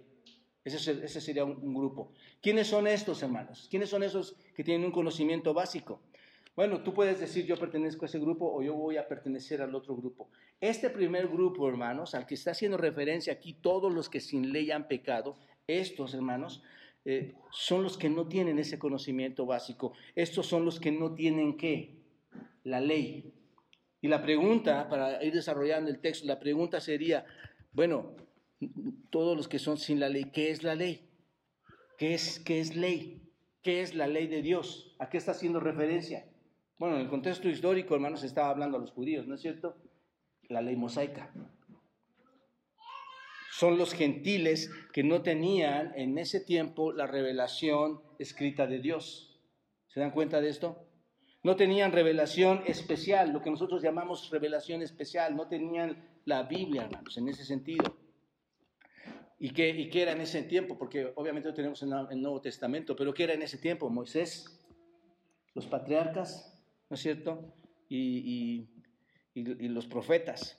Ese, 0.65 1.05
ese 1.05 1.21
sería 1.21 1.45
un, 1.45 1.75
grupo. 1.75 2.13
¿Quiénes 2.41 2.67
son 2.69 2.87
estos, 2.87 3.23
hermanos? 3.23 3.67
¿Quiénes 3.71 3.89
son 3.89 4.03
esos 4.03 4.37
que 4.55 4.65
tienen 4.65 4.87
un 4.87 4.93
conocimiento 4.93 5.55
básico? 5.55 6.01
Bueno, 6.57 6.83
tú 6.83 6.95
puedes 6.95 7.21
decir 7.21 7.45
yo 7.45 7.59
pertenezco 7.59 8.07
a 8.07 8.09
ese 8.09 8.19
grupo 8.19 8.51
o 8.51 8.63
yo 8.63 8.73
voy 8.75 8.97
a 8.97 9.07
pertenecer 9.07 9.61
al 9.61 9.75
otro 9.75 9.95
grupo. 9.95 10.31
Este 10.59 10.89
primer 10.89 11.29
grupo, 11.29 11.69
hermanos, 11.69 12.15
al 12.15 12.27
que 12.27 12.35
está 12.35 12.53
haciendo 12.53 12.79
referencia 12.79 13.35
aquí 13.35 13.53
todos 13.53 13.93
los 13.93 14.09
que 14.09 14.21
sin 14.21 14.55
ley 14.55 14.71
han 14.71 14.89
pecado, 14.89 15.37
estos, 15.67 16.15
hermanos, 16.15 16.63
eh, 17.05 17.35
son 17.51 17.83
los 17.83 17.99
que 17.99 18.09
no 18.09 18.27
tienen 18.27 18.59
ese 18.59 18.79
conocimiento 18.79 19.45
básico. 19.45 19.93
Estos 20.15 20.47
son 20.47 20.65
los 20.65 20.81
que 20.81 20.91
no 20.91 21.15
tienen 21.15 21.59
qué? 21.59 21.99
La 22.65 22.81
ley. 22.81 23.35
Y 24.01 24.09
la 24.09 24.23
pregunta, 24.23 24.89
para 24.89 25.23
ir 25.23 25.35
desarrollando 25.35 25.91
el 25.91 25.99
texto, 25.99 26.27
la 26.27 26.39
pregunta 26.39 26.81
sería, 26.81 27.27
bueno, 27.73 28.17
todos 29.11 29.37
los 29.37 29.47
que 29.47 29.59
son 29.59 29.77
sin 29.77 30.01
la 30.01 30.09
ley, 30.09 30.31
¿qué 30.33 30.51
es 30.51 30.63
la 30.63 30.75
ley? 30.75 31.07
¿Qué 31.99 32.15
es, 32.15 32.41
qué 32.41 32.61
es 32.61 32.77
ley? 32.77 33.21
¿Qué 33.63 33.83
es 33.83 33.95
la 33.95 34.07
ley 34.07 34.27
de 34.27 34.41
Dios? 34.41 34.97
¿A 34.99 35.11
qué 35.11 35.19
está 35.19 35.33
haciendo 35.33 35.61
referencia? 35.61 36.25
Bueno, 36.79 36.97
en 36.97 37.03
el 37.03 37.09
contexto 37.09 37.49
histórico, 37.49 37.95
hermanos, 37.95 38.23
estaba 38.23 38.51
hablando 38.51 38.77
a 38.77 38.81
los 38.81 38.93
judíos, 38.93 39.27
¿no 39.27 39.35
es 39.35 39.41
cierto? 39.41 39.77
La 40.49 40.61
ley 40.61 40.77
mosaica 40.77 41.33
son 43.57 43.79
los 43.79 43.95
gentiles 43.95 44.71
que 44.93 45.03
no 45.03 45.23
tenían 45.23 45.95
en 45.97 46.19
ese 46.19 46.41
tiempo 46.41 46.93
la 46.93 47.07
revelación 47.07 48.03
escrita 48.19 48.67
de 48.67 48.81
Dios. 48.81 49.41
¿Se 49.89 49.99
dan 49.99 50.11
cuenta 50.11 50.43
de 50.43 50.51
esto? 50.51 50.87
No 51.43 51.57
tenían 51.57 51.93
revelación 51.93 52.63
especial, 52.67 53.33
lo 53.33 53.41
que 53.41 53.51
nosotros 53.51 53.83
llamamos 53.83 54.29
revelación 54.31 54.83
especial, 54.83 55.35
no 55.35 55.49
tenían 55.49 56.21
la 56.27 56.43
Biblia, 56.43 56.83
hermanos, 56.83 57.17
en 57.17 57.29
ese 57.29 57.47
sentido. 57.47 57.97
¿Y 59.39 59.55
qué, 59.55 59.71
y 59.71 59.89
qué 59.89 60.03
era 60.03 60.13
en 60.13 60.21
ese 60.21 60.43
tiempo? 60.43 60.77
Porque 60.77 61.15
obviamente 61.15 61.49
lo 61.49 61.55
tenemos 61.55 61.83
en 61.83 61.95
el 62.11 62.21
Nuevo 62.21 62.43
Testamento, 62.43 62.95
pero 62.95 63.15
¿qué 63.15 63.25
era 63.25 63.33
en 63.33 63.41
ese 63.41 63.57
tiempo? 63.57 63.89
Moisés, 63.89 64.63
los 65.55 65.67
patriarcas, 65.67 66.56
¿no 66.89 66.95
es 66.95 67.01
cierto? 67.01 67.55
y, 67.89 68.69
los 69.35 69.87
profetas. 69.87 70.59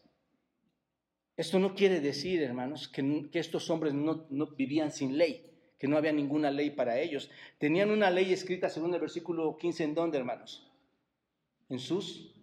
Esto 1.36 1.60
no 1.60 1.76
quiere 1.76 2.00
decir, 2.00 2.42
hermanos, 2.42 2.88
que, 2.88 3.30
estos 3.34 3.70
hombres 3.70 3.94
no, 3.94 4.28
vivían 4.56 4.92
sin 4.92 5.18
ley, 5.18 5.52
que 5.78 5.88
no 5.88 5.98
había 5.98 6.12
ninguna 6.12 6.52
ley 6.52 6.72
para 6.72 7.00
ellos. 7.00 7.30
Tenían 7.60 7.92
una 7.92 8.10
ley 8.10 8.34
escrita 8.34 8.70
según 8.70 8.94
el 8.94 9.02
versículo 9.02 9.58
15, 9.58 9.84
¿en 9.84 9.94
dónde, 9.96 10.18
hermanos? 10.18 10.68
En 11.70 11.80
sus 11.80 12.34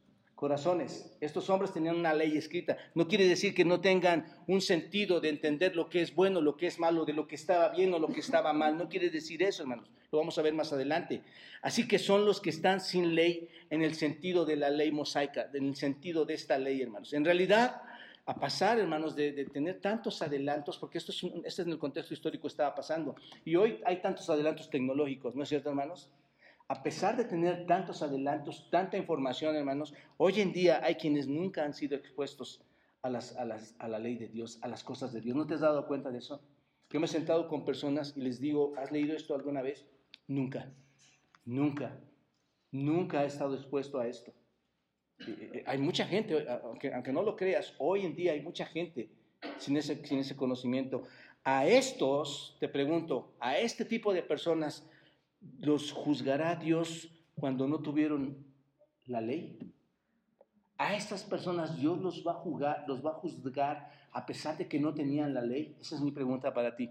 corazones. 0.45 1.17
Estos 1.23 1.49
hombres 1.49 1.73
tenían 1.73 1.97
una 1.97 2.13
ley 2.13 2.37
escrita. 2.37 2.77
No 2.95 3.09
quiere 3.09 3.27
decir 3.27 3.55
que 3.55 3.65
no 3.65 3.81
tengan 3.81 4.27
un 4.47 4.61
sentido 4.61 5.19
de 5.19 5.31
entender 5.31 5.75
lo 5.75 5.89
que 5.89 6.03
es 6.03 6.15
bueno, 6.15 6.43
lo 6.43 6.59
que 6.59 6.67
es 6.67 6.79
malo, 6.79 7.07
de 7.07 7.15
lo 7.15 7.27
que 7.27 7.35
estaba 7.35 7.71
bien 7.71 7.95
o 7.95 7.99
lo 7.99 8.09
que 8.09 8.21
estaba 8.21 8.53
mal. 8.53 8.77
No 8.77 8.91
quiere 8.91 9.09
decir 9.09 9.43
eso, 9.43 9.63
hermanos. 9.63 9.89
Lo 10.13 10.19
vamos 10.19 10.37
a 10.37 10.43
ver 10.43 10.53
más 10.53 10.71
adelante. 10.71 11.23
Así 11.63 11.89
que 11.89 11.99
son 11.99 12.27
los 12.27 12.43
que 12.43 12.51
están 12.51 12.83
sin 12.83 13.15
ley 13.15 13.49
en 13.71 13.81
el 13.81 13.95
sentido 13.95 14.45
de 14.45 14.57
la 14.57 14.69
ley 14.69 14.93
mosaica, 14.93 15.49
en 15.55 15.69
el 15.69 15.77
sentido 15.77 16.27
de 16.27 16.35
esta 16.35 16.59
ley, 16.59 16.83
hermanos. 16.83 17.15
En 17.15 17.25
realidad, 17.25 17.81
a 18.27 18.35
pasar, 18.35 18.79
hermanos, 18.79 19.17
de, 19.17 19.47
tener 19.47 19.81
tantos 19.81 20.21
adelantos, 20.21 20.77
porque 20.77 20.99
esto 20.99 21.11
es, 21.11 21.25
este 21.47 21.63
en 21.63 21.71
el 21.71 21.79
contexto 21.79 22.13
histórico 22.13 22.49
estaba 22.49 22.75
pasando. 22.75 23.17
Y 23.47 23.57
hoy 23.57 23.81
hay 23.87 24.03
tantos 24.03 24.29
adelantos 24.29 24.69
tecnológicos, 24.69 25.35
¿no 25.35 25.43
es 25.43 25.49
cierto, 25.49 25.71
hermanos? 25.71 26.11
A 26.69 26.83
pesar 26.83 27.17
de 27.17 27.25
tener 27.25 27.67
tantos 27.67 28.03
adelantos, 28.03 28.69
tanta 28.71 28.97
información, 28.97 29.55
hermanos, 29.55 29.93
hoy 30.17 30.41
en 30.41 30.53
día 30.53 30.81
hay 30.83 30.95
quienes 30.95 31.29
nunca 31.29 31.63
han 31.63 31.75
sido 31.75 31.95
expuestos 31.95 32.63
a, 33.03 33.11
las, 33.11 33.37
a, 33.37 33.89
la 33.89 33.99
ley 33.99 34.17
de 34.17 34.29
Dios, 34.29 34.59
a 34.63 34.69
las 34.69 34.83
cosas 34.83 35.13
de 35.13 35.21
Dios. 35.21 35.37
¿No 35.37 35.47
te 35.47 35.55
has 35.55 35.61
dado 35.61 35.87
cuenta 35.87 36.11
de 36.11 36.19
eso? 36.19 36.41
Yo 36.89 37.01
me 37.01 37.07
he 37.07 37.09
sentado 37.09 37.49
con 37.49 37.67
personas 37.67 38.15
y 38.17 38.23
les 38.23 38.41
digo, 38.41 38.73
¿has 38.79 38.91
leído 38.91 39.15
esto 39.15 39.35
alguna 39.35 39.61
vez? 39.61 39.85
Nunca, 40.27 40.73
nunca, 41.45 41.99
nunca 42.71 43.25
he 43.25 43.27
estado 43.27 43.55
expuesto 43.55 44.01
a 44.01 44.07
esto. 44.07 44.33
Eh, 45.19 45.51
eh, 45.53 45.65
hay 45.67 45.77
mucha 45.77 46.07
gente, 46.07 46.47
aunque, 46.65 46.95
aunque 46.95 47.13
no 47.13 47.23
lo 47.23 47.37
creas, 47.37 47.75
hoy 47.77 48.07
en 48.07 48.17
día 48.17 48.33
hay 48.33 48.41
mucha 48.41 48.65
gente 48.65 49.11
sin 49.59 49.77
ese 49.77 50.37
conocimiento. 50.37 51.03
A 51.43 51.67
estos, 51.67 52.57
te 52.59 52.69
pregunto, 52.69 53.35
a 53.39 53.59
este 53.59 53.85
tipo 53.85 54.15
de 54.15 54.23
personas, 54.23 54.89
¿los 55.61 55.93
juzgará 55.93 56.57
Dios 56.57 57.11
cuando 57.35 57.69
no 57.69 57.81
tuvieron 57.81 58.45
la 59.07 59.21
ley? 59.21 59.59
A 60.77 60.95
estas 60.95 61.23
personas 61.23 61.79
Dios 61.79 62.01
los 62.01 62.27
va 62.27 62.33
a 62.33 62.35
juzgar, 62.35 62.85
los 62.89 63.05
va 63.05 63.11
a 63.11 63.15
juzgar 63.15 63.91
a 64.13 64.27
pesar 64.27 64.57
de 64.57 64.69
que 64.69 64.79
no 64.79 64.95
tenían 64.95 65.35
la 65.35 65.43
ley. 65.43 65.77
Esa 65.81 65.97
es 65.97 66.01
mi 66.01 66.11
pregunta 66.11 66.53
para 66.53 66.75
ti. 66.75 66.91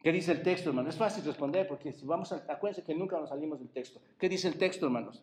¿Qué 0.00 0.12
dice 0.12 0.32
el 0.32 0.42
texto, 0.42 0.70
hermano? 0.70 0.90
Es 0.90 0.96
fácil 0.96 1.24
responder 1.24 1.66
porque 1.66 1.92
si 1.92 2.06
vamos 2.06 2.30
a, 2.32 2.44
acuérdense 2.48 2.84
que 2.84 2.94
nunca 2.94 3.18
nos 3.18 3.30
salimos 3.30 3.58
del 3.58 3.70
texto. 3.70 4.00
¿Qué 4.18 4.28
dice 4.28 4.48
el 4.48 4.56
texto, 4.56 4.86
hermanos? 4.86 5.22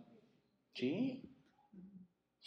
Sí, 0.73 1.23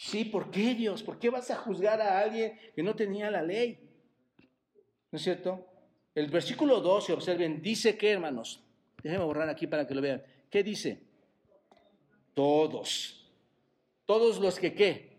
Sí, 0.01 0.23
¿por 0.23 0.49
qué 0.49 0.75
Dios? 0.75 1.03
¿Por 1.03 1.19
qué 1.19 1.29
vas 1.29 1.51
a 1.51 1.57
juzgar 1.57 2.01
a 2.01 2.19
alguien 2.19 2.57
que 2.73 2.81
no 2.81 2.95
tenía 2.95 3.29
la 3.29 3.41
ley? 3.41 3.85
¿No 5.11 5.17
es 5.17 5.21
cierto? 5.21 5.67
El 6.15 6.29
versículo 6.29 6.79
12, 6.79 7.11
observen, 7.11 7.61
dice 7.61 7.97
que, 7.97 8.11
hermanos, 8.11 8.63
déjenme 9.03 9.25
borrar 9.25 9.49
aquí 9.49 9.67
para 9.67 9.85
que 9.87 9.95
lo 9.95 10.01
vean. 10.01 10.23
¿Qué 10.49 10.63
dice? 10.63 11.03
Todos. 12.33 13.29
Todos 14.05 14.39
los 14.39 14.59
que 14.59 14.73
qué. 14.73 15.17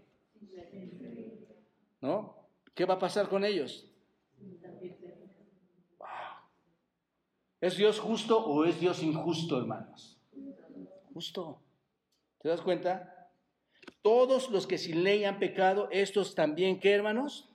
¿No? 2.00 2.36
¿Qué 2.74 2.84
va 2.84 2.94
a 2.94 2.98
pasar 2.98 3.28
con 3.28 3.44
ellos? 3.44 3.86
¿Es 7.60 7.76
Dios 7.76 8.00
justo 8.00 8.38
o 8.38 8.64
es 8.64 8.80
Dios 8.80 9.02
injusto, 9.02 9.58
hermanos? 9.58 10.18
Justo. 11.12 11.60
¿Te 12.40 12.48
das 12.48 12.62
cuenta? 12.62 13.30
Todos 14.02 14.50
los 14.50 14.66
que 14.66 14.78
sin 14.78 15.04
ley 15.04 15.24
han 15.24 15.38
pecado, 15.38 15.88
estos 15.90 16.34
también, 16.34 16.80
¿qué, 16.80 16.92
hermanos? 16.92 17.50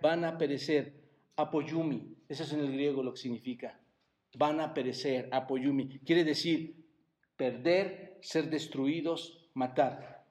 Van 0.00 0.24
a 0.24 0.38
perecer. 0.38 0.94
Apoyumi, 1.34 2.16
eso 2.28 2.44
es 2.44 2.52
en 2.52 2.60
el 2.60 2.72
griego 2.72 3.02
lo 3.02 3.12
que 3.14 3.20
significa. 3.20 3.80
Van 4.34 4.60
a 4.60 4.72
perecer, 4.74 5.28
apoyumi. 5.32 5.98
Quiere 6.00 6.24
decir 6.24 6.76
perder, 7.36 8.18
ser 8.20 8.50
destruidos, 8.50 9.48
matar. 9.54 10.24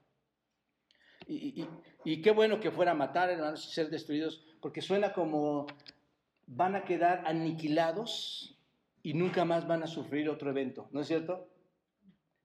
Y, 1.28 2.22
qué 2.22 2.32
bueno 2.32 2.60
que 2.60 2.72
fuera 2.72 2.94
matar, 2.94 3.30
hermanos, 3.30 3.68
y 3.68 3.72
ser 3.72 3.90
destruidos, 3.90 4.44
porque 4.62 4.82
suena 4.82 5.14
como 5.14 5.68
van 6.48 6.76
a 6.76 6.84
quedar 6.84 7.24
aniquilados 7.28 8.58
y 9.04 9.14
nunca 9.14 9.46
más 9.46 9.68
van 9.68 9.84
a 9.84 9.88
sufrir 9.88 10.28
otro 10.30 10.50
evento, 10.50 10.88
¿no 10.92 11.02
es 11.02 11.08
cierto? 11.08 11.48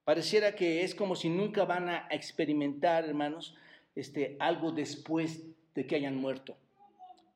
Pareciera 0.05 0.55
que 0.55 0.85
es 0.85 0.95
como 0.95 1.17
si 1.17 1.31
nunca 1.31 1.65
van 1.65 1.89
a 1.89 2.09
experimentar, 2.11 3.07
hermanos, 3.07 3.55
este, 3.95 4.37
algo 4.39 4.71
después 4.71 5.47
de 5.75 5.87
que 5.87 5.97
hayan 5.97 6.17
muerto. 6.17 6.57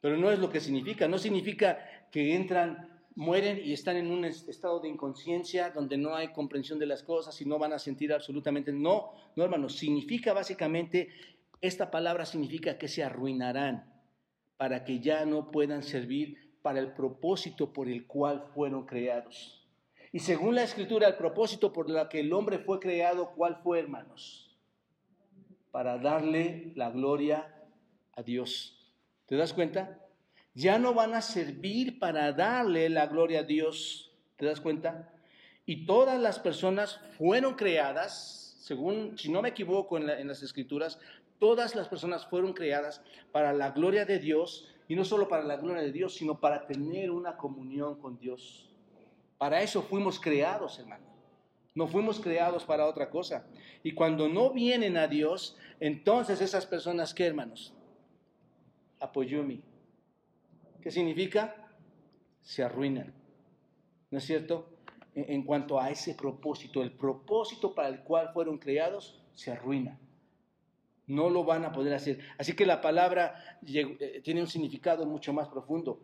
Pero 0.00 0.18
no 0.18 0.30
es 0.30 0.38
lo 0.38 0.50
que 0.50 0.60
significa, 0.60 1.08
no 1.08 1.18
significa 1.18 1.78
que 2.10 2.36
entran, 2.36 2.87
mueren 3.18 3.60
y 3.64 3.72
están 3.72 3.96
en 3.96 4.12
un 4.12 4.24
estado 4.24 4.78
de 4.78 4.88
inconsciencia 4.88 5.70
donde 5.70 5.98
no 5.98 6.14
hay 6.14 6.28
comprensión 6.28 6.78
de 6.78 6.86
las 6.86 7.02
cosas 7.02 7.40
y 7.40 7.46
no 7.46 7.58
van 7.58 7.72
a 7.72 7.78
sentir 7.80 8.12
absolutamente, 8.12 8.72
no, 8.72 9.10
no 9.34 9.42
hermanos, 9.42 9.76
significa 9.76 10.32
básicamente, 10.32 11.08
esta 11.60 11.90
palabra 11.90 12.24
significa 12.24 12.78
que 12.78 12.86
se 12.86 13.02
arruinarán 13.02 13.92
para 14.56 14.84
que 14.84 15.00
ya 15.00 15.26
no 15.26 15.50
puedan 15.50 15.82
servir 15.82 16.58
para 16.62 16.78
el 16.78 16.92
propósito 16.92 17.72
por 17.72 17.88
el 17.88 18.06
cual 18.06 18.44
fueron 18.54 18.86
creados. 18.86 19.66
Y 20.12 20.20
según 20.20 20.54
la 20.54 20.62
escritura, 20.62 21.08
el 21.08 21.16
propósito 21.16 21.72
por 21.72 21.90
el 21.90 22.08
que 22.08 22.20
el 22.20 22.32
hombre 22.32 22.60
fue 22.60 22.78
creado, 22.78 23.32
¿cuál 23.34 23.56
fue, 23.64 23.80
hermanos? 23.80 24.56
Para 25.72 25.98
darle 25.98 26.70
la 26.76 26.90
gloria 26.90 27.52
a 28.12 28.22
Dios. 28.22 28.78
¿Te 29.26 29.34
das 29.34 29.52
cuenta? 29.52 30.07
Ya 30.58 30.76
no 30.76 30.92
van 30.92 31.14
a 31.14 31.22
servir 31.22 32.00
para 32.00 32.32
darle 32.32 32.88
la 32.88 33.06
gloria 33.06 33.40
a 33.40 33.42
Dios. 33.44 34.10
¿Te 34.36 34.44
das 34.44 34.60
cuenta? 34.60 35.08
Y 35.64 35.86
todas 35.86 36.20
las 36.20 36.40
personas 36.40 37.00
fueron 37.16 37.54
creadas, 37.54 38.56
según, 38.58 39.16
si 39.16 39.30
no 39.30 39.40
me 39.40 39.50
equivoco 39.50 39.98
en, 39.98 40.26
las 40.26 40.42
escrituras, 40.42 40.98
todas 41.38 41.76
las 41.76 41.86
personas 41.86 42.26
fueron 42.26 42.54
creadas 42.54 43.00
para 43.30 43.52
la 43.52 43.70
gloria 43.70 44.04
de 44.04 44.18
Dios 44.18 44.66
y 44.88 44.96
no 44.96 45.04
solo 45.04 45.28
para 45.28 45.44
la 45.44 45.58
gloria 45.58 45.80
de 45.80 45.92
Dios, 45.92 46.16
sino 46.16 46.40
para 46.40 46.66
tener 46.66 47.12
una 47.12 47.36
comunión 47.36 48.00
con 48.00 48.18
Dios. 48.18 48.68
Para 49.38 49.62
eso 49.62 49.80
fuimos 49.82 50.18
creados, 50.18 50.76
hermano. 50.80 51.06
No 51.76 51.86
fuimos 51.86 52.18
creados 52.18 52.64
para 52.64 52.86
otra 52.86 53.10
cosa. 53.10 53.46
Y 53.84 53.92
cuando 53.92 54.28
no 54.28 54.50
vienen 54.50 54.96
a 54.96 55.06
Dios, 55.06 55.56
entonces 55.78 56.40
esas 56.40 56.66
personas, 56.66 57.14
¿qué 57.14 57.26
hermanos? 57.26 57.72
Apoyumi. 58.98 59.62
¿Qué 60.80 60.90
significa? 60.90 61.54
Se 62.42 62.62
arruinan. 62.62 63.14
¿No 64.10 64.18
es 64.18 64.24
cierto? 64.24 64.70
En, 65.14 65.42
cuanto 65.42 65.80
a 65.80 65.90
ese 65.90 66.14
propósito, 66.14 66.82
el 66.82 66.92
propósito 66.92 67.74
para 67.74 67.88
el 67.88 68.02
cual 68.02 68.30
fueron 68.32 68.58
creados, 68.58 69.20
se 69.34 69.50
arruina 69.50 69.98
no 71.08 71.30
lo 71.30 71.42
van 71.44 71.64
a 71.64 71.72
poder 71.72 71.94
hacer. 71.94 72.20
Así 72.38 72.52
que 72.54 72.66
la 72.66 72.80
palabra 72.80 73.58
eh, 73.66 74.20
tiene 74.22 74.42
un 74.42 74.46
significado 74.46 75.06
mucho 75.06 75.32
más 75.32 75.48
profundo. 75.48 76.00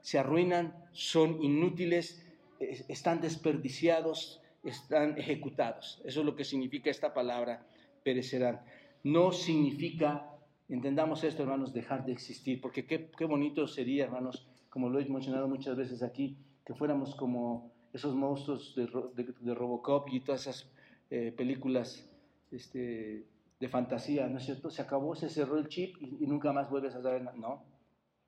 Se 0.00 0.18
arruinan, 0.18 0.88
son 0.92 1.42
inútiles, 1.42 2.24
están 2.60 3.20
desperdiciados, 3.20 4.40
están 4.62 5.18
ejecutados. 5.18 6.00
Eso 6.04 6.20
es 6.20 6.26
lo 6.26 6.36
que 6.36 6.44
significa 6.44 6.90
esta 6.90 7.12
palabra, 7.12 7.66
perecerán. 8.02 8.60
No 9.02 9.32
significa, 9.32 10.33
entendamos 10.68 11.24
esto, 11.24 11.42
hermanos, 11.42 11.72
dejar 11.72 12.04
de 12.04 12.12
existir, 12.12 12.60
porque 12.60 12.86
qué, 12.86 13.24
bonito 13.24 13.66
sería, 13.66 14.04
hermanos, 14.04 14.48
como 14.70 14.88
lo 14.88 14.98
he 14.98 15.04
mencionado 15.06 15.48
muchas 15.48 15.76
veces 15.76 16.02
aquí, 16.02 16.36
que 16.64 16.74
fuéramos 16.74 17.14
como 17.14 17.72
esos 17.92 18.14
monstruos 18.14 18.74
de, 18.74 19.54
Robocop 19.54 20.08
y 20.10 20.20
todas 20.20 20.42
esas 20.42 20.70
eh, 21.10 21.32
películas 21.36 22.08
este, 22.50 23.26
de 23.60 23.68
fantasía, 23.68 24.26
¿no 24.26 24.38
es 24.38 24.44
cierto? 24.44 24.70
Se 24.70 24.82
acabó, 24.82 25.14
se 25.14 25.28
cerró 25.28 25.58
el 25.58 25.68
chip 25.68 25.96
y, 26.00 26.26
nunca 26.26 26.52
más 26.52 26.70
vuelves 26.70 26.94
a 26.94 27.02
saber 27.02 27.22
nada. 27.22 27.36
No, 27.36 27.64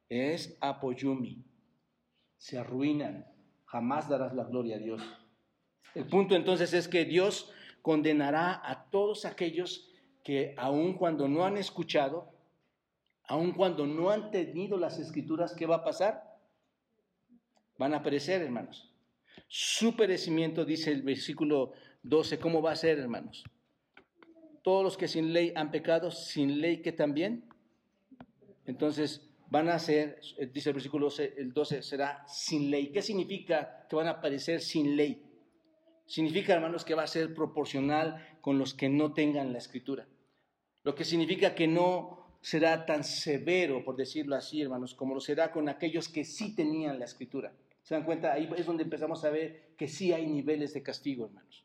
es 0.08 0.56
apoyumi. 0.60 1.44
Se 2.36 2.58
arruinan, 2.58 3.26
jamás 3.64 4.08
darás 4.08 4.34
la 4.34 4.44
gloria 4.44 4.76
a 4.76 4.78
Dios. 4.78 5.02
El 5.94 6.06
punto 6.06 6.36
entonces 6.36 6.74
es 6.74 6.88
que 6.88 7.04
Dios 7.04 7.50
condenará 7.82 8.60
a 8.64 8.90
todos 8.90 9.24
aquellos 9.24 9.90
que 10.26 10.54
aun 10.56 10.94
cuando 10.94 11.28
no 11.28 11.44
han 11.44 11.56
escuchado, 11.56 12.32
aun 13.28 13.52
cuando 13.52 13.86
no 13.86 14.10
han 14.10 14.32
tenido 14.32 14.76
las 14.76 14.98
escrituras, 14.98 15.54
¿qué 15.54 15.66
va 15.66 15.76
a 15.76 15.84
pasar? 15.84 16.20
Van 17.78 17.94
a 17.94 18.02
perecer, 18.02 18.42
hermanos. 18.42 18.92
Su 19.46 19.94
perecimiento, 19.94 20.64
dice 20.64 20.90
el 20.90 21.02
versículo 21.02 21.74
12, 22.02 22.40
¿cómo 22.40 22.60
va 22.60 22.72
a 22.72 22.76
ser, 22.76 22.98
hermanos? 22.98 23.44
todos 24.66 24.82
los 24.82 24.96
que 24.96 25.06
sin 25.06 25.32
ley 25.32 25.52
han 25.54 25.70
pecado, 25.70 26.10
sin 26.10 26.60
ley 26.60 26.82
que 26.82 26.90
también. 26.90 27.44
Entonces 28.64 29.30
van 29.48 29.68
a 29.68 29.78
ser, 29.78 30.20
dice 30.52 30.70
el 30.70 30.74
versículo 30.74 31.06
12, 31.06 31.34
el 31.36 31.52
12, 31.52 31.82
será 31.82 32.26
sin 32.26 32.68
ley. 32.68 32.90
¿Qué 32.90 33.00
significa 33.00 33.86
que 33.88 33.94
van 33.94 34.08
a 34.08 34.18
aparecer 34.18 34.60
sin 34.60 34.96
ley? 34.96 35.22
Significa, 36.04 36.52
hermanos, 36.52 36.84
que 36.84 36.96
va 36.96 37.04
a 37.04 37.06
ser 37.06 37.32
proporcional 37.32 38.38
con 38.40 38.58
los 38.58 38.74
que 38.74 38.88
no 38.88 39.12
tengan 39.12 39.52
la 39.52 39.58
escritura. 39.58 40.08
Lo 40.86 40.94
que 40.94 41.04
significa 41.04 41.52
que 41.52 41.66
no 41.66 42.38
será 42.40 42.86
tan 42.86 43.02
severo, 43.02 43.84
por 43.84 43.96
decirlo 43.96 44.36
así, 44.36 44.62
hermanos, 44.62 44.94
como 44.94 45.14
lo 45.14 45.20
será 45.20 45.50
con 45.50 45.68
aquellos 45.68 46.08
que 46.08 46.24
sí 46.24 46.54
tenían 46.54 47.00
la 47.00 47.06
escritura. 47.06 47.52
¿Se 47.82 47.96
dan 47.96 48.04
cuenta? 48.04 48.32
Ahí 48.32 48.48
es 48.56 48.66
donde 48.66 48.84
empezamos 48.84 49.24
a 49.24 49.30
ver 49.30 49.72
que 49.76 49.88
sí 49.88 50.12
hay 50.12 50.28
niveles 50.28 50.74
de 50.74 50.84
castigo, 50.84 51.26
hermanos. 51.26 51.64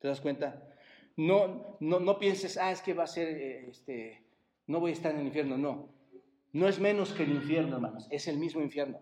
¿Te 0.00 0.08
das 0.08 0.20
cuenta? 0.20 0.68
No, 1.16 1.76
no, 1.78 2.00
no 2.00 2.18
pienses, 2.18 2.56
ah, 2.56 2.72
es 2.72 2.82
que 2.82 2.92
va 2.92 3.04
a 3.04 3.06
ser, 3.06 3.28
eh, 3.28 3.68
este, 3.68 4.24
no 4.66 4.80
voy 4.80 4.90
a 4.90 4.94
estar 4.94 5.12
en 5.12 5.20
el 5.20 5.26
infierno. 5.28 5.56
No, 5.56 5.88
no 6.52 6.66
es 6.66 6.80
menos 6.80 7.12
que 7.12 7.22
el 7.22 7.30
infierno, 7.30 7.76
hermanos, 7.76 8.08
es 8.10 8.26
el 8.26 8.36
mismo 8.36 8.62
infierno. 8.62 9.00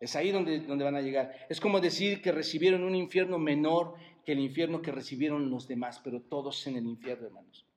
Es 0.00 0.16
ahí 0.16 0.30
donde, 0.30 0.60
donde 0.60 0.86
van 0.86 0.96
a 0.96 1.02
llegar. 1.02 1.34
Es 1.50 1.60
como 1.60 1.80
decir 1.80 2.22
que 2.22 2.32
recibieron 2.32 2.82
un 2.82 2.94
infierno 2.94 3.38
menor 3.38 3.96
que 4.24 4.32
el 4.32 4.40
infierno 4.40 4.80
que 4.80 4.90
recibieron 4.90 5.50
los 5.50 5.68
demás, 5.68 6.00
pero 6.02 6.22
todos 6.22 6.66
en 6.66 6.76
el 6.76 6.86
infierno, 6.86 7.26
hermanos. 7.26 7.67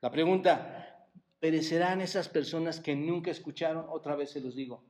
La 0.00 0.10
pregunta, 0.10 1.08
¿perecerán 1.40 2.00
esas 2.00 2.28
personas 2.28 2.80
que 2.80 2.94
nunca 2.94 3.30
escucharon? 3.30 3.86
Otra 3.88 4.14
vez 4.14 4.30
se 4.30 4.40
los 4.40 4.54
digo. 4.54 4.84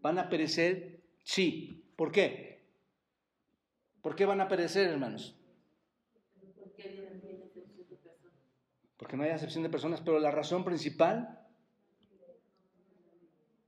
¿Van 0.00 0.18
a 0.18 0.28
perecer? 0.28 1.02
Sí. 1.24 1.84
¿Por 1.96 2.12
qué? 2.12 2.62
¿Por 4.02 4.14
qué 4.14 4.24
van 4.24 4.40
a 4.40 4.48
perecer, 4.48 4.88
hermanos? 4.88 5.34
Porque 8.96 9.16
no 9.16 9.24
hay 9.24 9.30
acepción 9.30 9.62
de 9.62 9.70
personas, 9.70 10.00
pero 10.00 10.18
la 10.18 10.30
razón 10.30 10.64
principal, 10.64 11.46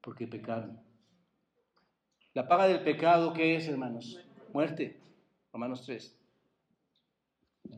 porque 0.01 0.27
pecaron. 0.27 0.81
La 2.35 2.49
paga 2.49 2.67
del 2.67 2.83
pecado, 2.83 3.33
¿qué 3.33 3.57
es, 3.57 3.69
hermanos? 3.69 4.25
Muerte. 4.53 5.01
Romanos 5.53 5.85
3. 5.85 6.20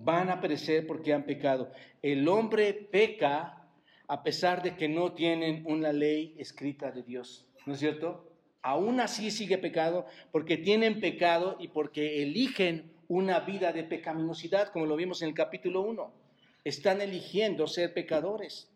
Van 0.00 0.30
a 0.30 0.40
perecer 0.40 0.86
porque 0.86 1.12
han 1.12 1.24
pecado. 1.24 1.70
El 2.02 2.26
hombre 2.28 2.72
peca 2.72 3.68
a 4.08 4.22
pesar 4.22 4.62
de 4.62 4.76
que 4.76 4.88
no 4.88 5.12
tienen 5.12 5.64
una 5.66 5.92
ley 5.92 6.34
escrita 6.38 6.90
de 6.90 7.02
Dios. 7.02 7.46
¿No 7.66 7.74
es 7.74 7.78
cierto? 7.78 8.28
Aún 8.62 9.00
así 9.00 9.30
sigue 9.30 9.58
pecado 9.58 10.06
porque 10.30 10.56
tienen 10.56 11.00
pecado 11.00 11.56
y 11.58 11.68
porque 11.68 12.22
eligen 12.22 12.92
una 13.08 13.40
vida 13.40 13.72
de 13.72 13.84
pecaminosidad, 13.84 14.68
como 14.68 14.86
lo 14.86 14.96
vimos 14.96 15.22
en 15.22 15.28
el 15.28 15.34
capítulo 15.34 15.82
1 15.82 16.22
están 16.64 17.00
eligiendo 17.00 17.66
ser 17.66 17.92
pecadores. 17.92 18.70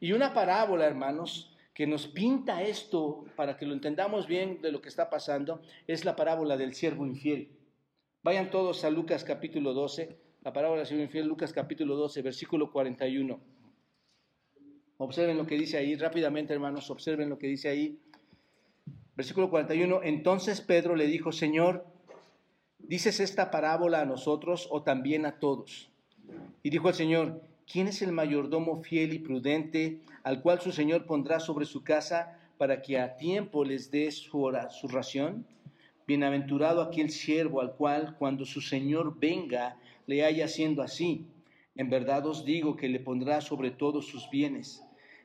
Y 0.00 0.12
una 0.12 0.34
parábola, 0.34 0.86
hermanos, 0.86 1.56
que 1.74 1.86
nos 1.86 2.06
pinta 2.06 2.62
esto 2.62 3.24
para 3.36 3.56
que 3.56 3.66
lo 3.66 3.72
entendamos 3.72 4.26
bien 4.26 4.60
de 4.62 4.72
lo 4.72 4.80
que 4.80 4.88
está 4.88 5.10
pasando, 5.10 5.62
es 5.86 6.04
la 6.04 6.16
parábola 6.16 6.56
del 6.56 6.74
siervo 6.74 7.06
infiel. 7.06 7.56
Vayan 8.22 8.50
todos 8.50 8.84
a 8.84 8.90
Lucas 8.90 9.24
capítulo 9.24 9.74
12, 9.74 10.16
la 10.42 10.52
parábola 10.52 10.78
del 10.78 10.86
siervo 10.86 11.04
infiel, 11.04 11.26
Lucas 11.26 11.52
capítulo 11.52 11.96
12, 11.96 12.22
versículo 12.22 12.70
41. 12.70 13.40
Observen 14.98 15.36
lo 15.36 15.46
que 15.46 15.56
dice 15.56 15.76
ahí, 15.76 15.96
rápidamente 15.96 16.52
hermanos, 16.52 16.90
observen 16.90 17.28
lo 17.28 17.38
que 17.38 17.48
dice 17.48 17.68
ahí. 17.68 17.98
Versículo 19.16 19.50
41, 19.50 20.02
entonces 20.04 20.60
Pedro 20.60 20.94
le 20.94 21.06
dijo, 21.06 21.32
Señor, 21.32 21.84
¿dices 22.78 23.18
esta 23.18 23.50
parábola 23.50 24.00
a 24.00 24.06
nosotros 24.06 24.68
o 24.70 24.82
también 24.82 25.26
a 25.26 25.40
todos? 25.40 25.90
Y 26.62 26.70
dijo 26.70 26.88
el 26.88 26.94
Señor, 26.94 27.42
¿quién 27.70 27.88
es 27.88 28.00
el 28.00 28.12
mayordomo 28.12 28.82
fiel 28.82 29.12
y 29.12 29.18
prudente 29.18 30.00
al 30.22 30.40
cual 30.40 30.60
su 30.60 30.70
Señor 30.70 31.06
pondrá 31.06 31.40
sobre 31.40 31.66
su 31.66 31.82
casa 31.82 32.38
para 32.58 32.80
que 32.80 32.98
a 33.00 33.16
tiempo 33.16 33.64
les 33.64 33.90
dé 33.90 34.10
su, 34.12 34.52
su 34.70 34.88
ración? 34.88 35.46
Bienaventurado 36.08 36.80
aquel 36.80 37.10
siervo 37.10 37.60
al 37.60 37.74
cual 37.74 38.16
cuando 38.18 38.46
su 38.46 38.62
Señor 38.62 39.20
venga 39.20 39.76
le 40.06 40.24
haya 40.24 40.46
haciendo 40.46 40.80
así. 40.80 41.26
En 41.76 41.90
verdad 41.90 42.26
os 42.26 42.46
digo 42.46 42.76
que 42.76 42.88
le 42.88 42.98
pondrá 42.98 43.42
sobre 43.42 43.70
todos 43.70 44.06
sus 44.06 44.30
bienes. 44.30 44.82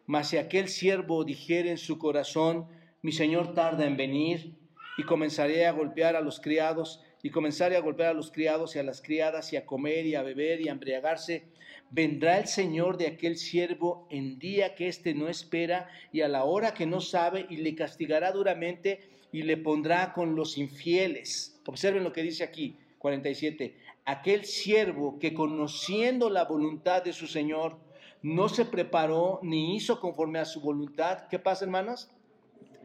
Mas 0.08 0.28
si 0.28 0.36
aquel 0.36 0.68
siervo 0.68 1.24
dijere 1.24 1.72
en 1.72 1.78
su 1.78 1.98
corazón, 1.98 2.68
mi 3.02 3.14
señor 3.14 3.54
tarda 3.54 3.86
en 3.86 3.96
venir, 3.96 4.58
y 4.98 5.04
comenzaré 5.04 5.66
a 5.66 5.72
golpear 5.72 6.18
a 6.18 6.22
los 6.22 6.42
criados, 6.42 7.02
y 7.24 7.30
comenzaré 7.30 7.78
a 7.78 7.82
golpear 7.82 8.10
a 8.10 8.14
los 8.14 8.30
criados 8.30 8.76
y 8.76 8.80
a 8.80 8.84
las 8.84 9.02
criadas, 9.02 9.54
y 9.54 9.56
a 9.56 9.66
comer 9.66 10.06
y 10.06 10.16
a 10.16 10.22
beber 10.22 10.60
y 10.60 10.68
a 10.68 10.74
embriagarse, 10.74 11.46
vendrá 11.92 12.40
el 12.40 12.48
señor 12.48 12.98
de 12.98 13.08
aquel 13.08 13.38
siervo 13.38 14.06
en 14.12 14.38
día 14.38 14.76
que 14.76 14.90
éste 14.90 15.14
no 15.14 15.30
espera 15.30 15.88
y 16.12 16.20
a 16.22 16.28
la 16.28 16.44
hora 16.44 16.74
que 16.74 16.86
no 16.86 17.00
sabe, 17.00 17.46
y 17.50 17.56
le 17.56 17.74
castigará 17.74 18.34
duramente 18.34 19.13
y 19.34 19.44
le 19.44 19.58
pondrá 19.58 20.14
con 20.14 20.36
los 20.36 20.58
infieles. 20.58 21.60
Observen 21.66 22.06
lo 22.06 22.14
que 22.14 22.24
dice 22.24 22.46
aquí, 22.46 22.78
47. 23.00 23.76
Aquel 24.06 24.46
siervo 24.46 25.20
que 25.20 25.34
conociendo 25.34 26.30
la 26.30 26.46
voluntad 26.46 27.04
de 27.04 27.12
su 27.12 27.28
señor, 27.28 27.78
no 28.22 28.48
se 28.48 28.64
preparó 28.64 29.42
ni 29.44 29.76
hizo 29.76 30.00
conforme 30.00 30.40
a 30.40 30.46
su 30.46 30.62
voluntad. 30.62 31.28
¿Qué 31.28 31.40
pasa, 31.40 31.66
hermanos? 31.66 32.10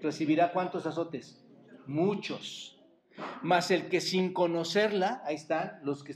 recibirá 0.03 0.53
cuántos 0.53 0.87
azotes? 0.87 1.45
Muchos. 1.87 2.79
Mas 3.43 3.71
el 3.71 3.89
que 3.89 4.01
sin 4.01 4.33
conocerla, 4.33 5.23
ahí 5.25 5.35
están 5.35 5.81
los 5.83 6.05
que 6.05 6.15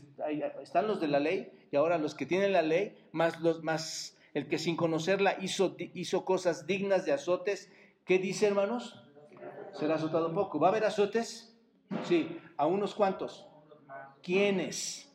están 0.62 0.86
los 0.86 1.00
de 1.00 1.08
la 1.08 1.18
ley 1.18 1.50
y 1.72 1.76
ahora 1.76 1.98
los 1.98 2.14
que 2.14 2.26
tienen 2.26 2.52
la 2.52 2.62
ley, 2.62 2.96
más 3.12 3.40
los 3.40 3.62
más 3.64 4.16
el 4.34 4.46
que 4.46 4.58
sin 4.58 4.76
conocerla 4.76 5.36
hizo 5.40 5.76
hizo 5.94 6.24
cosas 6.24 6.66
dignas 6.66 7.04
de 7.04 7.12
azotes, 7.12 7.70
¿qué 8.04 8.18
dice, 8.18 8.46
hermanos? 8.46 9.01
Será 9.74 9.94
azotado 9.96 10.28
un 10.28 10.34
poco. 10.34 10.58
¿Va 10.58 10.68
a 10.68 10.70
haber 10.70 10.84
azotes? 10.84 11.56
Sí, 12.04 12.38
a 12.56 12.66
unos 12.66 12.94
cuantos. 12.94 13.46
¿Quiénes? 14.22 15.10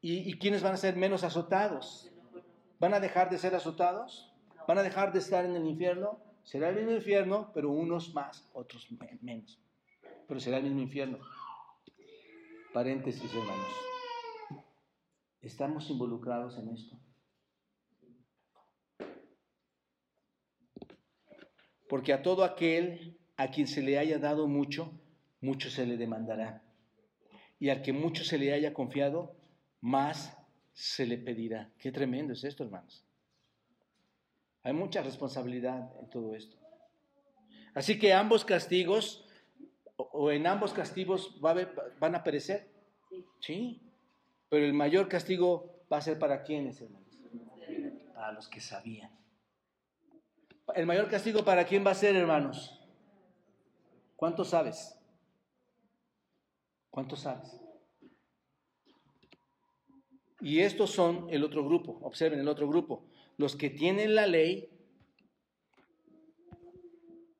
¿Y, 0.00 0.30
¿Y 0.30 0.38
quiénes 0.38 0.62
van 0.62 0.74
a 0.74 0.76
ser 0.76 0.96
menos 0.96 1.24
azotados? 1.24 2.10
¿Van 2.78 2.94
a 2.94 3.00
dejar 3.00 3.30
de 3.30 3.38
ser 3.38 3.54
azotados? 3.54 4.32
¿Van 4.66 4.78
a 4.78 4.82
dejar 4.82 5.12
de 5.12 5.18
estar 5.18 5.44
en 5.44 5.56
el 5.56 5.66
infierno? 5.66 6.20
Será 6.42 6.70
el 6.70 6.76
mismo 6.76 6.92
infierno, 6.92 7.50
pero 7.52 7.70
unos 7.70 8.14
más, 8.14 8.48
otros 8.52 8.88
menos. 9.20 9.60
Pero 10.26 10.40
será 10.40 10.58
el 10.58 10.64
mismo 10.64 10.80
infierno. 10.80 11.18
Paréntesis, 12.72 13.34
hermanos. 13.34 13.68
Estamos 15.40 15.90
involucrados 15.90 16.58
en 16.58 16.68
esto. 16.70 16.96
Porque 21.88 22.12
a 22.12 22.22
todo 22.22 22.44
aquel 22.44 23.16
a 23.36 23.50
quien 23.50 23.66
se 23.66 23.82
le 23.82 23.98
haya 23.98 24.18
dado 24.18 24.46
mucho, 24.46 24.92
mucho 25.40 25.70
se 25.70 25.86
le 25.86 25.96
demandará. 25.96 26.62
Y 27.58 27.70
al 27.70 27.82
que 27.82 27.92
mucho 27.92 28.24
se 28.24 28.38
le 28.38 28.52
haya 28.52 28.74
confiado, 28.74 29.34
más 29.80 30.36
se 30.72 31.06
le 31.06 31.18
pedirá. 31.18 31.70
Qué 31.78 31.90
tremendo 31.90 32.32
es 32.32 32.44
esto, 32.44 32.64
hermanos. 32.64 33.04
Hay 34.62 34.72
mucha 34.72 35.02
responsabilidad 35.02 35.92
en 36.00 36.10
todo 36.10 36.34
esto. 36.34 36.56
Así 37.74 37.98
que 37.98 38.12
ambos 38.12 38.44
castigos, 38.44 39.24
o 39.96 40.30
en 40.30 40.46
ambos 40.46 40.72
castigos 40.72 41.40
van 41.40 42.14
a 42.14 42.22
perecer. 42.22 42.68
Sí. 43.40 43.82
Pero 44.48 44.64
el 44.64 44.72
mayor 44.72 45.08
castigo 45.08 45.82
va 45.92 45.98
a 45.98 46.02
ser 46.02 46.18
para 46.18 46.42
quienes, 46.42 46.80
hermanos. 46.80 47.18
Para 48.14 48.32
los 48.32 48.48
que 48.48 48.60
sabían. 48.60 49.17
El 50.74 50.86
mayor 50.86 51.08
castigo 51.08 51.44
para 51.44 51.64
quién 51.64 51.84
va 51.86 51.92
a 51.92 51.94
ser, 51.94 52.16
hermanos. 52.16 52.80
¿Cuántos 54.16 54.48
sabes? 54.50 54.98
¿Cuántos 56.90 57.20
sabes? 57.20 57.60
Y 60.40 60.60
estos 60.60 60.90
son 60.90 61.26
el 61.30 61.44
otro 61.44 61.64
grupo. 61.64 61.98
Observen 62.02 62.40
el 62.40 62.48
otro 62.48 62.68
grupo 62.68 63.08
los 63.38 63.54
que 63.54 63.70
tienen 63.70 64.16
la 64.16 64.26
ley, 64.26 64.68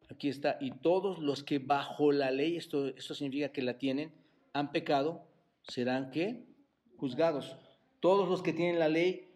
aquí 0.09 0.29
está, 0.29 0.57
y 0.61 0.70
todos 0.70 1.18
los 1.18 1.43
que 1.43 1.59
bajo 1.59 2.12
la 2.12 2.31
ley, 2.31 2.57
esto, 2.57 2.87
esto 2.87 3.14
significa 3.14 3.53
que 3.53 3.62
la 3.62 3.79
tienen, 3.79 4.14
han 4.53 4.70
pecado, 4.70 5.26
serán 5.64 6.11
que 6.12 6.45
juzgados. 6.97 7.57
Todos 8.01 8.29
los 8.29 8.43
que 8.43 8.53
tienen 8.53 8.79
la 8.79 8.89
ley, 8.89 9.28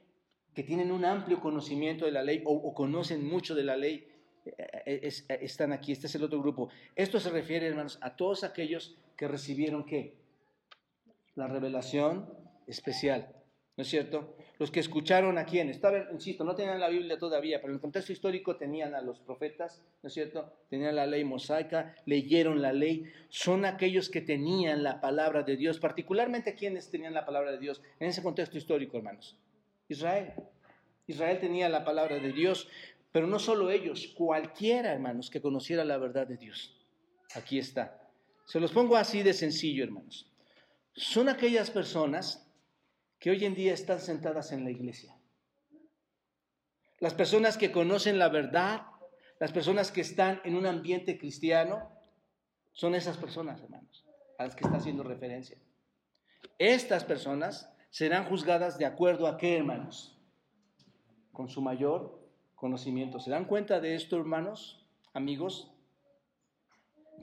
que 0.55 0.63
tienen 0.63 0.93
un 0.93 1.05
amplio 1.05 1.41
conocimiento 1.41 2.05
de 2.05 2.13
la 2.13 2.23
ley 2.23 2.43
o, 2.45 2.75
conocen 2.75 3.27
mucho 3.27 3.55
de 3.55 3.65
la 3.65 3.77
ley, 3.77 4.09
eh, 4.45 4.53
eh, 4.87 5.39
están 5.41 5.73
aquí. 5.73 5.93
Este 5.93 6.07
es 6.07 6.15
el 6.15 6.25
otro 6.25 6.41
grupo. 6.41 6.69
Esto 6.95 7.21
se 7.21 7.31
refiere, 7.31 7.67
hermanos, 7.67 7.99
a 8.03 8.17
todos 8.17 8.45
aquellos 8.45 8.97
que 9.17 9.29
recibieron 9.29 9.85
qué? 9.85 10.15
La 11.35 11.47
revelación 11.47 12.29
especial. 12.67 13.35
¿No 13.77 13.83
es 13.83 13.89
cierto? 13.89 14.37
Los 14.59 14.71
que 14.71 14.81
escucharon 14.81 15.39
a 15.39 15.47
quién, 15.47 15.71
estaba, 15.71 16.11
insisto, 16.13 16.45
no 16.45 16.55
tenían 16.55 16.79
la 16.79 16.91
Biblia 16.91 17.19
todavía, 17.19 17.59
pero 17.61 17.73
en 17.73 17.77
el 17.77 17.81
contexto 17.81 18.13
histórico 18.13 18.57
tenían 18.57 18.95
a 18.95 19.01
los 19.01 19.19
profetas, 19.19 19.83
¿no 20.03 20.09
es 20.09 20.13
cierto? 20.13 20.53
Tenían 20.69 20.95
la 20.95 21.07
ley 21.07 21.25
mosaica, 21.25 21.95
leyeron 22.05 22.61
la 22.61 22.75
ley, 22.75 23.11
son 23.31 23.65
aquellos 23.65 24.11
que 24.11 24.21
tenían 24.21 24.83
la 24.83 25.01
palabra 25.01 25.43
de 25.43 25.57
Dios, 25.57 25.81
particularmente 25.81 26.55
quienes 26.55 26.91
tenían 26.91 27.15
la 27.15 27.25
palabra 27.25 27.51
de 27.51 27.59
Dios 27.59 27.81
en 27.99 28.09
ese 28.09 28.23
contexto 28.23 28.59
histórico, 28.59 28.99
hermanos. 28.99 29.39
Israel. 29.93 30.35
Israel 31.07 31.39
tenía 31.41 31.69
la 31.69 31.85
palabra 31.85 32.19
de 32.19 32.33
Dios, 32.33 32.69
pero 33.11 33.27
no 33.27 33.39
solo 33.39 33.71
ellos, 33.71 34.13
cualquiera, 34.17 34.93
hermanos, 34.93 35.31
que 35.31 35.41
conociera 35.41 35.85
la 35.85 35.99
verdad 35.99 36.27
de 36.27 36.37
Dios. 36.37 36.77
Aquí 37.35 37.59
está. 37.59 38.01
Se 38.47 38.61
los 38.61 38.73
pongo 38.73 38.97
así 38.97 39.23
de 39.23 39.33
sencillo, 39.33 39.85
hermanos. 39.85 40.31
Son 40.95 41.29
aquellas 41.29 41.71
personas 41.71 42.47
que 43.19 43.31
hoy 43.31 43.45
en 43.45 43.55
día 43.55 43.73
están 43.73 44.01
sentadas 44.01 44.53
en 44.53 44.65
la 44.65 44.71
iglesia. 44.71 45.15
Las 46.99 47.15
personas 47.15 47.57
que 47.57 47.73
conocen 47.73 48.19
la 48.19 48.29
verdad, 48.29 48.83
las 49.41 49.53
personas 49.53 49.91
que 49.91 50.03
están 50.03 50.41
en 50.45 50.55
un 50.55 50.67
ambiente 50.67 51.19
cristiano, 51.19 51.91
son 52.73 52.95
esas 52.95 53.17
personas, 53.17 53.61
hermanos, 53.61 54.05
a 54.39 54.45
las 54.45 54.55
que 54.55 54.65
está 54.65 54.77
haciendo 54.77 55.03
referencia. 55.03 55.59
Estas 56.59 57.05
personas 57.05 57.72
serán 57.93 58.25
juzgadas 58.25 58.77
de 58.79 58.87
acuerdo 58.87 59.29
a 59.29 59.37
qué, 59.37 59.57
hermanos? 59.57 60.19
Con 61.31 61.49
su 61.49 61.63
mayor 61.63 62.19
conocimiento. 62.57 63.21
¿Se 63.21 63.31
dan 63.31 63.45
cuenta 63.45 63.81
de 63.81 63.95
esto, 63.95 64.17
hermanos, 64.17 64.85
amigos? 65.13 65.73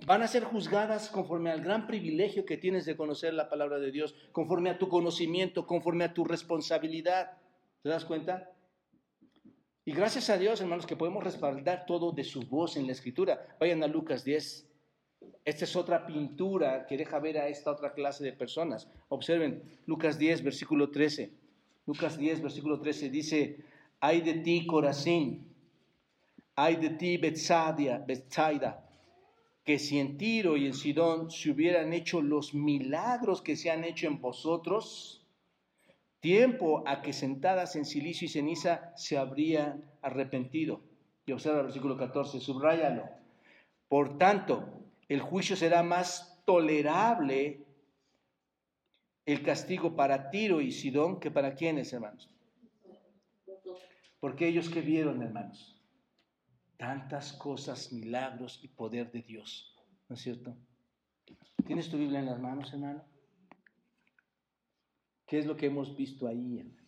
van 0.05 0.21
a 0.21 0.27
ser 0.27 0.43
juzgadas 0.43 1.09
conforme 1.09 1.51
al 1.51 1.61
gran 1.61 1.87
privilegio 1.87 2.45
que 2.45 2.57
tienes 2.57 2.85
de 2.85 2.95
conocer 2.95 3.33
la 3.33 3.49
palabra 3.49 3.79
de 3.79 3.91
Dios, 3.91 4.15
conforme 4.31 4.69
a 4.69 4.77
tu 4.77 4.87
conocimiento, 4.87 5.67
conforme 5.67 6.05
a 6.05 6.13
tu 6.13 6.23
responsabilidad. 6.23 7.37
¿Te 7.81 7.89
das 7.89 8.05
cuenta? 8.05 8.51
Y 9.85 9.91
gracias 9.91 10.29
a 10.29 10.37
Dios, 10.37 10.61
hermanos, 10.61 10.85
que 10.85 10.95
podemos 10.95 11.23
respaldar 11.23 11.85
todo 11.85 12.11
de 12.11 12.23
su 12.23 12.43
voz 12.43 12.77
en 12.77 12.85
la 12.85 12.91
escritura. 12.93 13.57
Vayan 13.59 13.83
a 13.83 13.87
Lucas 13.87 14.23
10. 14.23 14.68
Esta 15.45 15.65
es 15.65 15.75
otra 15.75 16.05
pintura 16.05 16.85
que 16.85 16.97
deja 16.97 17.19
ver 17.19 17.37
a 17.37 17.47
esta 17.47 17.71
otra 17.71 17.93
clase 17.93 18.23
de 18.23 18.33
personas. 18.33 18.89
Observen, 19.09 19.63
Lucas 19.85 20.19
10, 20.19 20.43
versículo 20.43 20.91
13. 20.91 21.31
Lucas 21.85 22.17
10, 22.17 22.41
versículo 22.41 22.79
13 22.79 23.09
dice, 23.09 23.65
hay 23.99 24.21
de 24.21 24.35
ti, 24.35 24.67
Corazín, 24.67 25.47
hay 26.55 26.75
de 26.75 26.89
ti, 26.91 27.17
Betsaida 27.17 28.85
que 29.69 29.77
si 29.77 29.99
en 29.99 30.17
Tiro 30.17 30.57
y 30.57 30.65
en 30.65 30.73
Sidón 30.73 31.29
se 31.29 31.51
hubieran 31.51 31.93
hecho 31.93 32.23
los 32.23 32.55
milagros 32.55 33.43
que 33.43 33.55
se 33.55 33.69
han 33.69 33.83
hecho 33.83 34.07
en 34.07 34.19
vosotros, 34.19 35.23
tiempo 36.19 36.83
a 36.87 37.03
que 37.03 37.13
sentadas 37.13 37.75
en 37.75 37.85
silicio 37.85 38.25
y 38.25 38.29
ceniza 38.29 38.91
se 38.95 39.19
habrían 39.19 39.85
arrepentido. 40.01 40.81
Y 41.27 41.33
observa 41.33 41.59
el 41.59 41.65
versículo 41.65 41.97
14, 41.97 42.39
subráyalo. 42.39 43.03
Por 43.87 44.17
tanto, 44.17 44.78
el 45.09 45.21
juicio 45.21 45.55
será 45.55 45.83
más 45.83 46.41
tolerable 46.45 47.65
el 49.25 49.43
castigo 49.43 49.95
para 49.95 50.29
Tiro 50.29 50.61
y 50.61 50.71
Sidón 50.71 51.19
que 51.19 51.29
para 51.29 51.55
quienes, 51.55 51.91
hermanos. 51.91 52.29
Porque 54.21 54.47
ellos 54.47 54.69
que 54.69 54.81
vieron, 54.81 55.21
hermanos, 55.21 55.83
tantas 56.77 57.33
cosas, 57.33 57.91
milagros 57.91 58.59
y 58.63 58.69
poder 58.69 59.11
de 59.11 59.21
Dios. 59.21 59.75
¿No 60.07 60.15
es 60.15 60.21
cierto? 60.21 60.55
¿Tienes 61.65 61.89
tu 61.89 61.97
Biblia 61.97 62.19
en 62.19 62.25
las 62.25 62.39
manos, 62.39 62.71
hermano? 62.71 63.03
¿Qué 65.27 65.37
es 65.37 65.45
lo 65.45 65.57
que 65.57 65.67
hemos 65.67 65.95
visto 65.95 66.27
ahí, 66.27 66.59
hermanos? 66.59 66.79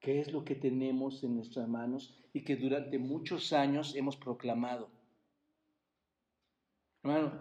qué 0.00 0.20
es 0.20 0.32
lo 0.32 0.44
que 0.44 0.54
tenemos 0.54 1.22
en 1.22 1.34
nuestras 1.34 1.68
manos 1.68 2.14
y 2.32 2.42
que 2.42 2.56
durante 2.56 2.98
muchos 2.98 3.52
años 3.52 3.94
hemos 3.94 4.16
proclamado. 4.16 4.90
Hermano, 7.02 7.38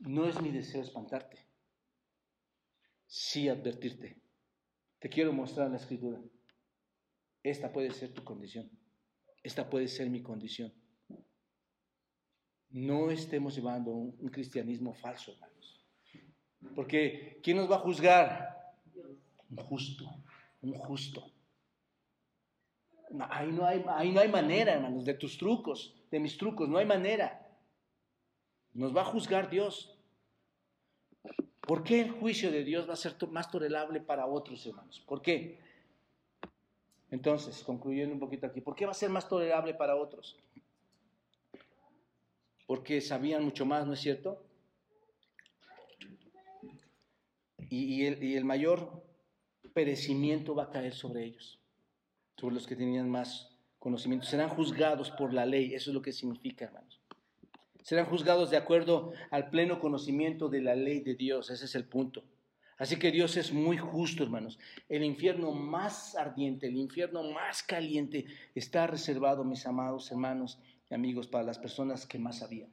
no 0.00 0.26
es 0.26 0.40
mi 0.40 0.50
deseo 0.50 0.82
espantarte, 0.82 1.38
sí 3.06 3.48
advertirte. 3.48 4.16
Te 4.98 5.08
quiero 5.08 5.32
mostrar 5.32 5.70
la 5.70 5.76
escritura. 5.76 6.20
Esta 7.42 7.72
puede 7.72 7.90
ser 7.90 8.12
tu 8.14 8.24
condición. 8.24 8.70
Esta 9.42 9.68
puede 9.68 9.88
ser 9.88 10.08
mi 10.08 10.22
condición. 10.22 10.72
No 12.70 13.10
estemos 13.10 13.54
llevando 13.54 13.92
un, 13.92 14.16
un 14.18 14.28
cristianismo 14.30 14.94
falso, 14.94 15.32
hermanos. 15.32 15.84
Porque 16.74 17.38
¿quién 17.42 17.58
nos 17.58 17.70
va 17.70 17.76
a 17.76 17.80
juzgar? 17.80 18.74
Un 19.50 19.56
justo, 19.58 20.04
un 20.62 20.72
justo. 20.74 21.32
ahí, 23.28 23.52
no 23.52 23.66
hay, 23.66 23.84
ahí 23.88 24.10
no 24.10 24.20
hay 24.20 24.28
manera, 24.28 24.72
hermanos, 24.72 25.04
de 25.04 25.14
tus 25.14 25.36
trucos, 25.36 25.94
de 26.10 26.18
mis 26.18 26.36
trucos, 26.38 26.68
no 26.68 26.78
hay 26.78 26.86
manera. 26.86 27.43
Nos 28.74 28.94
va 28.94 29.02
a 29.02 29.06
juzgar 29.06 29.48
Dios. 29.48 29.96
¿Por 31.60 31.82
qué 31.82 32.02
el 32.02 32.10
juicio 32.10 32.50
de 32.50 32.64
Dios 32.64 32.88
va 32.88 32.92
a 32.92 32.96
ser 32.96 33.16
más 33.30 33.50
tolerable 33.50 34.00
para 34.00 34.26
otros, 34.26 34.66
hermanos? 34.66 35.00
¿Por 35.06 35.22
qué? 35.22 35.58
Entonces, 37.10 37.62
concluyendo 37.62 38.12
un 38.12 38.20
poquito 38.20 38.46
aquí, 38.46 38.60
¿por 38.60 38.74
qué 38.74 38.84
va 38.84 38.90
a 38.90 38.94
ser 38.94 39.08
más 39.08 39.28
tolerable 39.28 39.72
para 39.72 39.94
otros? 39.96 40.36
Porque 42.66 43.00
sabían 43.00 43.44
mucho 43.44 43.64
más, 43.64 43.86
¿no 43.86 43.92
es 43.92 44.00
cierto? 44.00 44.42
Y, 47.70 48.04
el, 48.04 48.44
mayor 48.44 49.04
perecimiento 49.72 50.54
va 50.54 50.64
a 50.64 50.70
caer 50.70 50.94
sobre 50.94 51.24
ellos, 51.24 51.60
sobre 52.36 52.54
los 52.54 52.66
que 52.66 52.76
tenían 52.76 53.08
más 53.08 53.56
conocimiento. 53.78 54.26
Serán 54.26 54.48
juzgados 54.48 55.10
por 55.12 55.32
la 55.32 55.46
ley, 55.46 55.74
eso 55.74 55.90
es 55.90 55.94
lo 55.94 56.02
que 56.02 56.12
significa, 56.12 56.66
hermanos. 56.66 57.00
Serán 57.84 58.06
juzgados 58.06 58.50
de 58.50 58.56
acuerdo 58.56 59.12
al 59.30 59.50
pleno 59.50 59.78
conocimiento 59.78 60.48
de 60.48 60.62
la 60.62 60.74
ley 60.74 61.00
de 61.00 61.16
Dios, 61.16 61.50
ese 61.50 61.66
es 61.66 61.74
el 61.74 61.84
punto. 61.84 62.24
Así 62.78 62.98
que 62.98 63.10
Dios 63.10 63.36
es 63.36 63.52
muy 63.52 63.76
justo, 63.76 64.24
hermanos. 64.24 64.58
El 64.88 65.04
infierno 65.04 65.52
más 65.52 66.16
ardiente, 66.16 66.66
el 66.66 66.76
infierno 66.76 67.22
más 67.22 67.62
caliente 67.62 68.24
está 68.54 68.86
reservado, 68.86 69.44
mis 69.44 69.66
amados 69.66 70.10
hermanos 70.10 70.58
y 70.90 70.94
amigos, 70.94 71.28
para 71.28 71.44
las 71.44 71.58
personas 71.58 72.06
que 72.06 72.18
más 72.18 72.38
sabían. 72.38 72.72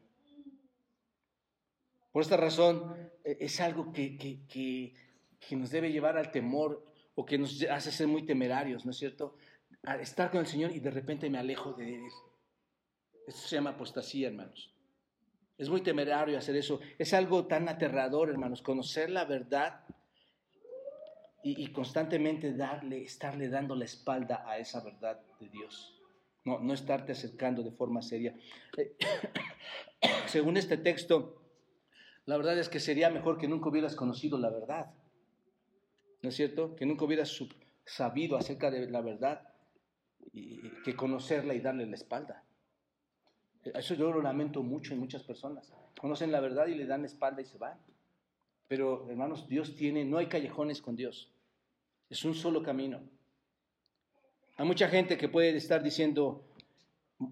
Por 2.14 2.22
esta 2.22 2.38
razón, 2.38 2.95
e, 3.26 3.38
es 3.41 3.59
algo 3.59 3.91
que, 3.91 4.18
que, 4.18 5.57
nos 5.57 5.72
debe 5.72 5.91
llevar 5.91 6.18
al 6.18 6.32
temor 6.32 6.86
o 7.16 7.26
que 7.26 7.38
nos 7.38 7.62
hace 7.64 7.91
ser 7.91 8.07
muy 8.07 8.26
temerarios, 8.26 8.86
¿no 8.86 8.91
es 8.91 8.97
cierto? 8.97 9.36
A 9.84 9.97
estar 9.97 10.32
con 10.32 10.39
el 10.39 10.47
Señor 10.47 10.72
y 10.72 10.80
de 10.80 10.89
repente 10.89 11.30
me 11.30 11.38
alejo 11.38 11.74
de 11.74 11.95
Él. 11.95 12.12
Esto 13.28 13.41
se 13.41 13.57
llama 13.57 13.72
apostasía, 13.72 14.30
hermanos. 14.30 14.74
Es 15.62 15.70
muy 15.70 15.82
temerario 15.82 16.39
hacer 16.39 16.55
eso. 16.55 16.80
Es 16.97 17.14
algo 17.14 17.45
tan 17.45 17.70
aterrador, 17.70 18.32
hermanos, 18.32 18.64
conocer 18.64 19.12
la 19.12 19.26
verdad 19.26 19.82
y, 21.43 21.68
constantemente 21.68 22.53
darle, 22.53 23.03
estarle 23.03 23.47
dando 23.47 23.76
la 23.76 23.86
espalda 23.86 24.43
a 24.47 24.57
esa 24.57 24.84
verdad 24.84 25.22
de 25.39 25.49
Dios. 25.49 26.01
No, 26.45 26.57
no 26.57 26.74
estarte 26.74 27.12
acercando 27.12 27.62
de 27.62 27.70
forma 27.70 28.01
seria. 28.01 28.36
Según 30.26 30.57
este 30.57 30.78
texto, 30.78 31.43
la 32.26 32.38
verdad 32.38 32.57
es 32.57 32.68
que 32.68 32.80
sería 32.80 33.12
mejor 33.12 33.38
que 33.38 33.47
nunca 33.47 33.70
hubieras 33.70 33.95
conocido 33.95 34.39
la 34.39 34.49
verdad. 34.49 34.88
¿No 36.24 36.30
es 36.30 36.36
cierto? 36.36 36.76
Que 36.76 36.88
nunca 36.88 37.05
hubieras 37.05 37.39
sabido 37.86 38.36
acerca 38.36 38.72
de 38.72 38.89
la 38.89 39.01
verdad 39.01 39.47
y 40.34 40.72
que 40.84 40.95
conocerla 40.95 41.53
y 41.53 41.59
darle 41.59 41.86
la 41.86 41.97
espalda. 41.97 42.45
Eso 43.64 43.93
yo 43.93 44.12
lo 44.12 44.22
lamento 44.22 44.64
mucho 44.64 44.93
en 44.93 44.99
muchas 44.99 45.24
personas. 45.24 45.72
Conocen 45.99 46.32
la 46.32 46.39
verdad 46.39 46.68
y 46.68 46.76
le 46.76 46.86
dan 46.86 47.01
la 47.01 47.07
espalda 47.07 47.41
y 47.41 47.45
se 47.45 47.57
van. 47.57 47.78
Pero, 48.68 49.07
hermanos, 49.09 49.47
Dios 49.47 49.76
tiene, 49.76 50.05
no 50.05 50.18
hay 50.18 50.28
callejones 50.28 50.82
con 50.82 50.95
Dios. 50.95 51.30
Es 52.09 52.26
un 52.26 52.34
solo 52.34 52.64
camino. 52.64 53.01
Hay 54.57 54.66
mucha 54.66 54.88
gente 54.89 55.18
que 55.18 55.30
puede 55.30 55.55
estar 55.55 55.84
diciendo 55.84 56.43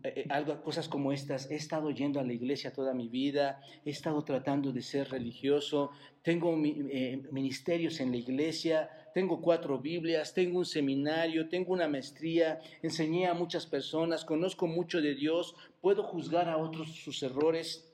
eh, 0.03 0.13
eh, 0.15 0.25
algo, 0.29 0.61
cosas 0.61 0.87
como 0.87 1.11
estas. 1.11 1.49
He 1.49 1.55
estado 1.55 1.89
yendo 1.91 2.19
a 2.19 2.23
la 2.23 2.33
iglesia 2.33 2.73
toda 2.73 2.93
mi 2.93 3.07
vida, 3.07 3.61
he 3.85 3.89
estado 3.89 4.23
tratando 4.23 4.71
de 4.71 4.81
ser 4.81 5.09
religioso, 5.09 5.91
tengo 6.21 6.55
eh, 6.63 7.21
ministerios 7.31 7.99
en 7.99 8.11
la 8.11 8.17
iglesia, 8.17 8.89
tengo 9.13 9.41
cuatro 9.41 9.79
Biblias, 9.79 10.33
tengo 10.33 10.59
un 10.59 10.65
seminario, 10.65 11.49
tengo 11.49 11.73
una 11.73 11.87
maestría, 11.87 12.59
enseñé 12.81 13.27
a 13.27 13.33
muchas 13.33 13.65
personas, 13.65 14.25
conozco 14.25 14.67
mucho 14.67 15.01
de 15.01 15.15
Dios, 15.15 15.55
puedo 15.81 16.03
juzgar 16.03 16.49
a 16.49 16.57
otros 16.57 16.95
sus 16.95 17.23
errores. 17.23 17.85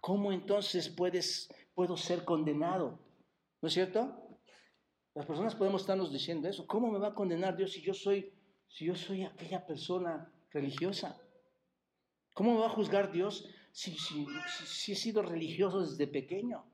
¿Cómo 0.00 0.32
entonces 0.32 0.88
puedes, 0.88 1.48
puedo 1.74 1.96
ser 1.96 2.24
condenado? 2.24 2.98
¿No 3.60 3.68
es 3.68 3.74
cierto? 3.74 4.40
Las 5.14 5.26
personas 5.26 5.54
podemos 5.54 5.82
estarnos 5.82 6.12
diciendo 6.12 6.48
eso. 6.48 6.66
¿Cómo 6.66 6.90
me 6.90 6.98
va 6.98 7.08
a 7.08 7.14
condenar 7.14 7.56
Dios 7.56 7.72
si 7.72 7.82
yo 7.82 7.94
soy, 7.94 8.32
si 8.68 8.86
yo 8.86 8.94
soy 8.94 9.24
aquella 9.24 9.66
persona 9.66 10.32
religiosa? 10.50 11.20
¿Cómo 12.34 12.54
me 12.54 12.60
va 12.60 12.66
a 12.66 12.70
juzgar 12.70 13.12
Dios 13.12 13.48
si, 13.72 13.92
si, 13.92 14.26
si 14.64 14.92
he 14.92 14.96
sido 14.96 15.22
religioso 15.22 15.80
desde 15.80 16.06
pequeño? 16.06 16.64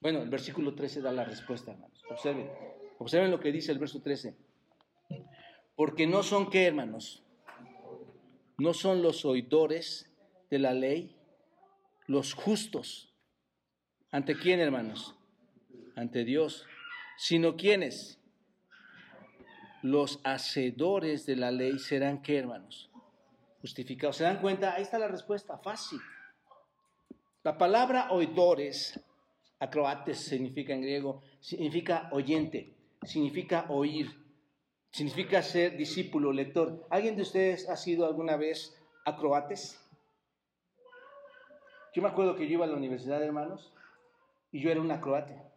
Bueno, 0.00 0.22
el 0.22 0.28
versículo 0.28 0.74
13 0.74 1.00
da 1.00 1.12
la 1.12 1.24
respuesta, 1.24 1.72
hermanos. 1.72 2.02
Observen, 2.10 2.50
observen 2.98 3.30
lo 3.30 3.40
que 3.40 3.50
dice 3.50 3.72
el 3.72 3.78
verso 3.78 4.02
13. 4.02 4.36
Porque 5.76 6.06
no 6.06 6.22
son 6.22 6.50
qué, 6.50 6.66
hermanos? 6.66 7.22
No 8.58 8.74
son 8.74 9.02
los 9.02 9.24
oidores 9.24 10.12
de 10.50 10.58
la 10.58 10.74
ley, 10.74 11.16
los 12.06 12.34
justos. 12.34 13.12
¿Ante 14.10 14.36
quién, 14.38 14.60
hermanos? 14.60 15.16
Ante 15.96 16.24
Dios. 16.24 16.66
Sino 17.16 17.56
quienes? 17.56 18.20
Los 19.84 20.18
hacedores 20.24 21.26
de 21.26 21.36
la 21.36 21.50
ley 21.50 21.78
serán 21.78 22.22
qué, 22.22 22.38
hermanos? 22.38 22.90
Justificados. 23.60 24.16
¿Se 24.16 24.24
dan 24.24 24.40
cuenta? 24.40 24.72
Ahí 24.72 24.80
está 24.80 24.98
la 24.98 25.08
respuesta, 25.08 25.58
fácil. 25.58 26.00
La 27.42 27.58
palabra 27.58 28.10
oidores 28.10 28.98
acroates 29.58 30.20
significa 30.20 30.72
en 30.72 30.80
griego, 30.80 31.22
significa 31.38 32.08
oyente, 32.12 32.74
significa 33.02 33.66
oír, 33.68 34.10
significa 34.90 35.42
ser 35.42 35.76
discípulo, 35.76 36.32
lector. 36.32 36.86
¿Alguien 36.88 37.14
de 37.14 37.20
ustedes 37.20 37.68
ha 37.68 37.76
sido 37.76 38.06
alguna 38.06 38.38
vez 38.38 38.74
acroates? 39.04 39.78
Yo 41.92 42.00
me 42.00 42.08
acuerdo 42.08 42.36
que 42.36 42.46
yo 42.48 42.54
iba 42.54 42.64
a 42.64 42.68
la 42.68 42.76
universidad, 42.78 43.22
hermanos, 43.22 43.70
y 44.50 44.62
yo 44.62 44.70
era 44.70 44.80
un 44.80 44.90
acroate. 44.90 45.53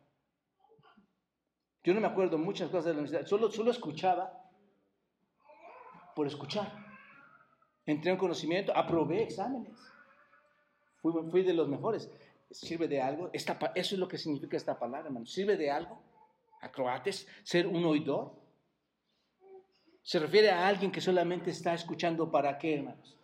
Yo 1.87 1.93
no 1.93 2.01
me 2.01 2.07
acuerdo 2.07 2.37
muchas 2.37 2.69
cosas 2.69 2.87
de 2.87 2.91
la 2.91 2.99
universidad, 2.99 3.25
solo, 3.25 3.49
solo 3.49 3.71
escuchaba 3.71 4.43
por 6.13 6.27
escuchar. 6.27 6.69
Entré 7.85 8.11
en 8.11 8.17
conocimiento, 8.17 8.75
aprobé 8.75 9.23
exámenes. 9.23 9.79
Fui, 11.01 11.43
de 11.43 11.53
los 11.53 11.69
mejores. 11.69 12.11
¿Sirve 12.51 12.89
de 12.89 13.01
algo? 13.01 13.29
Eso 13.31 13.55
es 13.73 13.91
lo 13.93 14.05
que 14.05 14.17
significa 14.17 14.57
esta 14.57 14.77
palabra, 14.77 15.07
hermano. 15.07 15.25
¿Sirve 15.25 15.55
de 15.55 15.71
algo? 15.71 16.03
¿A 16.59 16.69
croates? 16.69 17.25
¿Ser 17.43 17.65
un 17.65 17.85
oidor? 17.85 18.33
Se 20.03 20.19
refiere 20.19 20.51
a 20.51 20.67
alguien 20.67 20.91
que 20.91 20.99
solamente 20.99 21.51
está 21.51 21.73
escuchando 21.73 22.29
para 22.29 22.57
qué, 22.57 22.79
hermanos? 22.79 23.17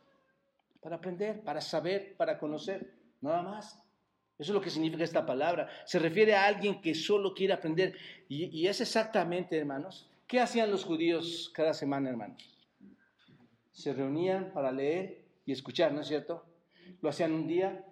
Para 0.79 0.95
aprender, 0.95 1.43
para 1.43 1.59
saber, 1.59 2.15
para 2.15 2.39
conocer, 2.39 2.93
nada 3.19 3.41
más. 3.41 3.82
Eso 4.39 4.51
es 4.51 4.55
lo 4.55 4.61
que 4.61 4.69
significa 4.69 5.03
esta 5.03 5.25
palabra. 5.25 5.69
Se 5.85 5.99
refiere 5.99 6.33
a 6.35 6.45
alguien 6.45 6.81
que 6.81 6.95
solo 6.95 7.33
quiere 7.33 7.53
aprender. 7.53 7.95
Y, 8.27 8.65
es 8.67 8.81
exactamente, 8.81 9.57
hermanos, 9.57 10.09
¿qué 10.27 10.39
hacían 10.39 10.71
los 10.71 10.83
judíos 10.83 11.51
cada 11.53 11.73
semana, 11.73 12.09
hermanos? 12.09 12.43
Se 13.71 13.93
reunían 13.93 14.51
para 14.51 14.71
leer 14.71 15.23
y 15.45 15.51
escuchar, 15.51 15.93
¿no 15.93 16.01
es 16.01 16.07
cierto? 16.07 16.45
Lo 17.01 17.09
hacían 17.09 17.31
un 17.31 17.47
día, 17.47 17.85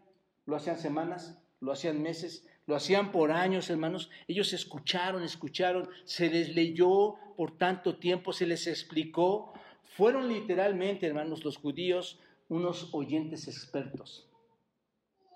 lo 0.46 0.56
hacían 0.56 0.78
semanas, 0.78 1.38
lo 1.60 1.72
hacían 1.72 2.02
meses, 2.02 2.48
lo 2.66 2.76
hacían 2.76 3.12
por 3.12 3.32
años, 3.32 3.70
hermanos. 3.70 4.10
Ellos 4.28 4.54
escucharon, 4.54 5.24
escucharon, 5.24 5.90
se 6.06 6.30
les 6.30 6.56
leyó 6.56 7.16
por 7.38 7.58
tanto 7.58 7.98
tiempo, 7.98 8.34
se 8.34 8.48
les 8.48 8.66
explicó. 8.68 9.54
Fueron 9.84 10.28
literalmente, 10.28 11.06
hermanos, 11.06 11.44
los 11.46 11.58
judíos 11.58 12.20
unos 12.50 12.94
oyentes 12.94 13.48
expertos. 13.48 14.28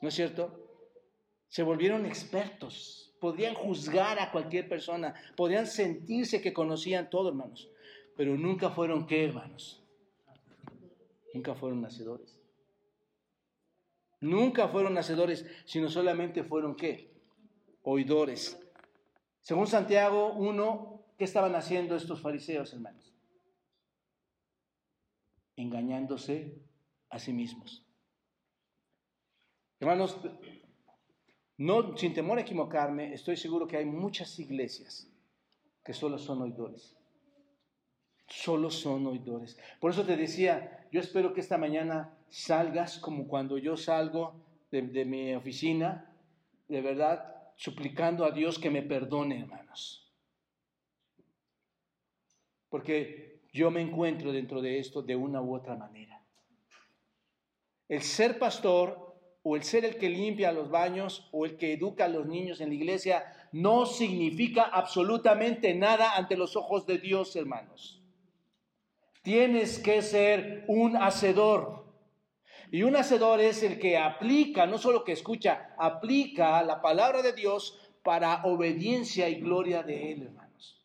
¿No 0.02 0.10
es 0.10 0.16
cierto? 0.16 0.65
Se 1.56 1.64
volvieron 1.64 2.06
expertos, 2.06 3.16
podían 3.22 3.54
juzgar 3.54 4.20
a 4.20 4.30
cualquier 4.30 4.68
persona, 4.68 5.16
podían 5.38 5.68
sentirse 5.68 6.42
que 6.42 6.52
conocían 6.52 7.10
todo, 7.10 7.30
hermanos, 7.30 7.72
pero 8.18 8.36
nunca 8.36 8.72
fueron 8.72 9.08
qué, 9.08 9.24
hermanos? 9.24 9.82
Nunca 11.34 11.56
fueron 11.56 11.80
nacedores. 11.80 12.38
Nunca 14.20 14.68
fueron 14.68 14.98
hacedores, 14.98 15.46
sino 15.64 15.90
solamente 15.90 16.44
fueron 16.44 16.76
qué? 16.76 17.10
Oidores. 17.84 18.62
Según 19.40 19.68
Santiago 19.68 20.34
1, 20.34 21.06
qué 21.18 21.24
estaban 21.24 21.56
haciendo 21.56 21.96
estos 21.96 22.20
fariseos, 22.20 22.74
hermanos? 22.74 23.14
Engañándose 25.56 26.62
a 27.10 27.18
sí 27.18 27.32
mismos. 27.32 27.88
Hermanos, 29.80 30.20
no, 31.58 31.96
sin 31.98 32.14
temor 32.14 32.38
a 32.38 32.42
equivocarme, 32.42 33.14
estoy 33.14 33.38
seguro 33.38 33.68
que 33.68 33.78
hay 33.78 33.86
muchas 33.86 34.38
iglesias 34.40 35.10
que 35.84 35.94
solo 35.94 36.18
son 36.18 36.42
oidores. 36.42 36.98
Solo 38.28 38.72
son 38.72 39.06
oidores. 39.06 39.58
Por 39.80 39.92
eso 39.92 40.06
te 40.06 40.18
decía, 40.18 40.88
yo 40.92 41.00
espero 41.00 41.34
que 41.34 41.42
esta 41.42 41.58
mañana 41.58 42.18
salgas 42.30 42.98
como 42.98 43.28
cuando 43.28 43.58
yo 43.58 43.78
salgo 43.78 44.34
de, 44.72 44.82
de 44.82 45.06
mi 45.06 45.34
oficina, 45.34 46.12
de 46.68 46.82
verdad, 46.82 47.36
suplicando 47.56 48.26
a 48.26 48.32
Dios 48.32 48.60
que 48.60 48.72
me 48.72 48.82
perdone, 48.82 49.42
hermanos. 49.42 50.12
Porque 52.70 53.42
yo 53.54 53.72
me 53.72 53.82
encuentro 53.82 54.34
dentro 54.34 54.62
de 54.62 54.80
esto 54.80 55.02
de 55.02 55.16
una 55.16 55.42
u 55.42 55.56
otra 55.56 55.76
manera. 55.76 56.22
El 57.88 58.02
ser 58.02 58.40
pastor 58.40 59.05
o 59.48 59.56
el 59.56 59.64
ser 59.64 59.86
el 59.86 59.98
que 59.98 60.10
limpia 60.10 60.52
los 60.52 60.72
baños 60.72 61.30
o 61.32 61.46
el 61.46 61.56
que 61.56 61.74
educa 61.74 62.06
a 62.06 62.10
los 62.10 62.26
niños 62.26 62.62
en 62.62 62.70
la 62.70 62.76
iglesia 62.76 63.32
no 63.52 63.86
significa 63.86 64.64
absolutamente 64.64 65.76
nada 65.76 66.16
ante 66.16 66.36
los 66.36 66.56
ojos 66.56 66.88
de 66.88 66.98
Dios, 66.98 67.36
hermanos. 67.36 68.02
Tienes 69.22 69.78
que 69.78 70.02
ser 70.02 70.66
un 70.68 70.98
hacedor. 70.98 71.86
Y 72.72 72.82
un 72.82 72.96
hacedor 72.96 73.40
es 73.40 73.62
el 73.62 73.78
que 73.78 74.00
aplica, 74.00 74.66
no 74.66 74.80
solo 74.80 75.04
que 75.04 75.12
escucha, 75.12 75.76
aplica 75.78 76.64
la 76.64 76.82
palabra 76.82 77.22
de 77.22 77.34
Dios 77.34 77.80
para 78.02 78.46
obediencia 78.46 79.30
y 79.30 79.42
gloria 79.42 79.84
de 79.84 80.12
Él, 80.12 80.24
hermanos. 80.24 80.84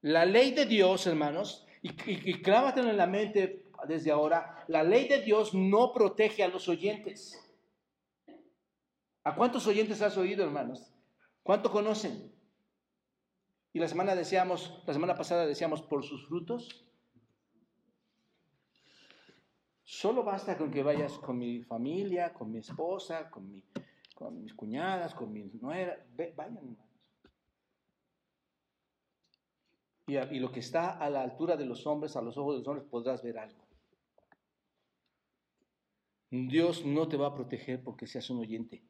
La 0.00 0.24
ley 0.24 0.52
de 0.52 0.64
Dios, 0.64 1.06
hermanos, 1.06 1.66
y, 1.82 1.90
y, 2.30 2.42
en 2.46 2.96
la 2.96 3.06
mente 3.06 3.61
desde 3.86 4.10
ahora, 4.10 4.64
la 4.68 4.82
ley 4.82 5.08
de 5.08 5.22
Dios 5.22 5.54
no 5.54 5.92
protege 5.92 6.42
a 6.42 6.48
los 6.48 6.68
oyentes. 6.68 7.38
¿A 9.24 9.34
cuántos 9.34 9.66
oyentes 9.66 10.02
has 10.02 10.16
oído, 10.16 10.44
hermanos? 10.44 10.92
¿Cuánto 11.42 11.70
conocen? 11.70 12.32
Y 13.72 13.78
la 13.78 13.88
semana 13.88 14.14
decíamos, 14.14 14.82
la 14.86 14.92
semana 14.92 15.14
pasada 15.16 15.46
decíamos 15.46 15.82
por 15.82 16.04
sus 16.04 16.26
frutos. 16.26 16.86
Solo 19.84 20.22
basta 20.22 20.56
con 20.56 20.70
que 20.70 20.82
vayas 20.82 21.18
con 21.18 21.38
mi 21.38 21.62
familia, 21.62 22.32
con 22.32 22.50
mi 22.50 22.58
esposa, 22.58 23.30
con, 23.30 23.50
mi, 23.50 23.62
con 24.14 24.42
mis 24.42 24.54
cuñadas, 24.54 25.14
con 25.14 25.32
mis 25.32 25.54
nueras. 25.60 25.98
Vayan, 26.16 26.56
hermanos. 26.56 26.78
Y, 30.06 30.16
y 30.16 30.40
lo 30.40 30.50
que 30.50 30.60
está 30.60 30.98
a 30.98 31.08
la 31.08 31.22
altura 31.22 31.56
de 31.56 31.64
los 31.64 31.86
hombres, 31.86 32.16
a 32.16 32.22
los 32.22 32.36
ojos 32.36 32.54
de 32.54 32.58
los 32.58 32.68
hombres, 32.68 32.88
podrás 32.88 33.22
ver 33.22 33.38
algo. 33.38 33.62
Dios 36.32 36.86
no 36.86 37.08
te 37.08 37.18
va 37.18 37.26
a 37.26 37.34
proteger 37.34 37.84
porque 37.84 38.06
seas 38.06 38.30
un 38.30 38.40
oyente. 38.40 38.82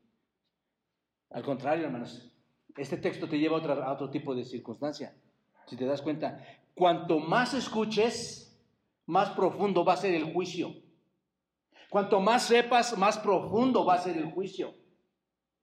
Al 1.30 1.42
contrario, 1.42 1.86
hermanos, 1.86 2.32
este 2.76 2.98
texto 2.98 3.28
te 3.28 3.36
lleva 3.36 3.58
a, 3.58 3.92
otro 3.92 4.10
tipo 4.10 4.32
de 4.32 4.44
circunstancia. 4.44 5.12
Si 5.66 5.76
te 5.76 5.84
das 5.84 6.02
cuenta, 6.02 6.40
cuanto 6.72 7.18
más 7.18 7.52
escuches, 7.52 8.56
más 9.06 9.30
profundo 9.30 9.84
va 9.84 9.94
a 9.94 9.96
ser 9.96 10.14
el 10.14 10.32
juicio. 10.32 10.72
Cuanto 11.90 12.20
más 12.20 12.44
sepas, 12.44 12.96
más 12.96 13.18
profundo 13.18 13.84
va 13.84 13.94
a 13.94 14.02
ser 14.02 14.16
el 14.16 14.30
juicio. 14.30 14.76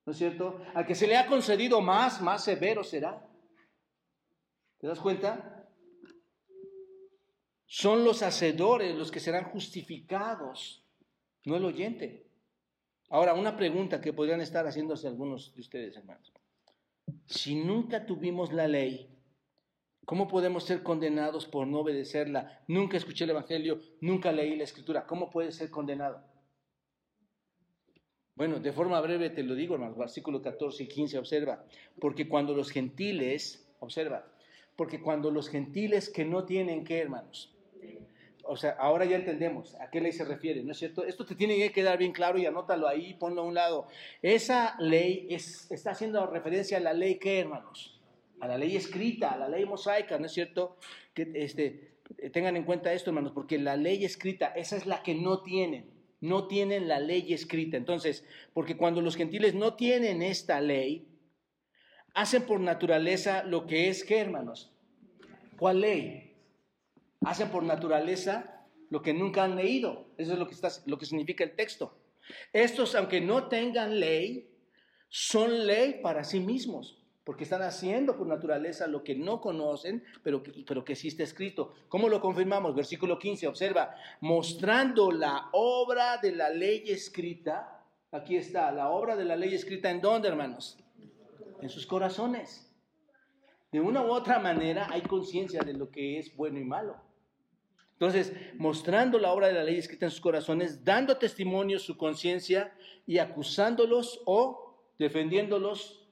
¿No 0.05 0.11
es 0.11 0.17
cierto? 0.17 0.59
Al 0.75 0.85
que 0.85 0.95
se 0.95 1.07
le 1.07 1.15
ha 1.15 1.27
concedido 1.27 1.79
más, 1.79 2.21
más 2.21 2.43
severo 2.43 2.83
será. 2.83 3.25
¿Te 4.79 4.87
das 4.87 4.99
cuenta? 4.99 5.65
Son 7.65 8.03
los 8.03 8.21
hacedores 8.21 8.97
los 8.97 9.11
que 9.11 9.21
serán 9.21 9.45
justificados 9.45 10.85
no 11.45 11.55
el 11.57 11.65
oyente. 11.65 12.25
Ahora, 13.09 13.33
una 13.33 13.55
pregunta 13.57 14.01
que 14.01 14.13
podrían 14.13 14.41
estar 14.41 14.65
haciéndose 14.65 15.07
algunos 15.07 15.53
de 15.55 15.61
ustedes, 15.61 15.97
hermanos. 15.97 16.31
Si 17.25 17.55
nunca 17.55 18.05
tuvimos 18.05 18.53
la 18.53 18.67
ley, 18.67 19.09
¿cómo 20.05 20.27
podemos 20.27 20.63
ser 20.63 20.83
condenados 20.83 21.47
por 21.47 21.65
no 21.65 21.79
obedecerla? 21.79 22.63
Nunca 22.67 22.97
escuché 22.97 23.23
el 23.23 23.31
Evangelio, 23.31 23.81
nunca 24.01 24.31
leí 24.31 24.55
la 24.55 24.63
Escritura. 24.63 25.07
¿Cómo 25.07 25.29
puede 25.29 25.51
ser 25.51 25.69
condenado? 25.71 26.23
Bueno, 28.35 28.59
de 28.59 28.71
forma 28.71 29.01
breve 29.01 29.31
te 29.31 29.43
lo 29.43 29.53
digo, 29.53 29.73
hermanos, 29.73 29.97
versículo 29.97 30.41
14 30.41 30.83
y 30.83 30.87
15, 30.87 31.17
observa, 31.17 31.65
porque 31.99 32.29
cuando 32.29 32.55
los 32.55 32.71
gentiles, 32.71 33.69
observa, 33.79 34.31
porque 34.77 35.01
cuando 35.01 35.29
los 35.29 35.49
gentiles 35.49 36.09
que 36.09 36.23
no 36.23 36.45
tienen 36.45 36.85
qué, 36.85 36.99
hermanos, 36.99 37.53
o 38.49 38.57
sea, 38.57 38.71
ahora 38.79 39.05
ya 39.05 39.15
entendemos 39.15 39.75
a 39.75 39.91
qué 39.91 40.01
ley 40.01 40.11
se 40.11 40.25
refiere, 40.25 40.63
¿no 40.63 40.71
es 40.71 40.79
cierto? 40.79 41.05
Esto 41.05 41.23
te 41.23 41.35
tiene 41.35 41.55
que 41.55 41.71
quedar 41.71 41.99
bien 41.99 42.11
claro 42.11 42.39
y 42.39 42.47
anótalo 42.47 42.87
ahí, 42.87 43.13
ponlo 43.13 43.41
a 43.41 43.45
un 43.45 43.53
lado. 43.53 43.87
Esa 44.23 44.75
ley 44.79 45.27
es, 45.29 45.69
está 45.71 45.91
haciendo 45.91 46.25
referencia 46.25 46.77
a 46.77 46.81
la 46.81 46.93
ley 46.93 47.19
que, 47.19 47.39
hermanos, 47.39 48.01
a 48.39 48.47
la 48.47 48.57
ley 48.57 48.75
escrita, 48.75 49.29
a 49.31 49.37
la 49.37 49.49
ley 49.49 49.65
mosaica, 49.65 50.17
¿no 50.17 50.25
es 50.25 50.31
cierto? 50.31 50.77
Que 51.13 51.31
este, 51.35 51.99
tengan 52.33 52.57
en 52.57 52.63
cuenta 52.63 52.91
esto, 52.91 53.11
hermanos, 53.11 53.33
porque 53.33 53.59
la 53.59 53.77
ley 53.77 54.03
escrita, 54.03 54.47
esa 54.47 54.77
es 54.77 54.87
la 54.87 55.03
que 55.03 55.13
no 55.13 55.43
tienen, 55.43 55.91
no 56.19 56.47
tienen 56.47 56.87
la 56.87 56.99
ley 56.99 57.31
escrita. 57.31 57.77
Entonces, 57.77 58.25
porque 58.53 58.77
cuando 58.77 59.01
los 59.01 59.15
gentiles 59.15 59.53
no 59.53 59.75
tienen 59.75 60.23
esta 60.23 60.59
ley, 60.59 61.07
hacen 62.15 62.47
por 62.47 62.59
naturaleza 62.59 63.43
lo 63.43 63.67
que 63.67 63.89
es, 63.89 64.03
¿qué, 64.03 64.17
hermanos? 64.17 64.73
¿Cuál 65.55 65.81
ley? 65.81 66.28
Hacen 67.25 67.49
por 67.49 67.63
naturaleza 67.63 68.65
lo 68.89 69.01
que 69.01 69.13
nunca 69.13 69.43
han 69.43 69.55
leído. 69.55 70.07
Eso 70.17 70.33
es 70.33 70.39
lo 70.39 70.47
que, 70.47 70.55
está, 70.55 70.69
lo 70.85 70.97
que 70.97 71.05
significa 71.05 71.43
el 71.43 71.55
texto. 71.55 71.97
Estos, 72.53 72.95
aunque 72.95 73.21
no 73.21 73.47
tengan 73.47 73.99
ley, 73.99 74.49
son 75.09 75.65
ley 75.65 75.99
para 76.01 76.23
sí 76.23 76.39
mismos, 76.39 77.03
porque 77.23 77.43
están 77.43 77.61
haciendo 77.61 78.15
por 78.15 78.27
naturaleza 78.27 78.87
lo 78.87 79.03
que 79.03 79.15
no 79.15 79.41
conocen, 79.41 80.03
pero 80.23 80.43
que, 80.43 80.63
pero 80.67 80.83
que 80.83 80.95
sí 80.95 81.07
está 81.07 81.23
escrito. 81.23 81.73
¿Cómo 81.87 82.09
lo 82.09 82.21
confirmamos? 82.21 82.75
Versículo 82.75 83.17
15, 83.17 83.47
observa, 83.47 83.95
mostrando 84.21 85.11
la 85.11 85.49
obra 85.53 86.17
de 86.17 86.31
la 86.31 86.49
ley 86.49 86.83
escrita. 86.87 87.85
Aquí 88.11 88.35
está, 88.35 88.71
la 88.71 88.89
obra 88.89 89.15
de 89.15 89.25
la 89.25 89.35
ley 89.35 89.53
escrita 89.53 89.89
en 89.91 90.01
dónde, 90.01 90.27
hermanos? 90.27 90.77
En 91.61 91.69
sus 91.69 91.85
corazones. 91.85 92.65
De 93.71 93.79
una 93.79 94.01
u 94.01 94.11
otra 94.11 94.39
manera 94.39 94.87
hay 94.89 95.01
conciencia 95.01 95.61
de 95.61 95.73
lo 95.73 95.91
que 95.91 96.17
es 96.17 96.35
bueno 96.35 96.59
y 96.59 96.63
malo. 96.63 97.08
Entonces, 97.99 98.31
mostrando 98.55 99.19
la 99.19 99.33
obra 99.33 99.47
de 99.47 99.53
la 99.53 99.63
ley 99.63 99.77
escrita 99.77 100.05
en 100.05 100.11
sus 100.11 100.21
corazones, 100.21 100.85
dando 100.85 101.17
testimonio 101.17 101.79
su 101.79 101.97
conciencia 101.97 102.73
y 103.05 103.17
acusándolos 103.17 104.21
o 104.25 104.93
defendiéndolos 104.97 106.07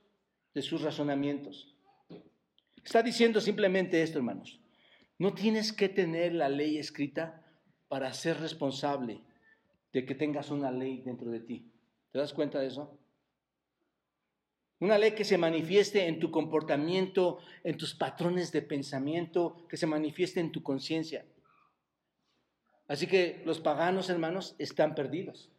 de 0.54 0.62
sus 0.62 0.82
razonamientos. 0.82 1.78
Está 2.84 3.02
diciendo 3.02 3.40
simplemente 3.40 4.02
esto, 4.02 4.18
hermanos. 4.18 4.60
No 5.18 5.34
tienes 5.34 5.72
que 5.72 5.88
tener 5.88 6.34
la 6.34 6.50
ley 6.50 6.78
escrita 6.78 7.46
para 7.88 8.12
ser 8.12 8.42
responsable 8.42 9.22
de 9.94 10.06
que 10.06 10.14
tengas 10.14 10.52
una 10.52 10.72
ley 10.72 11.02
dentro 11.06 11.32
de 11.32 11.40
ti. 11.40 11.72
¿Te 12.12 12.20
das 12.20 12.34
cuenta 12.34 12.60
de 12.60 12.68
eso? 12.68 13.00
Una 14.82 14.98
ley 14.98 15.12
que 15.12 15.24
se 15.24 15.38
manifieste 15.38 16.06
en 16.06 16.20
tu 16.20 16.32
comportamiento, 16.32 17.40
en 17.64 17.78
tus 17.78 17.96
patrones 17.96 18.52
de 18.52 18.62
pensamiento, 18.62 19.66
que 19.70 19.78
se 19.78 19.88
manifieste 19.88 20.42
en 20.42 20.52
tu 20.52 20.62
conciencia. 20.62 21.26
Así 22.88 23.08
que 23.08 23.42
los 23.46 23.60
paganos, 23.60 24.10
hermanos, 24.10 24.56
están 24.60 24.96
perdidos. 24.96 25.52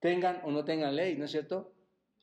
Tengan 0.00 0.40
o 0.44 0.50
no 0.50 0.64
tengan 0.64 0.96
ley, 0.96 1.16
¿no 1.16 1.24
es 1.24 1.30
cierto? 1.30 1.72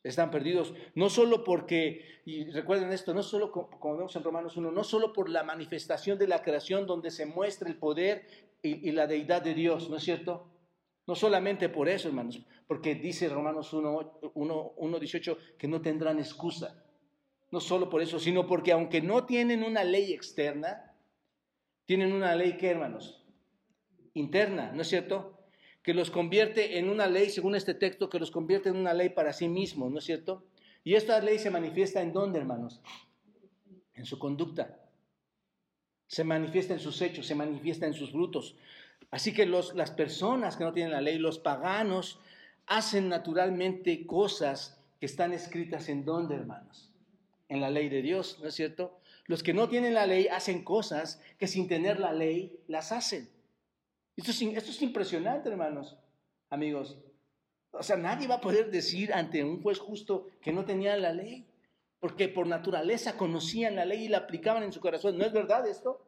Están 0.03 0.31
perdidos. 0.31 0.73
No 0.95 1.09
solo 1.09 1.45
porque, 1.45 2.21
y 2.25 2.51
recuerden 2.51 2.91
esto, 2.91 3.13
no 3.13 3.23
solo 3.23 3.51
como 3.51 3.97
vemos 3.97 4.15
en 4.15 4.23
Romanos 4.23 4.57
1, 4.57 4.71
no 4.71 4.83
solo 4.83 5.13
por 5.13 5.29
la 5.29 5.43
manifestación 5.43 6.19
de 6.19 6.27
la 6.27 6.43
creación 6.43 6.85
donde 6.85 7.09
se 7.09 7.25
muestra 7.25 7.69
el 7.69 7.77
poder 7.77 8.27
y, 8.61 8.91
la 8.91 9.07
deidad 9.07 9.41
de 9.41 9.53
Dios, 9.53 9.89
¿no 9.89 9.97
es 9.97 10.03
cierto? 10.03 10.49
No 11.07 11.15
solamente 11.15 11.69
por 11.69 11.89
eso, 11.89 12.09
hermanos, 12.09 12.45
porque 12.67 12.95
dice 12.95 13.29
Romanos 13.29 13.73
1, 13.73 14.19
1, 14.33 14.73
1 14.75 14.99
18 14.99 15.37
que 15.57 15.67
no 15.67 15.81
tendrán 15.81 16.19
excusa. 16.19 16.83
No 17.51 17.59
solo 17.59 17.89
por 17.89 18.01
eso, 18.01 18.19
sino 18.19 18.47
porque 18.47 18.71
aunque 18.71 19.01
no 19.01 19.25
tienen 19.25 19.63
una 19.63 19.83
ley 19.83 20.11
externa, 20.13 20.95
tienen 21.85 22.13
una 22.13 22.35
ley 22.35 22.57
que, 22.57 22.69
hermanos, 22.69 23.22
interna, 24.13 24.71
¿no 24.73 24.81
es 24.81 24.87
cierto? 24.87 25.39
Que 25.81 25.93
los 25.93 26.11
convierte 26.11 26.77
en 26.77 26.89
una 26.89 27.07
ley, 27.07 27.29
según 27.29 27.55
este 27.55 27.73
texto, 27.73 28.09
que 28.09 28.19
los 28.19 28.31
convierte 28.31 28.69
en 28.69 28.77
una 28.77 28.93
ley 28.93 29.09
para 29.09 29.33
sí 29.33 29.47
mismos, 29.47 29.91
¿no 29.91 29.99
es 29.99 30.05
cierto? 30.05 30.43
Y 30.83 30.95
esta 30.95 31.19
ley 31.21 31.39
se 31.39 31.49
manifiesta 31.49 32.01
en 32.01 32.13
dónde, 32.13 32.39
hermanos? 32.39 32.81
En 33.93 34.05
su 34.05 34.19
conducta. 34.19 34.79
Se 36.07 36.23
manifiesta 36.23 36.73
en 36.73 36.79
sus 36.79 37.01
hechos, 37.01 37.25
se 37.25 37.35
manifiesta 37.35 37.85
en 37.85 37.93
sus 37.93 38.11
frutos. 38.11 38.55
Así 39.11 39.33
que 39.33 39.45
las 39.45 39.91
personas 39.91 40.57
que 40.57 40.63
no 40.63 40.73
tienen 40.73 40.91
la 40.91 41.01
ley, 41.01 41.17
los 41.17 41.39
paganos, 41.39 42.19
hacen 42.65 43.09
naturalmente 43.09 44.05
cosas 44.05 44.79
que 44.99 45.05
están 45.05 45.33
escritas 45.33 45.89
en 45.89 46.05
dónde, 46.05 46.35
hermanos? 46.35 46.91
En 47.49 47.61
la 47.61 47.69
ley 47.69 47.89
de 47.89 48.01
Dios, 48.01 48.39
¿no 48.41 48.47
es 48.47 48.55
cierto? 48.55 48.99
Los 49.25 49.43
que 49.43 49.53
no 49.53 49.69
tienen 49.69 49.93
la 49.93 50.05
ley 50.05 50.27
hacen 50.27 50.63
cosas 50.63 51.21
que 51.37 51.47
sin 51.47 51.67
tener 51.67 51.99
la 51.99 52.13
ley 52.13 52.57
las 52.67 52.91
hacen. 52.91 53.29
Esto 54.15 54.31
es, 54.31 54.81
impresionante, 54.81 55.49
hermanos, 55.49 55.97
amigos. 56.49 56.97
O 57.71 57.81
sea, 57.81 57.97
nadie 57.97 58.27
va 58.27 58.35
a 58.35 58.41
poder 58.41 58.69
decir 58.69 59.11
ante 59.13 59.43
un 59.43 59.61
juez 59.61 59.79
justo 59.79 60.27
que 60.41 60.53
no 60.53 60.65
tenía 60.65 60.95
la 60.97 61.11
ley, 61.11 61.47
porque 61.99 62.27
por 62.27 62.45
naturaleza 62.45 63.17
conocían 63.17 63.75
la 63.75 63.85
ley 63.85 64.05
y 64.05 64.07
la 64.09 64.19
aplicaban 64.19 64.63
en 64.63 64.71
su 64.71 64.79
corazón. 64.79 65.17
¿No 65.17 65.25
es 65.25 65.33
verdad 65.33 65.67
esto? 65.67 66.05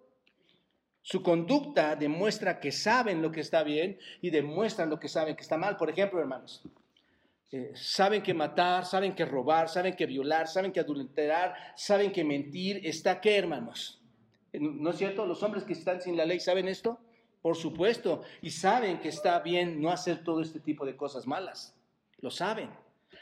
Su 1.02 1.24
conducta 1.24 1.96
demuestra 1.96 2.60
que 2.60 2.72
saben 2.72 3.22
lo 3.22 3.32
que 3.32 3.42
está 3.42 3.64
bien 3.64 3.98
y 4.22 4.30
demuestran 4.30 4.90
lo 4.90 5.00
que 5.00 5.08
saben 5.08 5.36
que 5.36 5.42
está 5.42 5.58
mal. 5.58 5.78
Por 5.78 5.90
ejemplo, 5.90 6.20
hermanos, 6.20 6.64
eh, 7.52 7.72
saben 7.76 8.22
que 8.22 8.34
matar, 8.34 8.86
saben 8.86 9.16
que 9.16 9.26
robar, 9.26 9.70
saben 9.70 9.96
que 9.96 10.06
violar, 10.06 10.48
saben 10.48 10.72
que 10.72 10.80
adulterar, 10.80 11.56
saben 11.76 12.12
que 12.12 12.24
mentir 12.24 12.82
está 12.84 13.22
qué, 13.22 13.38
hermanos. 13.38 14.02
¿No 14.54 14.92
es 14.92 14.98
cierto? 14.98 15.26
Los 15.26 15.42
hombres 15.44 15.64
que 15.64 15.74
están 15.74 16.02
sin 16.02 16.18
la 16.18 16.26
ley 16.26 16.40
saben 16.40 16.68
esto, 16.68 17.00
por 17.46 17.56
supuesto, 17.56 18.24
y 18.42 18.50
saben 18.50 19.00
que 19.00 19.10
está 19.10 19.38
bien 19.38 19.80
no 19.80 19.92
hacer 19.92 20.24
todo 20.24 20.42
este 20.42 20.60
tipo 20.60 20.84
de 20.84 20.98
cosas 20.98 21.28
malas. 21.28 21.76
Lo 22.18 22.32
saben. 22.32 22.72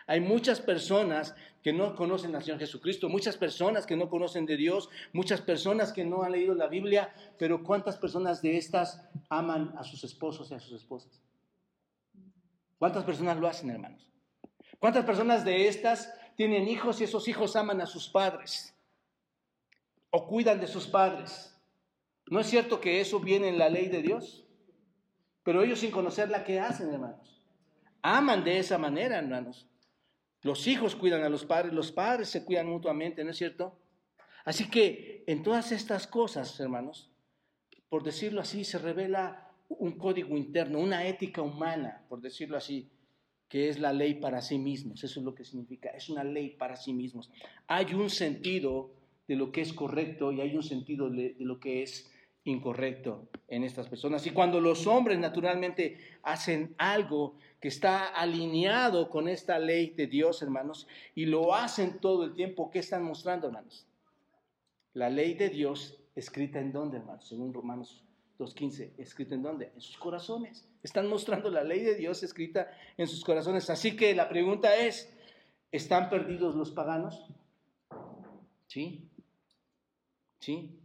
Hay 0.07 0.21
muchas 0.21 0.61
personas 0.61 1.35
que 1.61 1.73
no 1.73 1.93
conocen 1.93 2.33
al 2.33 2.41
Señor 2.41 2.57
Jesucristo, 2.57 3.09
muchas 3.09 3.35
personas 3.35 3.85
que 3.85 3.97
no 3.97 4.09
conocen 4.09 4.45
de 4.45 4.55
Dios, 4.55 4.87
muchas 5.11 5.41
personas 5.41 5.91
que 5.91 6.05
no 6.05 6.23
han 6.23 6.31
leído 6.31 6.55
la 6.55 6.67
Biblia, 6.67 7.13
pero 7.37 7.65
¿cuántas 7.65 7.97
personas 7.97 8.41
de 8.41 8.55
estas 8.55 9.03
aman 9.27 9.75
a 9.77 9.83
sus 9.83 10.05
esposos 10.05 10.49
y 10.51 10.53
a 10.53 10.59
sus 10.61 10.71
esposas? 10.71 11.21
¿Cuántas 12.79 13.03
personas 13.03 13.37
lo 13.37 13.49
hacen, 13.49 13.71
hermanos? 13.71 14.09
¿Cuántas 14.79 15.03
personas 15.03 15.43
de 15.43 15.67
estas 15.67 16.17
tienen 16.37 16.69
hijos 16.69 17.01
y 17.01 17.03
esos 17.03 17.27
hijos 17.27 17.57
aman 17.57 17.81
a 17.81 17.85
sus 17.85 18.07
padres? 18.07 18.73
¿O 20.11 20.25
cuidan 20.25 20.61
de 20.61 20.67
sus 20.67 20.87
padres? 20.87 21.52
¿No 22.27 22.39
es 22.39 22.47
cierto 22.47 22.79
que 22.79 23.01
eso 23.01 23.19
viene 23.19 23.49
en 23.49 23.57
la 23.57 23.69
ley 23.69 23.87
de 23.87 24.01
Dios? 24.01 24.45
Pero 25.43 25.61
ellos 25.61 25.79
sin 25.79 25.91
conocerla, 25.91 26.43
¿qué 26.43 26.59
hacen, 26.59 26.93
hermanos? 26.93 27.45
Aman 28.01 28.43
de 28.43 28.59
esa 28.59 28.77
manera, 28.77 29.17
hermanos. 29.17 29.67
Los 30.41 30.67
hijos 30.67 30.95
cuidan 30.95 31.23
a 31.23 31.29
los 31.29 31.45
padres, 31.45 31.73
los 31.73 31.91
padres 31.91 32.29
se 32.29 32.43
cuidan 32.43 32.67
mutuamente, 32.67 33.23
¿no 33.23 33.31
es 33.31 33.37
cierto? 33.37 33.79
Así 34.45 34.69
que 34.69 35.23
en 35.27 35.41
todas 35.41 35.71
estas 35.71 36.05
cosas, 36.07 36.59
hermanos, 36.59 37.09
por 37.89 38.03
decirlo 38.03 38.41
así, 38.41 38.65
se 38.65 38.77
revela 38.77 39.51
un 39.69 39.97
código 39.97 40.37
interno, 40.37 40.79
una 40.79 41.07
ética 41.07 41.41
humana, 41.41 42.05
por 42.09 42.21
decirlo 42.21 42.57
así, 42.57 42.89
que 43.47 43.69
es 43.69 43.79
la 43.79 43.93
ley 43.93 44.15
para 44.15 44.41
sí 44.41 44.57
mismos. 44.57 45.03
Eso 45.03 45.19
es 45.19 45.25
lo 45.25 45.35
que 45.35 45.45
significa, 45.45 45.89
es 45.89 46.09
una 46.09 46.23
ley 46.23 46.49
para 46.51 46.75
sí 46.75 46.91
mismos. 46.91 47.31
Hay 47.67 47.93
un 47.93 48.09
sentido 48.09 48.91
de 49.27 49.35
lo 49.35 49.51
que 49.51 49.61
es 49.61 49.73
correcto 49.73 50.31
y 50.31 50.41
hay 50.41 50.55
un 50.55 50.63
sentido 50.63 51.09
de, 51.09 51.35
lo 51.39 51.59
que 51.59 51.83
es 51.83 52.11
incorrecto 52.45 53.27
en 53.47 53.63
estas 53.63 53.87
personas. 53.87 54.25
Y 54.27 54.31
cuando 54.31 54.59
los 54.59 54.85
hombres 54.87 55.17
naturalmente 55.17 55.97
hacen 56.23 56.75
algo 56.77 57.35
que 57.59 57.69
está 57.69 58.07
alineado 58.07 59.09
con 59.09 59.27
esta 59.27 59.59
ley 59.59 59.91
de 59.91 60.07
Dios, 60.07 60.41
hermanos, 60.41 60.87
y 61.15 61.25
lo 61.25 61.55
hacen 61.55 61.99
todo 61.99 62.25
el 62.25 62.33
tiempo, 62.33 62.69
¿qué 62.69 62.79
están 62.79 63.03
mostrando, 63.03 63.47
hermanos? 63.47 63.87
La 64.93 65.09
ley 65.09 65.33
de 65.35 65.49
Dios 65.49 65.99
escrita 66.15 66.59
en 66.59 66.71
dónde, 66.71 66.97
hermanos, 66.97 67.27
según 67.27 67.53
Romanos 67.53 68.03
2.15, 68.39 68.91
escrita 68.97 69.35
en 69.35 69.43
dónde? 69.43 69.71
En 69.73 69.81
sus 69.81 69.97
corazones. 69.97 70.67
Están 70.83 71.07
mostrando 71.07 71.49
la 71.49 71.63
ley 71.63 71.81
de 71.81 71.95
Dios 71.95 72.23
escrita 72.23 72.69
en 72.97 73.07
sus 73.07 73.23
corazones. 73.23 73.69
Así 73.69 73.95
que 73.95 74.13
la 74.13 74.27
pregunta 74.27 74.75
es, 74.75 75.15
¿están 75.71 76.09
perdidos 76.09 76.55
los 76.55 76.71
paganos? 76.71 77.25
Sí. 78.67 79.07
¿Sí? 80.39 80.82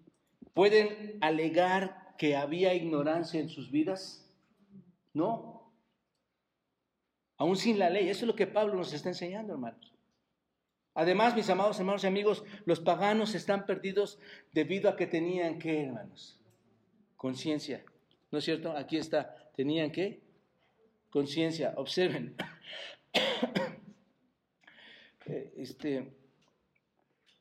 ¿Pueden 0.58 1.18
alegar 1.20 2.16
que 2.18 2.34
había 2.34 2.74
ignorancia 2.74 3.38
en 3.38 3.48
sus 3.48 3.70
vidas? 3.70 4.28
No. 5.14 5.72
Aún 7.36 7.54
sin 7.54 7.78
la 7.78 7.90
ley. 7.90 8.08
Eso 8.08 8.24
es 8.24 8.26
lo 8.26 8.34
que 8.34 8.48
Pablo 8.48 8.74
nos 8.74 8.92
está 8.92 9.08
enseñando, 9.08 9.52
hermanos. 9.52 9.94
Además, 10.94 11.36
mis 11.36 11.48
amados 11.48 11.78
hermanos 11.78 12.02
y 12.02 12.08
amigos, 12.08 12.42
los 12.64 12.80
paganos 12.80 13.36
están 13.36 13.66
perdidos 13.66 14.18
debido 14.52 14.90
a 14.90 14.96
que 14.96 15.06
tenían 15.06 15.60
que, 15.60 15.84
hermanos, 15.84 16.40
conciencia. 17.16 17.84
¿No 18.32 18.38
es 18.38 18.44
cierto? 18.44 18.72
Aquí 18.72 18.96
está. 18.96 19.52
Tenían 19.54 19.92
que 19.92 20.22
conciencia. 21.08 21.74
Observen. 21.76 22.34
Eh, 25.30 25.52
este, 25.58 26.10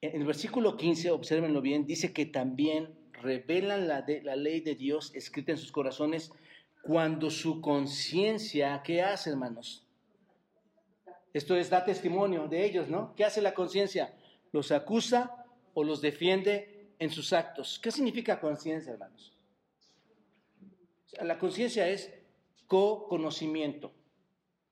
en 0.02 0.22
el 0.22 0.28
versículo 0.28 0.76
15, 0.76 1.10
observenlo 1.12 1.62
bien, 1.62 1.86
dice 1.86 2.12
que 2.12 2.26
también 2.26 2.97
revelan 3.22 3.88
la, 3.88 4.06
la 4.24 4.36
ley 4.36 4.62
de 4.62 4.76
Dios 4.76 5.12
escrita 5.14 5.52
en 5.52 5.58
sus 5.58 5.72
corazones 5.72 6.32
cuando 6.82 7.30
su 7.30 7.60
conciencia, 7.60 8.82
¿qué 8.84 9.02
hace, 9.02 9.32
hermanos? 9.32 9.86
Esto 11.34 11.56
es, 11.56 11.70
da 11.70 11.84
testimonio 11.84 12.48
de 12.48 12.66
ellos, 12.66 12.88
¿no? 12.88 13.14
¿Qué 13.16 13.26
hace 13.26 13.42
la 13.42 13.54
conciencia? 13.54 14.14
¿Los 14.52 14.72
acusa 14.72 15.46
o 15.74 15.84
los 15.84 16.02
defiende 16.02 16.94
en 16.98 17.10
sus 17.10 17.34
actos? 17.34 17.80
¿Qué 17.80 17.92
significa 17.92 18.40
conciencia, 18.40 18.94
hermanos? 18.94 19.38
La 21.22 21.38
conciencia 21.38 21.88
es 21.90 22.12
co-conocimiento. 22.68 23.92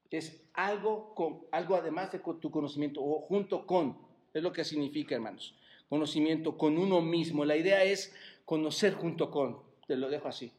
Es 0.09 0.41
algo, 0.53 1.13
con, 1.13 1.45
algo 1.51 1.75
además 1.75 2.11
de 2.11 2.19
tu 2.19 2.49
conocimiento 2.49 3.01
o 3.03 3.21
junto 3.21 3.67
con. 3.67 3.97
Es 4.33 4.41
lo 4.41 4.53
que 4.53 4.63
significa, 4.63 5.15
hermanos. 5.15 5.55
Conocimiento 5.89 6.57
con 6.57 6.77
uno 6.77 7.01
mismo. 7.01 7.45
La 7.45 7.57
idea 7.57 7.83
es 7.83 8.13
conocer 8.45 8.93
junto 8.93 9.29
con, 9.31 9.59
te 9.87 9.97
lo 9.97 10.09
dejo 10.09 10.27
así. 10.27 10.51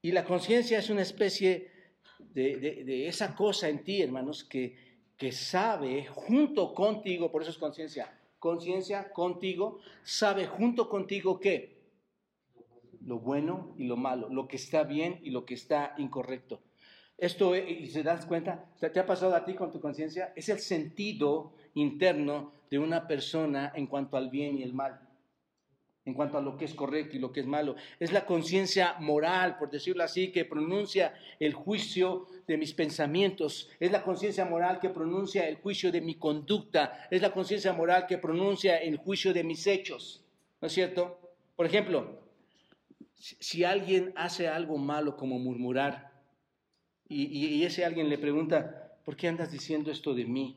Y 0.00 0.12
la 0.12 0.24
conciencia 0.24 0.78
es 0.78 0.88
una 0.88 1.02
especie 1.02 1.70
de, 2.20 3.08
esa 3.08 3.34
cosa 3.34 3.68
en 3.68 3.82
ti, 3.82 4.00
hermanos, 4.00 4.44
que, 4.44 4.76
que 5.16 5.32
sabe 5.32 6.06
junto 6.06 6.72
contigo, 6.74 7.30
por 7.32 7.42
eso 7.42 7.50
es 7.50 7.58
conciencia, 7.58 8.16
conciencia 8.38 9.10
contigo, 9.12 9.80
sabe 10.04 10.46
junto 10.46 10.88
contigo 10.88 11.40
qué? 11.40 11.76
Lo 13.00 13.18
bueno 13.18 13.74
y 13.76 13.84
lo 13.84 13.96
malo, 13.96 14.28
lo 14.28 14.46
que 14.46 14.56
está 14.56 14.84
bien 14.84 15.20
y 15.22 15.30
lo 15.30 15.44
que 15.44 15.54
está 15.54 15.94
incorrecto. 15.98 16.60
Esto, 17.18 17.56
y 17.56 17.86
se 17.86 18.02
das 18.02 18.26
cuenta, 18.26 18.70
¿te 18.78 19.00
ha 19.00 19.06
pasado 19.06 19.34
a 19.34 19.44
ti 19.44 19.54
con 19.54 19.72
tu 19.72 19.80
conciencia? 19.80 20.32
Es 20.36 20.50
el 20.50 20.58
sentido 20.58 21.54
interno 21.74 22.52
de 22.70 22.78
una 22.78 23.06
persona 23.06 23.72
en 23.74 23.86
cuanto 23.86 24.16
al 24.16 24.28
bien 24.28 24.58
y 24.58 24.62
el 24.62 24.74
mal 24.74 25.05
en 26.06 26.14
cuanto 26.14 26.38
a 26.38 26.40
lo 26.40 26.56
que 26.56 26.64
es 26.64 26.74
correcto 26.74 27.16
y 27.16 27.18
lo 27.18 27.32
que 27.32 27.40
es 27.40 27.46
malo. 27.46 27.74
Es 27.98 28.12
la 28.12 28.24
conciencia 28.24 28.94
moral, 29.00 29.58
por 29.58 29.70
decirlo 29.70 30.04
así, 30.04 30.30
que 30.30 30.44
pronuncia 30.44 31.12
el 31.40 31.52
juicio 31.52 32.28
de 32.46 32.56
mis 32.56 32.72
pensamientos. 32.72 33.68
Es 33.80 33.90
la 33.90 34.04
conciencia 34.04 34.44
moral 34.44 34.78
que 34.78 34.88
pronuncia 34.88 35.48
el 35.48 35.56
juicio 35.56 35.90
de 35.90 36.00
mi 36.00 36.14
conducta. 36.14 37.08
Es 37.10 37.20
la 37.22 37.32
conciencia 37.32 37.72
moral 37.72 38.06
que 38.06 38.18
pronuncia 38.18 38.76
el 38.76 38.98
juicio 38.98 39.34
de 39.34 39.42
mis 39.42 39.66
hechos. 39.66 40.24
¿No 40.60 40.68
es 40.68 40.72
cierto? 40.72 41.18
Por 41.56 41.66
ejemplo, 41.66 42.20
si 43.16 43.64
alguien 43.64 44.12
hace 44.14 44.46
algo 44.46 44.78
malo 44.78 45.16
como 45.16 45.40
murmurar 45.40 46.12
y, 47.08 47.64
ese 47.64 47.84
alguien 47.84 48.08
le 48.08 48.18
pregunta, 48.18 48.96
¿por 49.04 49.16
qué 49.16 49.26
andas 49.26 49.50
diciendo 49.50 49.90
esto 49.90 50.14
de 50.14 50.24
mí? 50.24 50.56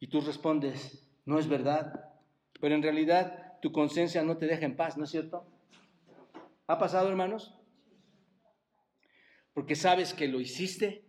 Y 0.00 0.06
tú 0.06 0.22
respondes, 0.22 1.06
no 1.26 1.38
es 1.38 1.48
verdad. 1.48 2.12
Pero 2.60 2.74
en 2.74 2.82
realidad 2.82 3.43
tu 3.64 3.72
conciencia 3.72 4.22
no 4.22 4.36
te 4.36 4.44
deja 4.44 4.66
en 4.66 4.76
paz, 4.76 4.98
¿no 4.98 5.04
es 5.04 5.10
cierto? 5.10 5.46
¿Ha 6.66 6.78
pasado, 6.78 7.08
hermanos? 7.08 7.54
Porque 9.54 9.74
sabes 9.74 10.12
que 10.12 10.28
lo 10.28 10.38
hiciste 10.38 11.06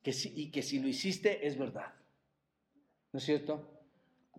que 0.00 0.14
y 0.36 0.52
que 0.52 0.62
si 0.62 0.78
lo 0.78 0.86
hiciste 0.86 1.44
es 1.48 1.58
verdad. 1.58 1.92
¿No 3.12 3.18
es 3.18 3.24
cierto? 3.24 3.82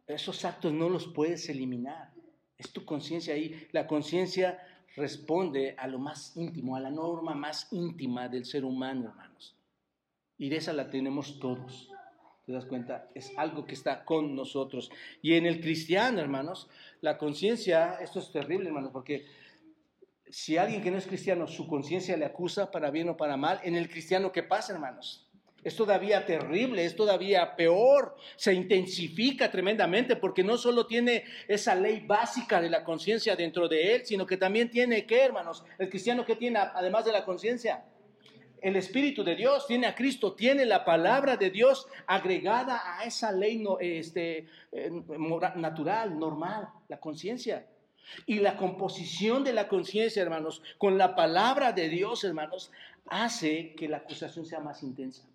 Esos 0.08 0.46
actos 0.46 0.72
no 0.72 0.88
los 0.88 1.08
puedes 1.08 1.50
eliminar. 1.50 2.14
Es 2.58 2.72
tu 2.72 2.86
conciencia 2.86 3.34
ahí. 3.34 3.68
La 3.74 3.86
conciencia 3.86 4.58
responde 4.96 5.76
a 5.78 5.88
lo 5.88 6.00
más 6.00 6.38
íntimo, 6.38 6.78
a 6.78 6.80
la 6.80 6.90
norma 6.90 7.36
más 7.36 7.68
íntima 7.74 8.30
del 8.30 8.46
ser 8.46 8.64
humano, 8.64 9.10
hermanos. 9.10 9.58
Y 10.38 10.48
de 10.48 10.56
esa 10.56 10.72
la 10.72 10.90
tenemos 10.90 11.38
todos. 11.38 11.92
¿Te 12.46 12.52
das 12.54 12.66
cuenta? 12.66 13.08
Es 13.14 13.32
algo 13.38 13.66
que 13.66 13.76
está 13.76 14.04
con 14.04 14.36
nosotros. 14.36 14.92
Y 15.22 15.36
en 15.36 15.46
el 15.46 15.62
cristiano, 15.62 16.20
hermanos, 16.20 16.70
la 17.02 17.18
conciencia, 17.18 17.98
esto 18.02 18.20
es 18.20 18.32
terrible, 18.32 18.68
hermanos, 18.68 18.92
porque 18.92 19.26
si 20.30 20.58
alguien 20.58 20.82
que 20.82 20.92
no 20.92 20.98
es 20.98 21.06
cristiano, 21.06 21.46
su 21.46 21.68
conciencia 21.68 22.18
le 22.18 22.26
acusa 22.26 22.72
para 22.72 22.90
bien 22.90 23.10
o 23.10 23.18
para 23.18 23.38
mal, 23.38 23.60
en 23.64 23.76
el 23.76 23.90
cristiano, 23.90 24.32
¿qué 24.32 24.44
pasa, 24.44 24.74
hermanos? 24.74 25.28
Es 25.64 25.76
todavía 25.76 26.26
terrible, 26.26 26.84
es 26.84 26.96
todavía 26.96 27.56
peor, 27.56 28.16
se 28.36 28.54
intensifica 28.54 29.52
tremendamente 29.52 30.16
porque 30.16 30.44
no 30.44 30.58
solo 30.58 30.88
tiene 30.88 31.24
esa 31.48 31.76
ley 31.76 32.04
básica 32.08 32.60
de 32.60 32.70
la 32.70 32.84
conciencia 32.84 33.36
dentro 33.36 33.68
de 33.68 33.96
él, 33.96 34.06
sino 34.06 34.26
que 34.26 34.38
también 34.38 34.72
tiene, 34.72 35.06
¿qué, 35.06 35.24
hermanos? 35.24 35.64
El 35.78 35.90
cristiano 35.90 36.26
que 36.26 36.36
tiene, 36.36 36.58
además 36.58 37.06
de 37.06 37.12
la 37.12 37.24
conciencia, 37.24 37.86
el 38.62 38.76
Espíritu 38.76 39.24
de 39.24 39.36
Dios, 39.36 39.66
tiene 39.66 39.88
a 39.88 39.96
Cristo, 39.96 40.34
tiene 40.34 40.66
la 40.66 40.86
palabra 40.86 41.36
de 41.36 41.50
Dios 41.50 41.88
agregada 42.06 43.00
a 43.00 43.06
esa 43.06 43.32
ley 43.32 43.58
no, 43.58 43.80
este, 43.80 44.48
eh, 44.72 44.92
natural, 45.56 46.18
normal, 46.18 46.70
la 46.88 47.00
conciencia. 47.00 47.68
Y 48.26 48.40
la 48.40 48.58
composición 48.58 49.44
de 49.44 49.54
la 49.54 49.68
conciencia, 49.68 50.22
hermanos, 50.22 50.62
con 50.78 50.98
la 50.98 51.16
palabra 51.16 51.72
de 51.72 51.90
Dios, 51.90 52.24
hermanos, 52.24 52.72
hace 53.08 53.74
que 53.74 53.88
la 53.88 53.98
acusación 53.98 54.46
sea 54.46 54.60
más 54.60 54.84
intensa, 54.84 55.28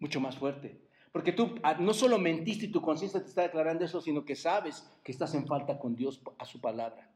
mucho 0.00 0.20
más 0.20 0.36
fuerte. 0.36 0.80
Porque 1.12 1.32
tú 1.32 1.54
ah, 1.62 1.74
no 1.74 1.94
solo 1.94 2.18
mentiste 2.18 2.66
y 2.66 2.72
tu 2.72 2.82
conciencia 2.82 3.22
te 3.22 3.28
está 3.28 3.42
declarando 3.42 3.84
eso, 3.84 4.00
sino 4.00 4.24
que 4.24 4.34
sabes 4.34 4.84
que 5.04 5.12
estás 5.12 5.32
en 5.34 5.46
falta 5.46 5.78
con 5.78 5.94
Dios 5.94 6.20
a 6.38 6.44
su 6.44 6.60
palabra. 6.60 7.08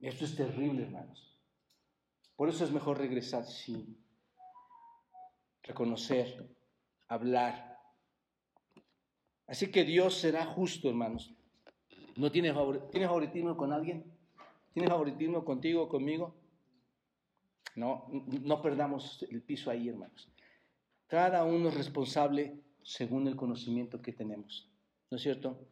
Esto 0.00 0.24
es 0.24 0.34
terrible, 0.34 0.84
hermanos. 0.84 1.27
Por 2.38 2.48
eso 2.48 2.64
es 2.64 2.70
mejor 2.70 2.98
regresar, 2.98 3.44
sí. 3.44 3.98
Reconocer, 5.64 6.48
hablar. 7.08 7.76
Así 9.48 9.72
que 9.72 9.82
Dios 9.82 10.14
será 10.14 10.46
justo, 10.46 10.88
hermanos. 10.88 11.34
¿No 12.14 12.30
tiene, 12.30 12.54
favoritismo 12.54 13.56
con 13.56 13.72
alguien? 13.72 14.04
¿Tiene 14.72 14.88
favoritismo 14.88 15.44
contigo 15.44 15.88
conmigo? 15.88 16.36
No, 17.74 18.06
no 18.08 18.62
perdamos 18.62 19.26
el 19.28 19.42
piso 19.42 19.72
ahí, 19.72 19.88
hermanos. 19.88 20.30
Cada 21.08 21.42
uno 21.42 21.70
es 21.70 21.74
responsable 21.74 22.62
según 22.84 23.26
el 23.26 23.34
conocimiento 23.34 24.00
que 24.00 24.12
tenemos. 24.12 24.70
¿No 25.10 25.16
es 25.16 25.24
cierto? 25.24 25.66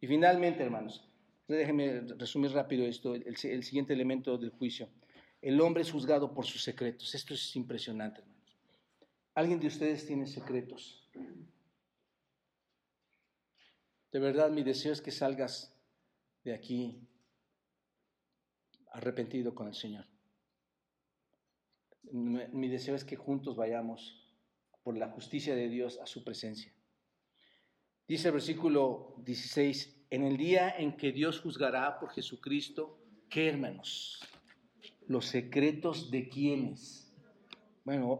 Y 0.00 0.06
finalmente, 0.06 0.62
hermanos, 0.62 1.04
déjenme 1.48 2.02
resumir 2.16 2.52
rápido 2.52 2.86
esto, 2.86 3.16
el, 3.16 3.36
siguiente 3.36 3.92
elemento 3.92 4.38
del 4.38 4.50
juicio. 4.50 4.88
El 5.46 5.60
hombre 5.60 5.82
es 5.82 5.92
juzgado 5.92 6.34
por 6.34 6.44
sus 6.44 6.60
secretos. 6.60 7.14
Esto 7.14 7.32
es 7.32 7.54
impresionante, 7.54 8.20
hermanos. 8.20 8.58
¿Alguien 9.32 9.60
de 9.60 9.68
ustedes 9.68 10.04
tiene 10.04 10.26
secretos? 10.26 11.08
De 14.10 14.18
verdad, 14.18 14.50
mi 14.50 14.64
deseo 14.64 14.92
es 14.92 15.00
que 15.00 15.12
salgas 15.12 15.72
de 16.42 16.52
aquí 16.52 17.00
arrepentido 18.90 19.54
con 19.54 19.68
el 19.68 19.76
Señor. 19.76 20.04
Mi 22.10 22.66
deseo 22.66 22.96
es 22.96 23.04
que 23.04 23.14
juntos 23.14 23.54
vayamos 23.54 24.28
por 24.82 24.98
la 24.98 25.10
justicia 25.10 25.54
de 25.54 25.68
Dios 25.68 26.00
a 26.02 26.06
su 26.06 26.24
presencia. 26.24 26.74
Dice 28.08 28.26
el 28.26 28.34
versículo 28.34 29.14
16, 29.18 30.06
en 30.10 30.24
el 30.24 30.36
día 30.36 30.76
en 30.76 30.96
que 30.96 31.12
Dios 31.12 31.40
juzgará 31.40 32.00
por 32.00 32.10
Jesucristo, 32.10 32.98
¿qué 33.30 33.46
hermanos? 33.46 34.20
Los 35.06 35.26
secretos 35.26 36.10
de 36.10 36.28
quiénes. 36.28 37.12
Bueno, 37.84 38.18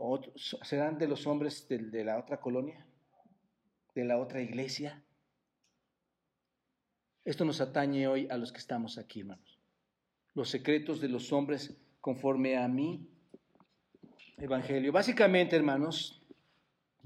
¿serán 0.62 0.98
de 0.98 1.08
los 1.08 1.26
hombres 1.26 1.66
de, 1.68 1.78
de 1.78 2.04
la 2.04 2.18
otra 2.18 2.40
colonia? 2.40 2.86
¿De 3.94 4.04
la 4.04 4.18
otra 4.18 4.40
iglesia? 4.40 5.02
Esto 7.24 7.44
nos 7.44 7.60
atañe 7.60 8.06
hoy 8.06 8.28
a 8.30 8.36
los 8.36 8.52
que 8.52 8.58
estamos 8.58 8.98
aquí, 8.98 9.20
hermanos. 9.20 9.58
Los 10.34 10.50
secretos 10.50 11.00
de 11.00 11.08
los 11.08 11.32
hombres 11.32 11.76
conforme 12.00 12.56
a 12.56 12.68
mi 12.68 13.08
evangelio. 14.38 14.92
Básicamente, 14.92 15.56
hermanos, 15.56 16.22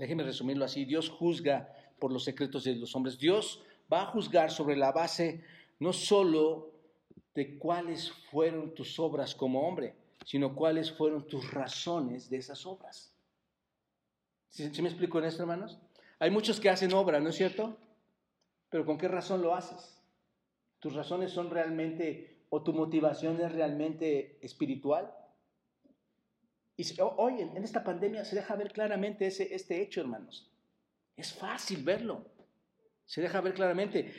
Déjenme 0.01 0.22
resumirlo 0.22 0.64
así. 0.64 0.87
Dios 0.87 1.11
juzga 1.11 1.68
por 1.99 2.11
los 2.11 2.24
secretos 2.24 2.64
de 2.64 2.74
los 2.74 2.97
hombres. 2.97 3.18
Dios 3.18 3.62
va 3.93 4.01
a 4.01 4.07
juzgar 4.07 4.51
sobre 4.51 4.74
la 4.74 4.93
base 4.93 5.45
no 5.78 5.93
solo 5.93 6.72
de 7.35 7.59
cuáles 7.59 8.11
fueron 8.31 8.74
tus 8.74 8.99
obras 8.99 9.35
como 9.35 9.66
hombre, 9.66 9.95
sino 10.24 10.55
cuáles 10.55 10.93
fueron 10.93 11.26
tus 11.26 11.51
razones 11.53 12.28
de 12.28 12.39
esas 12.39 12.66
obras. 12.66 13.12
¿Sí, 14.51 14.70
me 14.83 14.89
explico 14.89 15.18
en 15.18 15.26
esto, 15.26 15.43
hermanos? 15.43 15.78
Hay 16.18 16.31
muchos 16.31 16.61
que 16.61 16.68
hacen 16.68 16.93
obra, 16.93 17.20
¿no 17.20 17.31
es 17.31 17.37
cierto? 17.37 17.76
Pero 18.68 18.85
¿con 18.85 18.99
qué 18.99 19.09
razón 19.09 19.43
lo 19.43 19.55
haces? 19.55 19.97
¿Tus 20.81 20.95
razones 20.95 21.33
son 21.33 21.51
realmente 21.51 22.45
o 22.51 22.62
tu 22.62 22.72
motivación 22.72 23.41
es 23.41 23.53
realmente 23.53 24.39
espiritual? 24.45 25.14
Y 26.76 26.85
hoy 27.16 27.43
en 27.43 27.62
esta 27.62 27.85
pandemia 27.85 28.24
se 28.24 28.37
deja 28.37 28.57
ver 28.57 28.72
claramente 28.72 29.26
ese, 29.26 29.55
este 29.55 29.83
hecho, 29.83 30.01
hermanos. 30.01 30.51
Es 31.16 31.33
fácil 31.35 31.85
verlo. 31.85 32.24
Se 33.05 33.20
deja 33.20 33.41
ver 33.41 33.55
claramente. 33.55 34.14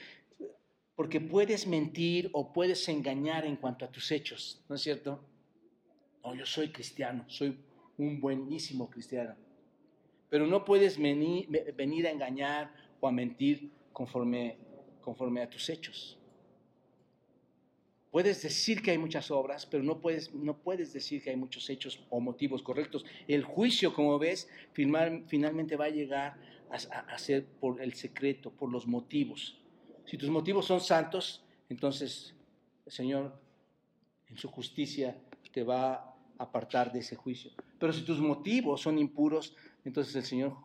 Porque 0.96 1.20
puedes 1.20 1.68
mentir 1.68 2.30
o 2.34 2.52
puedes 2.52 2.88
engañar 2.90 3.46
en 3.46 3.56
cuanto 3.56 3.86
a 3.86 3.92
tus 3.92 4.12
hechos, 4.12 4.62
¿no 4.68 4.76
es 4.76 4.82
cierto? 4.82 5.24
No, 6.24 6.36
yo 6.36 6.46
soy 6.46 6.72
cristiano, 6.72 7.26
soy 7.28 7.58
un 7.98 8.20
buenísimo 8.20 8.90
cristiano. 8.90 9.36
Pero 10.30 10.48
no 10.48 10.64
puedes 10.64 10.98
venir, 10.98 11.48
a 12.08 12.12
engañar 12.12 12.74
o 13.00 13.08
a 13.08 13.12
mentir 13.12 13.72
conforme, 13.92 14.58
conforme 15.02 15.42
a 15.42 15.50
tus 15.50 15.70
hechos. 15.70 16.18
Puedes 18.12 18.42
decir 18.42 18.82
que 18.82 18.92
hay 18.92 18.98
muchas 18.98 19.32
obras, 19.32 19.66
pero 19.66 19.84
no 19.84 20.02
puedes, 20.02 20.34
no 20.34 20.58
puedes 20.58 20.92
decir 20.92 21.24
que 21.24 21.30
hay 21.30 21.38
muchos 21.38 21.70
hechos 21.70 22.06
o 22.10 22.20
motivos 22.20 22.62
correctos. 22.62 23.06
El 23.28 23.44
juicio, 23.46 23.94
como 23.94 24.20
ves, 24.20 24.50
finalmente 24.74 25.78
va 25.78 25.86
a 25.86 25.90
llegar 25.90 26.38
a, 26.70 27.18
ser 27.18 27.46
por 27.46 27.82
el 27.82 27.94
secreto, 27.94 28.52
por 28.52 28.70
los 28.70 28.86
motivos. 28.86 29.61
Si 30.12 30.18
tus 30.18 30.30
motivos 30.30 30.66
son 30.66 30.82
santos, 30.82 31.42
entonces 31.70 32.36
el 32.86 32.92
Señor 32.92 33.34
en 34.28 34.38
su 34.38 34.50
justicia 34.50 35.18
te 35.54 35.64
va 35.64 35.94
a 35.94 36.16
apartar 36.38 36.92
de 36.92 37.00
ese 37.00 37.16
juicio. 37.16 37.52
Pero 37.80 37.94
si 37.94 38.02
tus 38.02 38.20
motivos 38.20 38.82
son 38.82 39.00
impuros, 39.00 39.56
entonces 39.86 40.14
el 40.18 40.24
Señor 40.24 40.58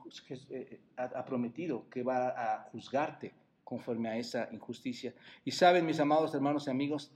eh, 0.50 0.80
ha 0.96 1.24
prometido 1.24 1.88
que 1.88 2.02
va 2.02 2.30
a 2.30 2.62
juzgarte 2.72 3.34
conforme 3.62 4.08
a 4.08 4.16
esa 4.16 4.48
injusticia. 4.50 5.14
Y 5.44 5.52
saben, 5.52 5.86
mis 5.86 6.00
amados 6.00 6.34
hermanos 6.34 6.66
y 6.66 6.70
amigos, 6.70 7.12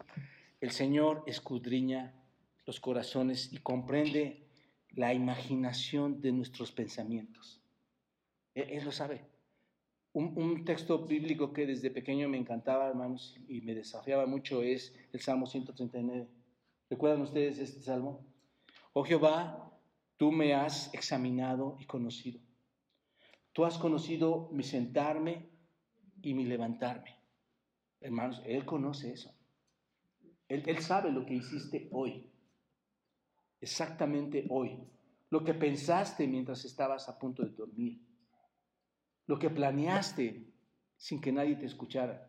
el 0.61 0.71
Señor 0.71 1.25
escudriña 1.27 2.15
los 2.65 2.79
corazones 2.79 3.53
y 3.53 3.57
comprende 3.57 4.47
la 4.91 5.13
imaginación 5.13 6.21
de 6.21 6.31
nuestros 6.31 6.71
pensamientos. 6.71 7.61
E-, 8.55 8.77
Él, 8.77 8.85
lo 8.85 8.93
sabe. 8.93 9.25
Un, 10.13 10.65
texto 10.65 11.07
bíblico 11.07 11.53
que 11.53 11.67
desde 11.67 11.91
pequeño 11.91 12.29
me 12.29 12.37
encantaba, 12.37 12.89
hermanos, 12.89 13.39
y 13.47 13.61
me 13.61 13.75
desafiaba 13.75 14.27
mucho 14.27 14.63
es 14.63 14.93
el 15.13 15.21
Salmo 15.21 15.47
139. 15.47 16.27
¿Recuerdan 16.89 17.23
ustedes 17.23 17.59
este 17.59 17.81
salmo? 17.81 18.27
Oh 18.93 19.05
Jehová, 19.05 19.71
tú 20.17 20.33
me 20.33 20.53
has 20.53 20.93
examinado 20.95 21.77
y 21.79 21.85
conocido. 21.85 22.41
Tú 23.53 23.65
has 23.65 23.79
conocido 23.79 24.49
mi 24.53 24.65
sentarme 24.65 25.49
y 26.23 26.35
mi 26.35 26.45
levantarme. 26.45 27.17
Hermanos, 28.01 28.43
Él 28.45 28.65
conoce 28.65 29.13
eso. 29.13 29.33
Él, 30.49 30.65
él 30.67 30.79
sabe 30.83 31.13
lo 31.13 31.25
que 31.25 31.35
hiciste 31.35 31.89
hoy, 31.93 32.29
exactamente 33.61 34.45
hoy, 34.51 34.77
lo 35.31 35.45
que 35.45 35.55
pensaste 35.55 36.27
mientras 36.27 36.65
estabas 36.65 37.09
a 37.09 37.17
punto 37.17 37.45
de 37.45 37.51
dormir, 37.51 38.01
lo 39.31 39.39
que 39.39 39.49
planeaste 39.49 40.45
sin 40.97 41.21
que 41.21 41.31
nadie 41.31 41.55
te 41.55 41.65
escuchara. 41.65 42.29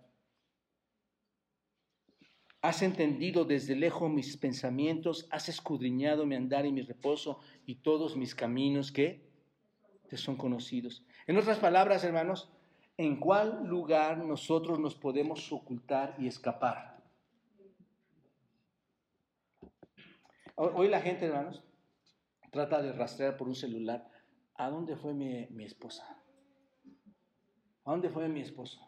Has 2.62 2.84
entendido 2.84 3.44
desde 3.44 3.76
lejos 3.76 4.12
mis 4.12 4.38
pensamientos, 4.38 5.28
has 5.32 5.50
escudriñado 5.50 6.28
mi 6.28 6.36
andar 6.36 6.64
y 6.68 6.72
mi 6.72 6.84
reposo 6.84 7.40
y 7.66 7.78
todos 7.78 8.16
mis 8.16 8.36
caminos 8.36 8.92
que 8.92 9.28
te 10.10 10.16
son 10.16 10.36
conocidos. 10.36 11.04
En 11.26 11.38
otras 11.38 11.58
palabras, 11.58 12.04
hermanos, 12.04 12.52
en 12.98 13.20
cuál 13.20 13.66
lugar 13.66 14.20
nosotros 14.20 14.78
nos 14.78 14.94
podemos 14.94 15.52
ocultar 15.52 16.16
y 16.20 16.28
escapar. 16.28 17.02
Hoy 20.54 20.88
la 20.88 21.02
gente, 21.02 21.26
hermanos, 21.26 21.64
trata 22.52 22.80
de 22.80 22.92
rastrear 22.92 23.38
por 23.38 23.48
un 23.48 23.56
celular 23.56 24.08
a 24.54 24.70
dónde 24.70 24.96
fue 24.96 25.16
mi, 25.16 25.66
esposa. 25.66 26.21
¿A 27.84 27.92
dónde 27.92 28.10
fue 28.10 28.28
mi 28.30 28.42
esposo? 28.42 28.80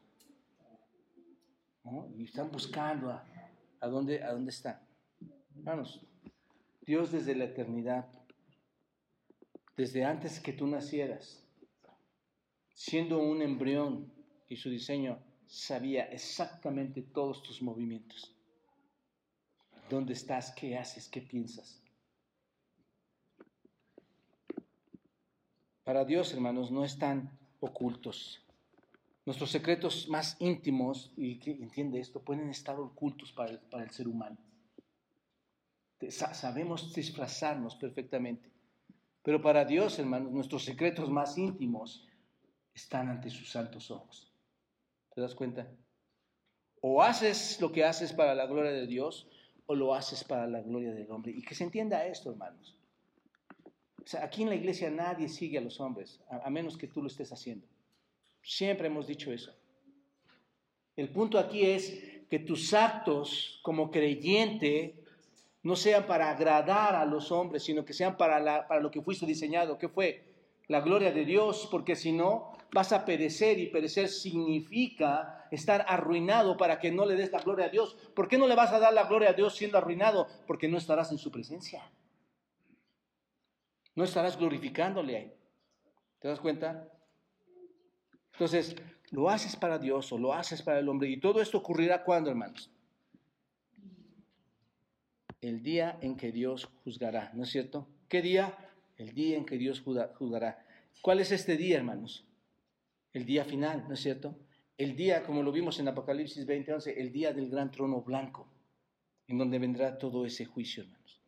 Y 2.15 2.23
están 2.23 2.51
buscando 2.51 3.09
a, 3.09 3.25
a, 3.79 3.87
dónde, 3.87 4.23
a 4.23 4.31
dónde 4.31 4.51
está. 4.51 4.81
Hermanos, 5.55 6.05
Dios 6.81 7.11
desde 7.11 7.35
la 7.35 7.45
eternidad, 7.45 8.07
desde 9.75 10.05
antes 10.05 10.39
que 10.39 10.53
tú 10.53 10.67
nacieras, 10.67 11.43
siendo 12.73 13.19
un 13.19 13.41
embrión 13.41 14.11
y 14.47 14.55
su 14.55 14.69
diseño, 14.69 15.19
sabía 15.47 16.05
exactamente 16.05 17.01
todos 17.01 17.41
tus 17.43 17.61
movimientos. 17.61 18.35
¿Dónde 19.89 20.13
estás? 20.13 20.51
¿Qué 20.51 20.77
haces? 20.77 21.07
¿Qué 21.09 21.21
piensas? 21.21 21.81
Para 25.83 26.05
Dios, 26.05 26.33
hermanos, 26.33 26.71
no 26.71 26.85
están 26.85 27.37
ocultos. 27.59 28.42
Nuestros 29.25 29.51
secretos 29.51 30.09
más 30.09 30.35
íntimos, 30.39 31.13
y 31.15 31.39
que 31.39 31.51
entiende 31.51 31.99
esto, 31.99 32.21
pueden 32.21 32.49
estar 32.49 32.77
ocultos 32.77 33.31
para 33.31 33.51
el, 33.51 33.59
para 33.59 33.83
el 33.83 33.91
ser 33.91 34.07
humano. 34.07 34.37
Sabemos 36.09 36.93
disfrazarnos 36.93 37.75
perfectamente. 37.75 38.51
Pero 39.23 39.41
para 39.41 39.63
Dios, 39.63 39.97
hermanos, 39.99 40.33
nuestros 40.33 40.65
secretos 40.65 41.09
más 41.09 41.37
íntimos 41.37 42.05
están 42.75 43.07
ante 43.07 43.29
sus 43.29 43.49
santos 43.49 43.89
ojos. 43.89 44.29
¿Te 45.15 45.21
das 45.21 45.33
cuenta? 45.33 45.71
O 46.81 47.01
haces 47.01 47.61
lo 47.61 47.71
que 47.71 47.85
haces 47.85 48.11
para 48.11 48.35
la 48.35 48.45
gloria 48.45 48.71
de 48.71 48.85
Dios 48.85 49.29
o 49.65 49.75
lo 49.75 49.93
haces 49.95 50.25
para 50.25 50.45
la 50.47 50.61
gloria 50.61 50.93
del 50.93 51.09
hombre. 51.09 51.31
Y 51.31 51.41
que 51.41 51.55
se 51.55 51.63
entienda 51.63 52.05
esto, 52.05 52.31
hermanos. 52.31 52.77
O 54.03 54.07
sea, 54.07 54.25
aquí 54.25 54.43
en 54.43 54.49
la 54.49 54.55
iglesia 54.55 54.89
nadie 54.89 55.29
sigue 55.29 55.57
a 55.57 55.61
los 55.61 55.79
hombres, 55.79 56.19
a, 56.29 56.45
a 56.45 56.49
menos 56.49 56.77
que 56.77 56.87
tú 56.87 57.01
lo 57.01 57.07
estés 57.07 57.31
haciendo. 57.31 57.65
Siempre 58.43 58.87
hemos 58.87 59.07
dicho 59.07 59.31
eso. 59.31 59.55
El 60.95 61.09
punto 61.09 61.39
aquí 61.39 61.65
es 61.65 62.03
que 62.29 62.39
tus 62.39 62.73
actos 62.73 63.59
como 63.63 63.89
creyente 63.89 65.03
no 65.63 65.75
sean 65.75 66.05
para 66.05 66.29
agradar 66.29 66.95
a 66.95 67.05
los 67.05 67.31
hombres, 67.31 67.63
sino 67.63 67.85
que 67.85 67.93
sean 67.93 68.17
para, 68.17 68.67
para 68.67 68.81
lo 68.81 68.91
que 68.91 69.01
fuiste 69.01 69.25
diseñado, 69.25 69.77
que 69.77 69.87
fue 69.87 70.33
la 70.67 70.81
gloria 70.81 71.11
de 71.11 71.25
Dios, 71.25 71.67
porque 71.71 71.95
si 71.95 72.11
no, 72.11 72.51
vas 72.73 72.91
a 72.91 73.05
perecer 73.05 73.59
y 73.59 73.67
perecer 73.67 74.09
significa 74.09 75.47
estar 75.51 75.85
arruinado 75.87 76.57
para 76.57 76.79
que 76.79 76.91
no 76.91 77.05
le 77.05 77.15
des 77.15 77.31
la 77.31 77.41
gloria 77.41 77.65
a 77.65 77.69
Dios. 77.69 77.95
¿Por 78.13 78.27
qué 78.27 78.37
no 78.37 78.47
le 78.47 78.55
vas 78.55 78.73
a 78.73 78.79
dar 78.79 78.93
la 78.93 79.05
gloria 79.05 79.29
a 79.29 79.33
Dios 79.33 79.55
siendo 79.55 79.77
arruinado? 79.77 80.27
Porque 80.47 80.67
no 80.67 80.77
estarás 80.77 81.11
en 81.11 81.17
su 81.17 81.31
presencia. 81.31 81.89
No 83.95 84.03
estarás 84.03 84.37
glorificándole. 84.37 85.37
¿Te 86.19 86.27
das 86.27 86.39
cuenta? 86.39 86.89
Entonces, 88.33 88.75
lo 89.11 89.29
haces 89.29 89.55
para 89.55 89.77
Dios 89.77 90.11
o 90.11 90.17
lo 90.17 90.33
haces 90.33 90.61
para 90.61 90.79
el 90.79 90.89
hombre. 90.89 91.09
Y 91.09 91.17
todo 91.17 91.41
esto 91.41 91.59
ocurrirá 91.59 92.03
cuando, 92.03 92.29
hermanos? 92.29 92.69
El 95.39 95.61
día 95.61 95.97
en 96.01 96.17
que 96.17 96.31
Dios 96.31 96.69
juzgará, 96.83 97.31
¿no 97.33 97.43
es 97.43 97.49
cierto? 97.49 97.87
¿Qué 98.07 98.21
día? 98.21 98.57
El 98.97 99.13
día 99.13 99.37
en 99.37 99.45
que 99.45 99.57
Dios 99.57 99.81
juzgará. 99.81 100.65
¿Cuál 101.01 101.19
es 101.19 101.31
este 101.31 101.57
día, 101.57 101.77
hermanos? 101.77 102.25
El 103.11 103.25
día 103.25 103.45
final, 103.45 103.85
¿no 103.87 103.93
es 103.93 103.99
cierto? 103.99 104.35
El 104.77 104.95
día, 104.95 105.23
como 105.23 105.43
lo 105.43 105.51
vimos 105.51 105.79
en 105.79 105.87
Apocalipsis 105.87 106.47
20:11, 106.47 106.95
el 106.97 107.11
día 107.11 107.33
del 107.33 107.49
gran 107.49 107.69
trono 107.69 108.01
blanco, 108.01 108.47
en 109.27 109.37
donde 109.37 109.59
vendrá 109.59 109.97
todo 109.97 110.25
ese 110.25 110.45
juicio, 110.45 110.83
hermanos. 110.83 111.21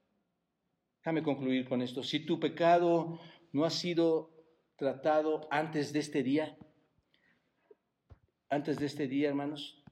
Déjame 0.99 1.21
concluir 1.21 1.69
con 1.69 1.83
esto. 1.83 2.01
Si 2.01 2.25
tu 2.25 2.39
pecado 2.39 3.19
no 3.51 3.63
ha 3.63 3.69
sido 3.69 4.31
tratado 4.75 5.47
antes 5.51 5.93
de 5.93 5.99
este 5.99 6.23
día, 6.23 6.57
antes 8.49 8.77
de 8.77 8.85
este 8.85 9.07
día, 9.07 9.29
hermanos, 9.29 9.83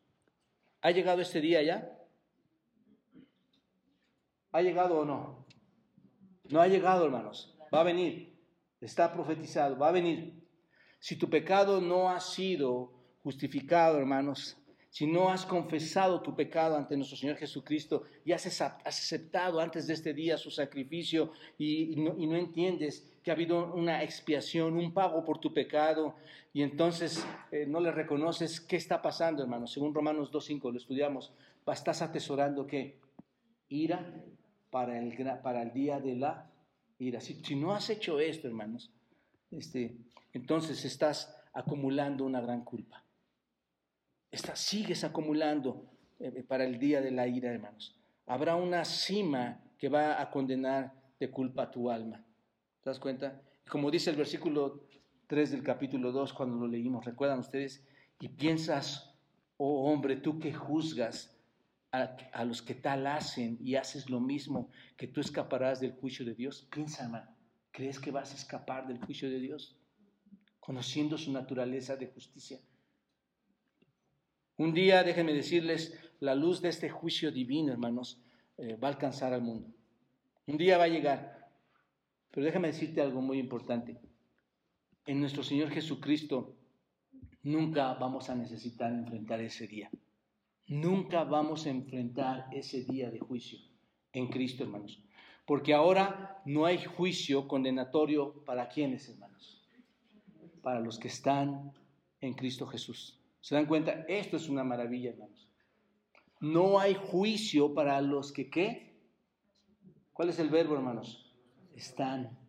¿ha 0.81 0.91
llegado 0.91 1.21
este 1.21 1.41
día 1.41 1.61
ya? 1.61 1.99
¿Ha 4.51 4.61
llegado 4.61 4.99
o 4.99 5.05
no? 5.05 5.45
No 6.49 6.61
ha 6.61 6.67
llegado, 6.67 7.05
hermanos. 7.05 7.57
Va 7.73 7.81
a 7.81 7.83
venir. 7.83 8.37
Está 8.79 9.11
profetizado. 9.11 9.77
Va 9.77 9.89
a 9.89 9.91
venir. 9.91 10.43
Si 10.99 11.15
tu 11.15 11.29
pecado 11.29 11.81
no 11.81 12.09
ha 12.09 12.19
sido 12.19 12.93
justificado, 13.23 13.97
hermanos, 13.97 14.57
si 14.89 15.07
no 15.07 15.29
has 15.31 15.45
confesado 15.45 16.21
tu 16.21 16.35
pecado 16.35 16.77
ante 16.77 16.95
nuestro 16.95 17.17
Señor 17.17 17.37
Jesucristo 17.37 18.03
y 18.23 18.31
has 18.31 18.45
aceptado 18.85 19.59
antes 19.59 19.87
de 19.87 19.95
este 19.95 20.13
día 20.13 20.37
su 20.37 20.51
sacrificio 20.51 21.31
y, 21.57 21.95
no, 21.95 22.35
entiendes 22.35 23.09
que 23.23 23.31
ha 23.31 23.33
habido 23.33 23.73
una 23.73 24.03
expiación, 24.03 24.75
un 24.75 24.93
pago 24.93 25.23
por 25.23 25.39
tu 25.39 25.53
pecado, 25.53 26.15
y 26.51 26.61
entonces 26.61 27.25
eh, 27.51 27.65
no 27.65 27.79
le 27.79 27.91
reconoces 27.91 28.59
qué 28.59 28.75
está 28.75 29.01
pasando, 29.01 29.41
hermanos. 29.41 29.71
Según 29.71 29.93
Romanos 29.93 30.31
2.5 30.31 30.71
lo 30.71 30.77
estudiamos, 30.77 31.33
estás 31.71 32.01
atesorando 32.01 32.67
que 32.67 32.99
ira 33.69 34.13
para 34.69 34.99
el, 34.99 35.15
día 35.73 35.99
de 35.99 36.15
la 36.15 36.49
ira. 36.99 37.21
Si, 37.21 37.55
no 37.55 37.73
has 37.73 37.89
hecho 37.89 38.19
esto, 38.19 38.47
hermanos, 38.47 38.91
este, 39.51 39.95
entonces 40.33 40.83
estás 40.83 41.33
acumulando 41.53 42.25
una 42.25 42.41
gran 42.41 42.63
culpa. 42.63 43.03
Estás, 44.29 44.59
sigues 44.59 45.03
acumulando 45.03 45.85
eh, 46.19 46.43
para 46.47 46.65
el 46.65 46.77
día 46.77 47.01
de 47.01 47.11
la 47.11 47.27
ira, 47.27 47.51
hermanos. 47.51 47.95
Habrá 48.25 48.55
una 48.55 48.83
cima 48.83 49.61
que 49.77 49.89
va 49.89 50.21
a 50.21 50.29
condenar 50.29 50.93
de 51.19 51.29
culpa 51.29 51.63
a 51.63 51.71
tu 51.71 51.89
alma. 51.89 52.23
¿Te 52.83 52.89
das 52.89 52.99
cuenta? 52.99 53.41
Como 53.69 53.89
dice 53.89 54.09
el 54.09 54.17
versículo 54.17 54.85
3 55.27 55.51
del 55.51 55.63
capítulo 55.63 56.11
2 56.11 56.33
cuando 56.33 56.57
lo 56.57 56.67
leímos, 56.67 57.05
¿recuerdan 57.05 57.39
ustedes? 57.39 57.81
Y 58.19 58.27
piensas, 58.27 59.15
oh 59.57 59.89
hombre, 59.89 60.17
tú 60.17 60.37
que 60.37 60.53
juzgas, 60.53 61.33
a, 61.93 62.43
los 62.43 62.63
que 62.63 62.73
tal 62.73 63.05
hacen 63.05 63.57
y 63.61 63.75
haces 63.75 64.09
lo 64.09 64.19
mismo, 64.19 64.71
que 64.97 65.07
tú 65.07 65.21
escaparás 65.21 65.79
del 65.79 65.93
juicio 65.93 66.25
de 66.25 66.33
Dios? 66.33 66.67
Piensa, 66.71 67.03
hermano, 67.03 67.29
¿crees 67.71 67.99
que 67.99 68.11
vas 68.11 68.33
a 68.33 68.35
escapar 68.35 68.87
del 68.87 68.97
juicio 68.97 69.29
de 69.29 69.39
Dios? 69.39 69.77
Conociendo 70.59 71.17
su 71.17 71.31
naturaleza 71.31 71.95
de 71.95 72.07
justicia. 72.07 72.59
Un 74.57 74.73
día, 74.73 75.03
déjenme 75.03 75.33
decirles, 75.33 75.97
la 76.19 76.33
luz 76.35 76.61
de 76.61 76.69
este 76.69 76.89
juicio 76.89 77.31
divino, 77.31 77.71
hermanos, 77.71 78.19
eh, 78.57 78.75
va 78.75 78.87
a 78.87 78.91
alcanzar 78.91 79.33
al 79.33 79.41
mundo. 79.41 79.69
Un 80.47 80.57
día 80.57 80.77
va 80.77 80.85
a 80.85 80.89
llegar. 80.89 81.32
Pero 82.33 82.45
déjame 82.47 82.69
decirte 82.69 82.99
algo 82.99 83.21
muy 83.21 83.37
importante. 83.37 83.95
En 85.05 85.19
nuestro 85.19 85.43
Señor 85.43 85.69
Jesucristo 85.69 86.55
nunca 87.43 87.93
vamos 87.93 88.27
a 88.29 88.35
necesitar 88.35 88.91
enfrentar 88.91 89.39
ese 89.39 89.67
día. 89.67 89.91
Nunca 90.65 91.25
vamos 91.25 91.67
a 91.67 91.69
enfrentar 91.69 92.47
ese 92.51 92.85
día 92.85 93.11
de 93.11 93.19
juicio 93.19 93.59
en 94.13 94.29
Cristo, 94.29 94.63
hermanos. 94.63 95.03
Porque 95.45 95.75
ahora 95.75 96.41
no 96.45 96.65
hay 96.65 96.83
juicio 96.83 97.47
condenatorio 97.47 98.43
para 98.45 98.67
quienes, 98.67 99.07
hermanos. 99.09 99.61
Para 100.63 100.79
los 100.79 100.97
que 100.97 101.09
están 101.09 101.71
en 102.19 102.33
Cristo 102.33 102.65
Jesús. 102.65 103.19
¿Se 103.41 103.53
dan 103.53 103.67
cuenta? 103.67 104.05
Esto 104.07 104.37
es 104.37 104.49
una 104.49 104.63
maravilla, 104.63 105.11
hermanos. 105.11 105.47
No 106.39 106.79
hay 106.79 106.95
juicio 106.95 107.75
para 107.75 108.01
los 108.01 108.31
que, 108.31 108.49
¿qué? 108.49 108.97
¿Cuál 110.13 110.29
es 110.29 110.39
el 110.39 110.49
verbo, 110.49 110.73
hermanos? 110.73 111.22
Están. 111.75 112.39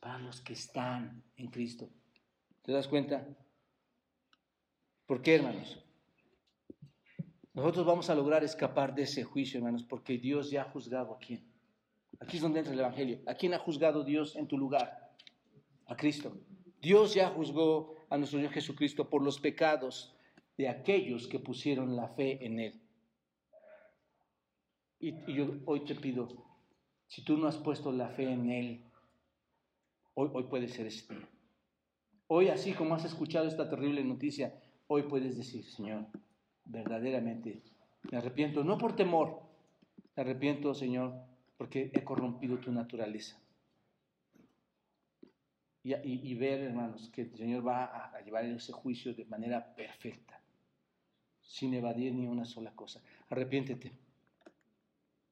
Para 0.00 0.18
los 0.18 0.40
que 0.40 0.54
están 0.54 1.22
en 1.36 1.46
Cristo. 1.48 1.88
¿Te 2.62 2.72
das 2.72 2.88
cuenta? 2.88 3.24
¿Por 5.06 5.22
qué, 5.22 5.36
hermanos? 5.36 5.78
Nosotros 7.54 7.84
vamos 7.84 8.08
a 8.08 8.14
lograr 8.14 8.42
escapar 8.42 8.94
de 8.94 9.02
ese 9.02 9.24
juicio, 9.24 9.58
hermanos, 9.58 9.84
porque 9.84 10.18
Dios 10.18 10.50
ya 10.50 10.62
ha 10.62 10.70
juzgado 10.70 11.14
a 11.14 11.18
quién. 11.18 11.52
Aquí 12.18 12.36
es 12.36 12.42
donde 12.42 12.60
entra 12.60 12.72
el 12.72 12.80
Evangelio. 12.80 13.20
¿A 13.26 13.34
quién 13.34 13.52
ha 13.54 13.58
juzgado 13.58 14.04
Dios 14.04 14.36
en 14.36 14.48
tu 14.48 14.56
lugar? 14.56 15.12
A 15.86 15.96
Cristo. 15.96 16.36
Dios 16.80 17.14
ya 17.14 17.28
juzgó 17.28 17.96
a 18.08 18.16
nuestro 18.16 18.38
Señor 18.38 18.52
Jesucristo 18.52 19.08
por 19.08 19.22
los 19.22 19.38
pecados 19.38 20.16
de 20.56 20.68
aquellos 20.68 21.26
que 21.28 21.38
pusieron 21.38 21.94
la 21.96 22.08
fe 22.08 22.44
en 22.44 22.60
Él. 22.60 22.82
Y, 24.98 25.34
yo 25.34 25.56
hoy 25.66 25.84
te 25.84 25.94
pido, 25.94 26.28
si 27.12 27.22
tú 27.22 27.36
no 27.36 27.46
has 27.46 27.58
puesto 27.58 27.92
la 27.92 28.08
fe 28.08 28.32
en 28.32 28.50
Él, 28.50 28.84
hoy, 30.14 30.30
hoy 30.32 30.44
puede 30.44 30.66
ser 30.66 30.86
este. 30.86 31.14
Hoy, 32.26 32.48
así 32.48 32.72
como 32.72 32.94
has 32.94 33.04
escuchado 33.04 33.46
esta 33.46 33.68
terrible 33.68 34.02
noticia, 34.02 34.58
hoy 34.86 35.02
puedes 35.02 35.36
decir, 35.36 35.62
Señor, 35.66 36.06
verdaderamente 36.64 37.62
me 38.10 38.16
arrepiento, 38.16 38.64
no 38.64 38.78
por 38.78 38.96
temor, 38.96 39.42
me 40.16 40.22
arrepiento, 40.22 40.72
Señor, 40.72 41.12
porque 41.58 41.90
he 41.92 42.02
corrompido 42.02 42.56
tu 42.56 42.72
naturaleza. 42.72 43.38
Y, 45.84 46.34
ver, 46.36 46.60
hermanos, 46.60 47.10
que 47.10 47.22
el 47.22 47.36
Señor 47.36 47.66
va 47.66 47.84
a, 47.84 48.22
llevar 48.22 48.46
ese 48.46 48.72
juicio 48.72 49.12
de 49.12 49.26
manera 49.26 49.74
perfecta, 49.74 50.40
sin 51.42 51.74
evadir 51.74 52.14
ni 52.14 52.26
una 52.26 52.46
sola 52.46 52.74
cosa. 52.74 53.02
Arrepiéntete. 53.28 54.01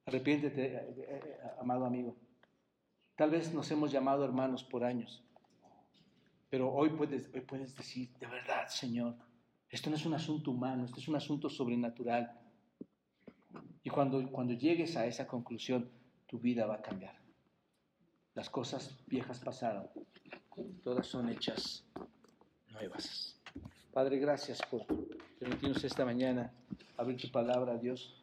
Arrepiéntete, 0.05 0.65
eh, 0.65 0.95
eh, 0.97 1.05
eh, 1.07 1.51
amado 1.59 1.85
amigo. 1.85 2.15
Tal 3.15 3.29
vez 3.29 3.53
nos 3.53 3.69
hemos 3.71 3.91
llamado 3.91 4.25
hermanos 4.25 4.63
por 4.63 4.83
años, 4.83 5.23
pero 6.49 6.73
hoy 6.73 6.89
puedes, 6.89 7.29
hoy 7.33 7.41
puedes 7.41 7.75
decir, 7.75 8.09
de 8.19 8.27
verdad, 8.27 8.67
Señor, 8.67 9.15
esto 9.69 9.89
no 9.89 9.95
es 9.95 10.05
un 10.05 10.13
asunto 10.13 10.51
humano, 10.51 10.85
esto 10.85 10.99
es 10.99 11.07
un 11.07 11.15
asunto 11.15 11.49
sobrenatural. 11.49 12.31
Y 13.83 13.89
cuando, 13.89 14.29
cuando 14.31 14.53
llegues 14.53 14.97
a 14.97 15.05
esa 15.05 15.27
conclusión, 15.27 15.89
tu 16.27 16.39
vida 16.39 16.65
va 16.65 16.75
a 16.75 16.81
cambiar. 16.81 17.15
Las 18.33 18.49
cosas 18.49 18.97
viejas 19.07 19.39
pasaron, 19.39 19.87
todas 20.83 21.05
son 21.05 21.29
hechas 21.29 21.85
nuevas. 22.69 23.39
Padre, 23.93 24.17
gracias 24.19 24.61
por 24.63 24.85
permitirnos 25.37 25.83
esta 25.83 26.05
mañana 26.05 26.51
abrir 26.97 27.19
tu 27.19 27.29
palabra, 27.29 27.77
Dios, 27.77 28.20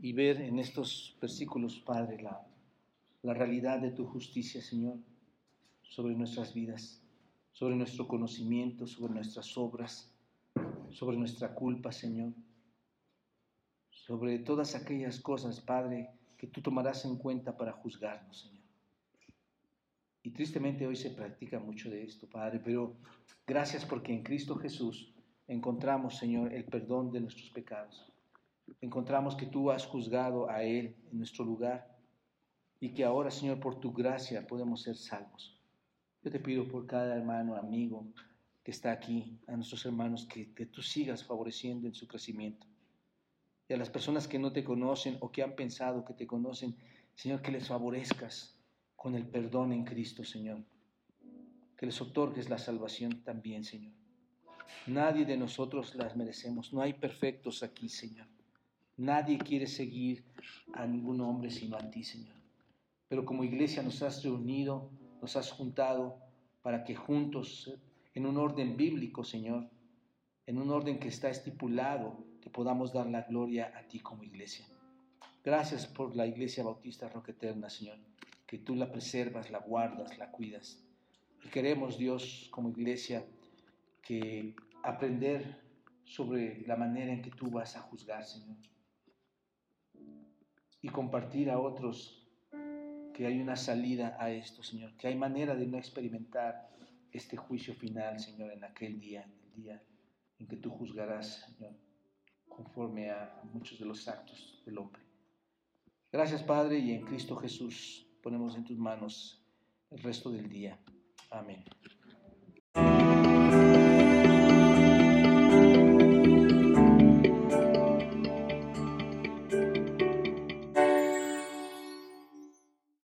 y 0.00 0.12
ver 0.12 0.40
en 0.40 0.58
estos 0.58 1.16
versículos, 1.20 1.78
Padre, 1.78 2.22
la, 2.22 3.34
realidad 3.34 3.80
de 3.80 3.90
tu 3.90 4.06
justicia, 4.06 4.62
Señor, 4.62 4.96
sobre 5.82 6.14
nuestras 6.14 6.54
vidas 6.54 7.00
sobre 7.52 7.76
nuestro 7.76 8.08
conocimiento, 8.08 8.86
sobre 8.86 9.12
nuestras 9.12 9.56
obras, 9.58 10.10
sobre 10.88 11.16
nuestra 11.16 11.54
culpa, 11.54 11.92
Señor, 11.92 12.32
sobre 13.90 14.38
todas 14.38 14.74
aquellas 14.74 15.20
cosas, 15.20 15.60
Padre, 15.60 16.10
que 16.36 16.46
tú 16.46 16.62
tomarás 16.62 17.04
en 17.04 17.16
cuenta 17.16 17.56
para 17.56 17.72
juzgarnos, 17.72 18.40
Señor. 18.40 18.64
Y 20.22 20.30
tristemente 20.30 20.86
hoy 20.86 20.96
se 20.96 21.10
practica 21.10 21.58
mucho 21.58 21.90
de 21.90 22.02
esto, 22.02 22.26
Padre, 22.28 22.60
pero 22.64 22.96
gracias 23.46 23.84
porque 23.84 24.12
en 24.12 24.22
Cristo 24.22 24.56
Jesús 24.56 25.12
encontramos, 25.46 26.16
Señor, 26.16 26.52
el 26.52 26.64
perdón 26.64 27.10
de 27.10 27.20
nuestros 27.20 27.50
pecados. 27.50 28.10
Encontramos 28.80 29.36
que 29.36 29.46
tú 29.46 29.70
has 29.70 29.86
juzgado 29.86 30.48
a 30.48 30.62
Él 30.62 30.96
en 31.10 31.18
nuestro 31.18 31.44
lugar 31.44 31.98
y 32.78 32.94
que 32.94 33.04
ahora, 33.04 33.30
Señor, 33.30 33.60
por 33.60 33.78
tu 33.80 33.92
gracia 33.92 34.46
podemos 34.46 34.82
ser 34.82 34.96
salvos. 34.96 35.60
Yo 36.22 36.30
te 36.30 36.40
pido 36.40 36.66
por 36.68 36.86
cada 36.86 37.16
hermano, 37.16 37.56
amigo 37.56 38.06
que 38.62 38.70
está 38.70 38.92
aquí, 38.92 39.38
a 39.46 39.56
nuestros 39.56 39.84
hermanos, 39.86 40.26
que, 40.26 40.52
que 40.52 40.66
tú 40.66 40.82
sigas 40.82 41.24
favoreciendo 41.24 41.86
en 41.86 41.94
su 41.94 42.06
crecimiento. 42.06 42.66
Y 43.68 43.72
a 43.72 43.76
las 43.76 43.88
personas 43.88 44.28
que 44.28 44.38
no 44.38 44.52
te 44.52 44.64
conocen 44.64 45.16
o 45.20 45.30
que 45.30 45.42
han 45.42 45.54
pensado 45.54 46.04
que 46.04 46.14
te 46.14 46.26
conocen, 46.26 46.76
Señor, 47.14 47.40
que 47.40 47.52
les 47.52 47.68
favorezcas 47.68 48.58
con 48.96 49.14
el 49.14 49.26
perdón 49.26 49.72
en 49.72 49.84
Cristo, 49.84 50.24
Señor. 50.24 50.62
Que 51.76 51.86
les 51.86 52.00
otorgues 52.02 52.50
la 52.50 52.58
salvación 52.58 53.22
también, 53.22 53.64
Señor. 53.64 53.94
Nadie 54.86 55.24
de 55.24 55.36
nosotros 55.36 55.94
las 55.94 56.16
merecemos. 56.16 56.72
No 56.72 56.82
hay 56.82 56.94
perfectos 56.94 57.62
aquí, 57.62 57.88
Señor. 57.88 58.26
Nadie 58.96 59.38
quiere 59.38 59.66
seguir 59.66 60.24
a 60.74 60.86
ningún 60.86 61.20
hombre 61.20 61.50
sino 61.50 61.76
a 61.76 61.90
ti, 61.90 62.04
Señor. 62.04 62.36
Pero 63.08 63.24
como 63.24 63.44
iglesia 63.44 63.82
nos 63.82 64.02
has 64.02 64.22
reunido, 64.22 64.90
nos 65.20 65.36
has 65.36 65.50
juntado 65.50 66.18
para 66.62 66.84
que 66.84 66.94
juntos, 66.94 67.72
en 68.14 68.26
un 68.26 68.36
orden 68.36 68.76
bíblico, 68.76 69.24
Señor, 69.24 69.68
en 70.46 70.58
un 70.58 70.70
orden 70.70 70.98
que 70.98 71.08
está 71.08 71.30
estipulado, 71.30 72.24
te 72.42 72.50
podamos 72.50 72.92
dar 72.92 73.06
la 73.06 73.22
gloria 73.22 73.72
a 73.76 73.86
ti 73.88 74.00
como 74.00 74.22
iglesia. 74.22 74.66
Gracias 75.42 75.86
por 75.86 76.14
la 76.14 76.26
iglesia 76.26 76.64
bautista 76.64 77.08
Roca 77.08 77.32
Eterna, 77.32 77.70
Señor, 77.70 77.98
que 78.46 78.58
tú 78.58 78.74
la 78.74 78.92
preservas, 78.92 79.50
la 79.50 79.58
guardas, 79.58 80.18
la 80.18 80.30
cuidas. 80.30 80.84
Y 81.44 81.48
queremos, 81.48 81.96
Dios, 81.96 82.48
como 82.50 82.68
iglesia, 82.70 83.24
que 84.02 84.54
aprender 84.82 85.60
sobre 86.04 86.60
la 86.66 86.76
manera 86.76 87.12
en 87.12 87.22
que 87.22 87.30
tú 87.30 87.50
vas 87.50 87.76
a 87.76 87.80
juzgar, 87.80 88.24
Señor. 88.24 88.56
Y 90.82 90.88
compartir 90.88 91.50
a 91.50 91.58
otros 91.58 92.26
que 93.14 93.26
hay 93.26 93.40
una 93.40 93.56
salida 93.56 94.16
a 94.18 94.30
esto, 94.30 94.62
Señor, 94.62 94.96
que 94.96 95.08
hay 95.08 95.16
manera 95.16 95.54
de 95.54 95.66
no 95.66 95.76
experimentar 95.78 96.70
este 97.12 97.36
juicio 97.36 97.74
final, 97.74 98.18
Señor, 98.18 98.52
en 98.52 98.64
aquel 98.64 98.98
día, 98.98 99.22
en 99.22 99.32
el 99.32 99.62
día 99.62 99.82
en 100.38 100.46
que 100.46 100.56
tú 100.56 100.70
juzgarás, 100.70 101.44
Señor, 101.46 101.74
conforme 102.48 103.10
a 103.10 103.42
muchos 103.52 103.78
de 103.78 103.84
los 103.84 104.08
actos 104.08 104.62
del 104.64 104.78
hombre. 104.78 105.02
Gracias, 106.10 106.42
Padre, 106.42 106.78
y 106.78 106.92
en 106.92 107.04
Cristo 107.04 107.36
Jesús 107.36 108.06
ponemos 108.22 108.56
en 108.56 108.64
tus 108.64 108.78
manos 108.78 109.44
el 109.90 110.02
resto 110.02 110.30
del 110.30 110.48
día. 110.48 110.78
Amén. 111.30 111.64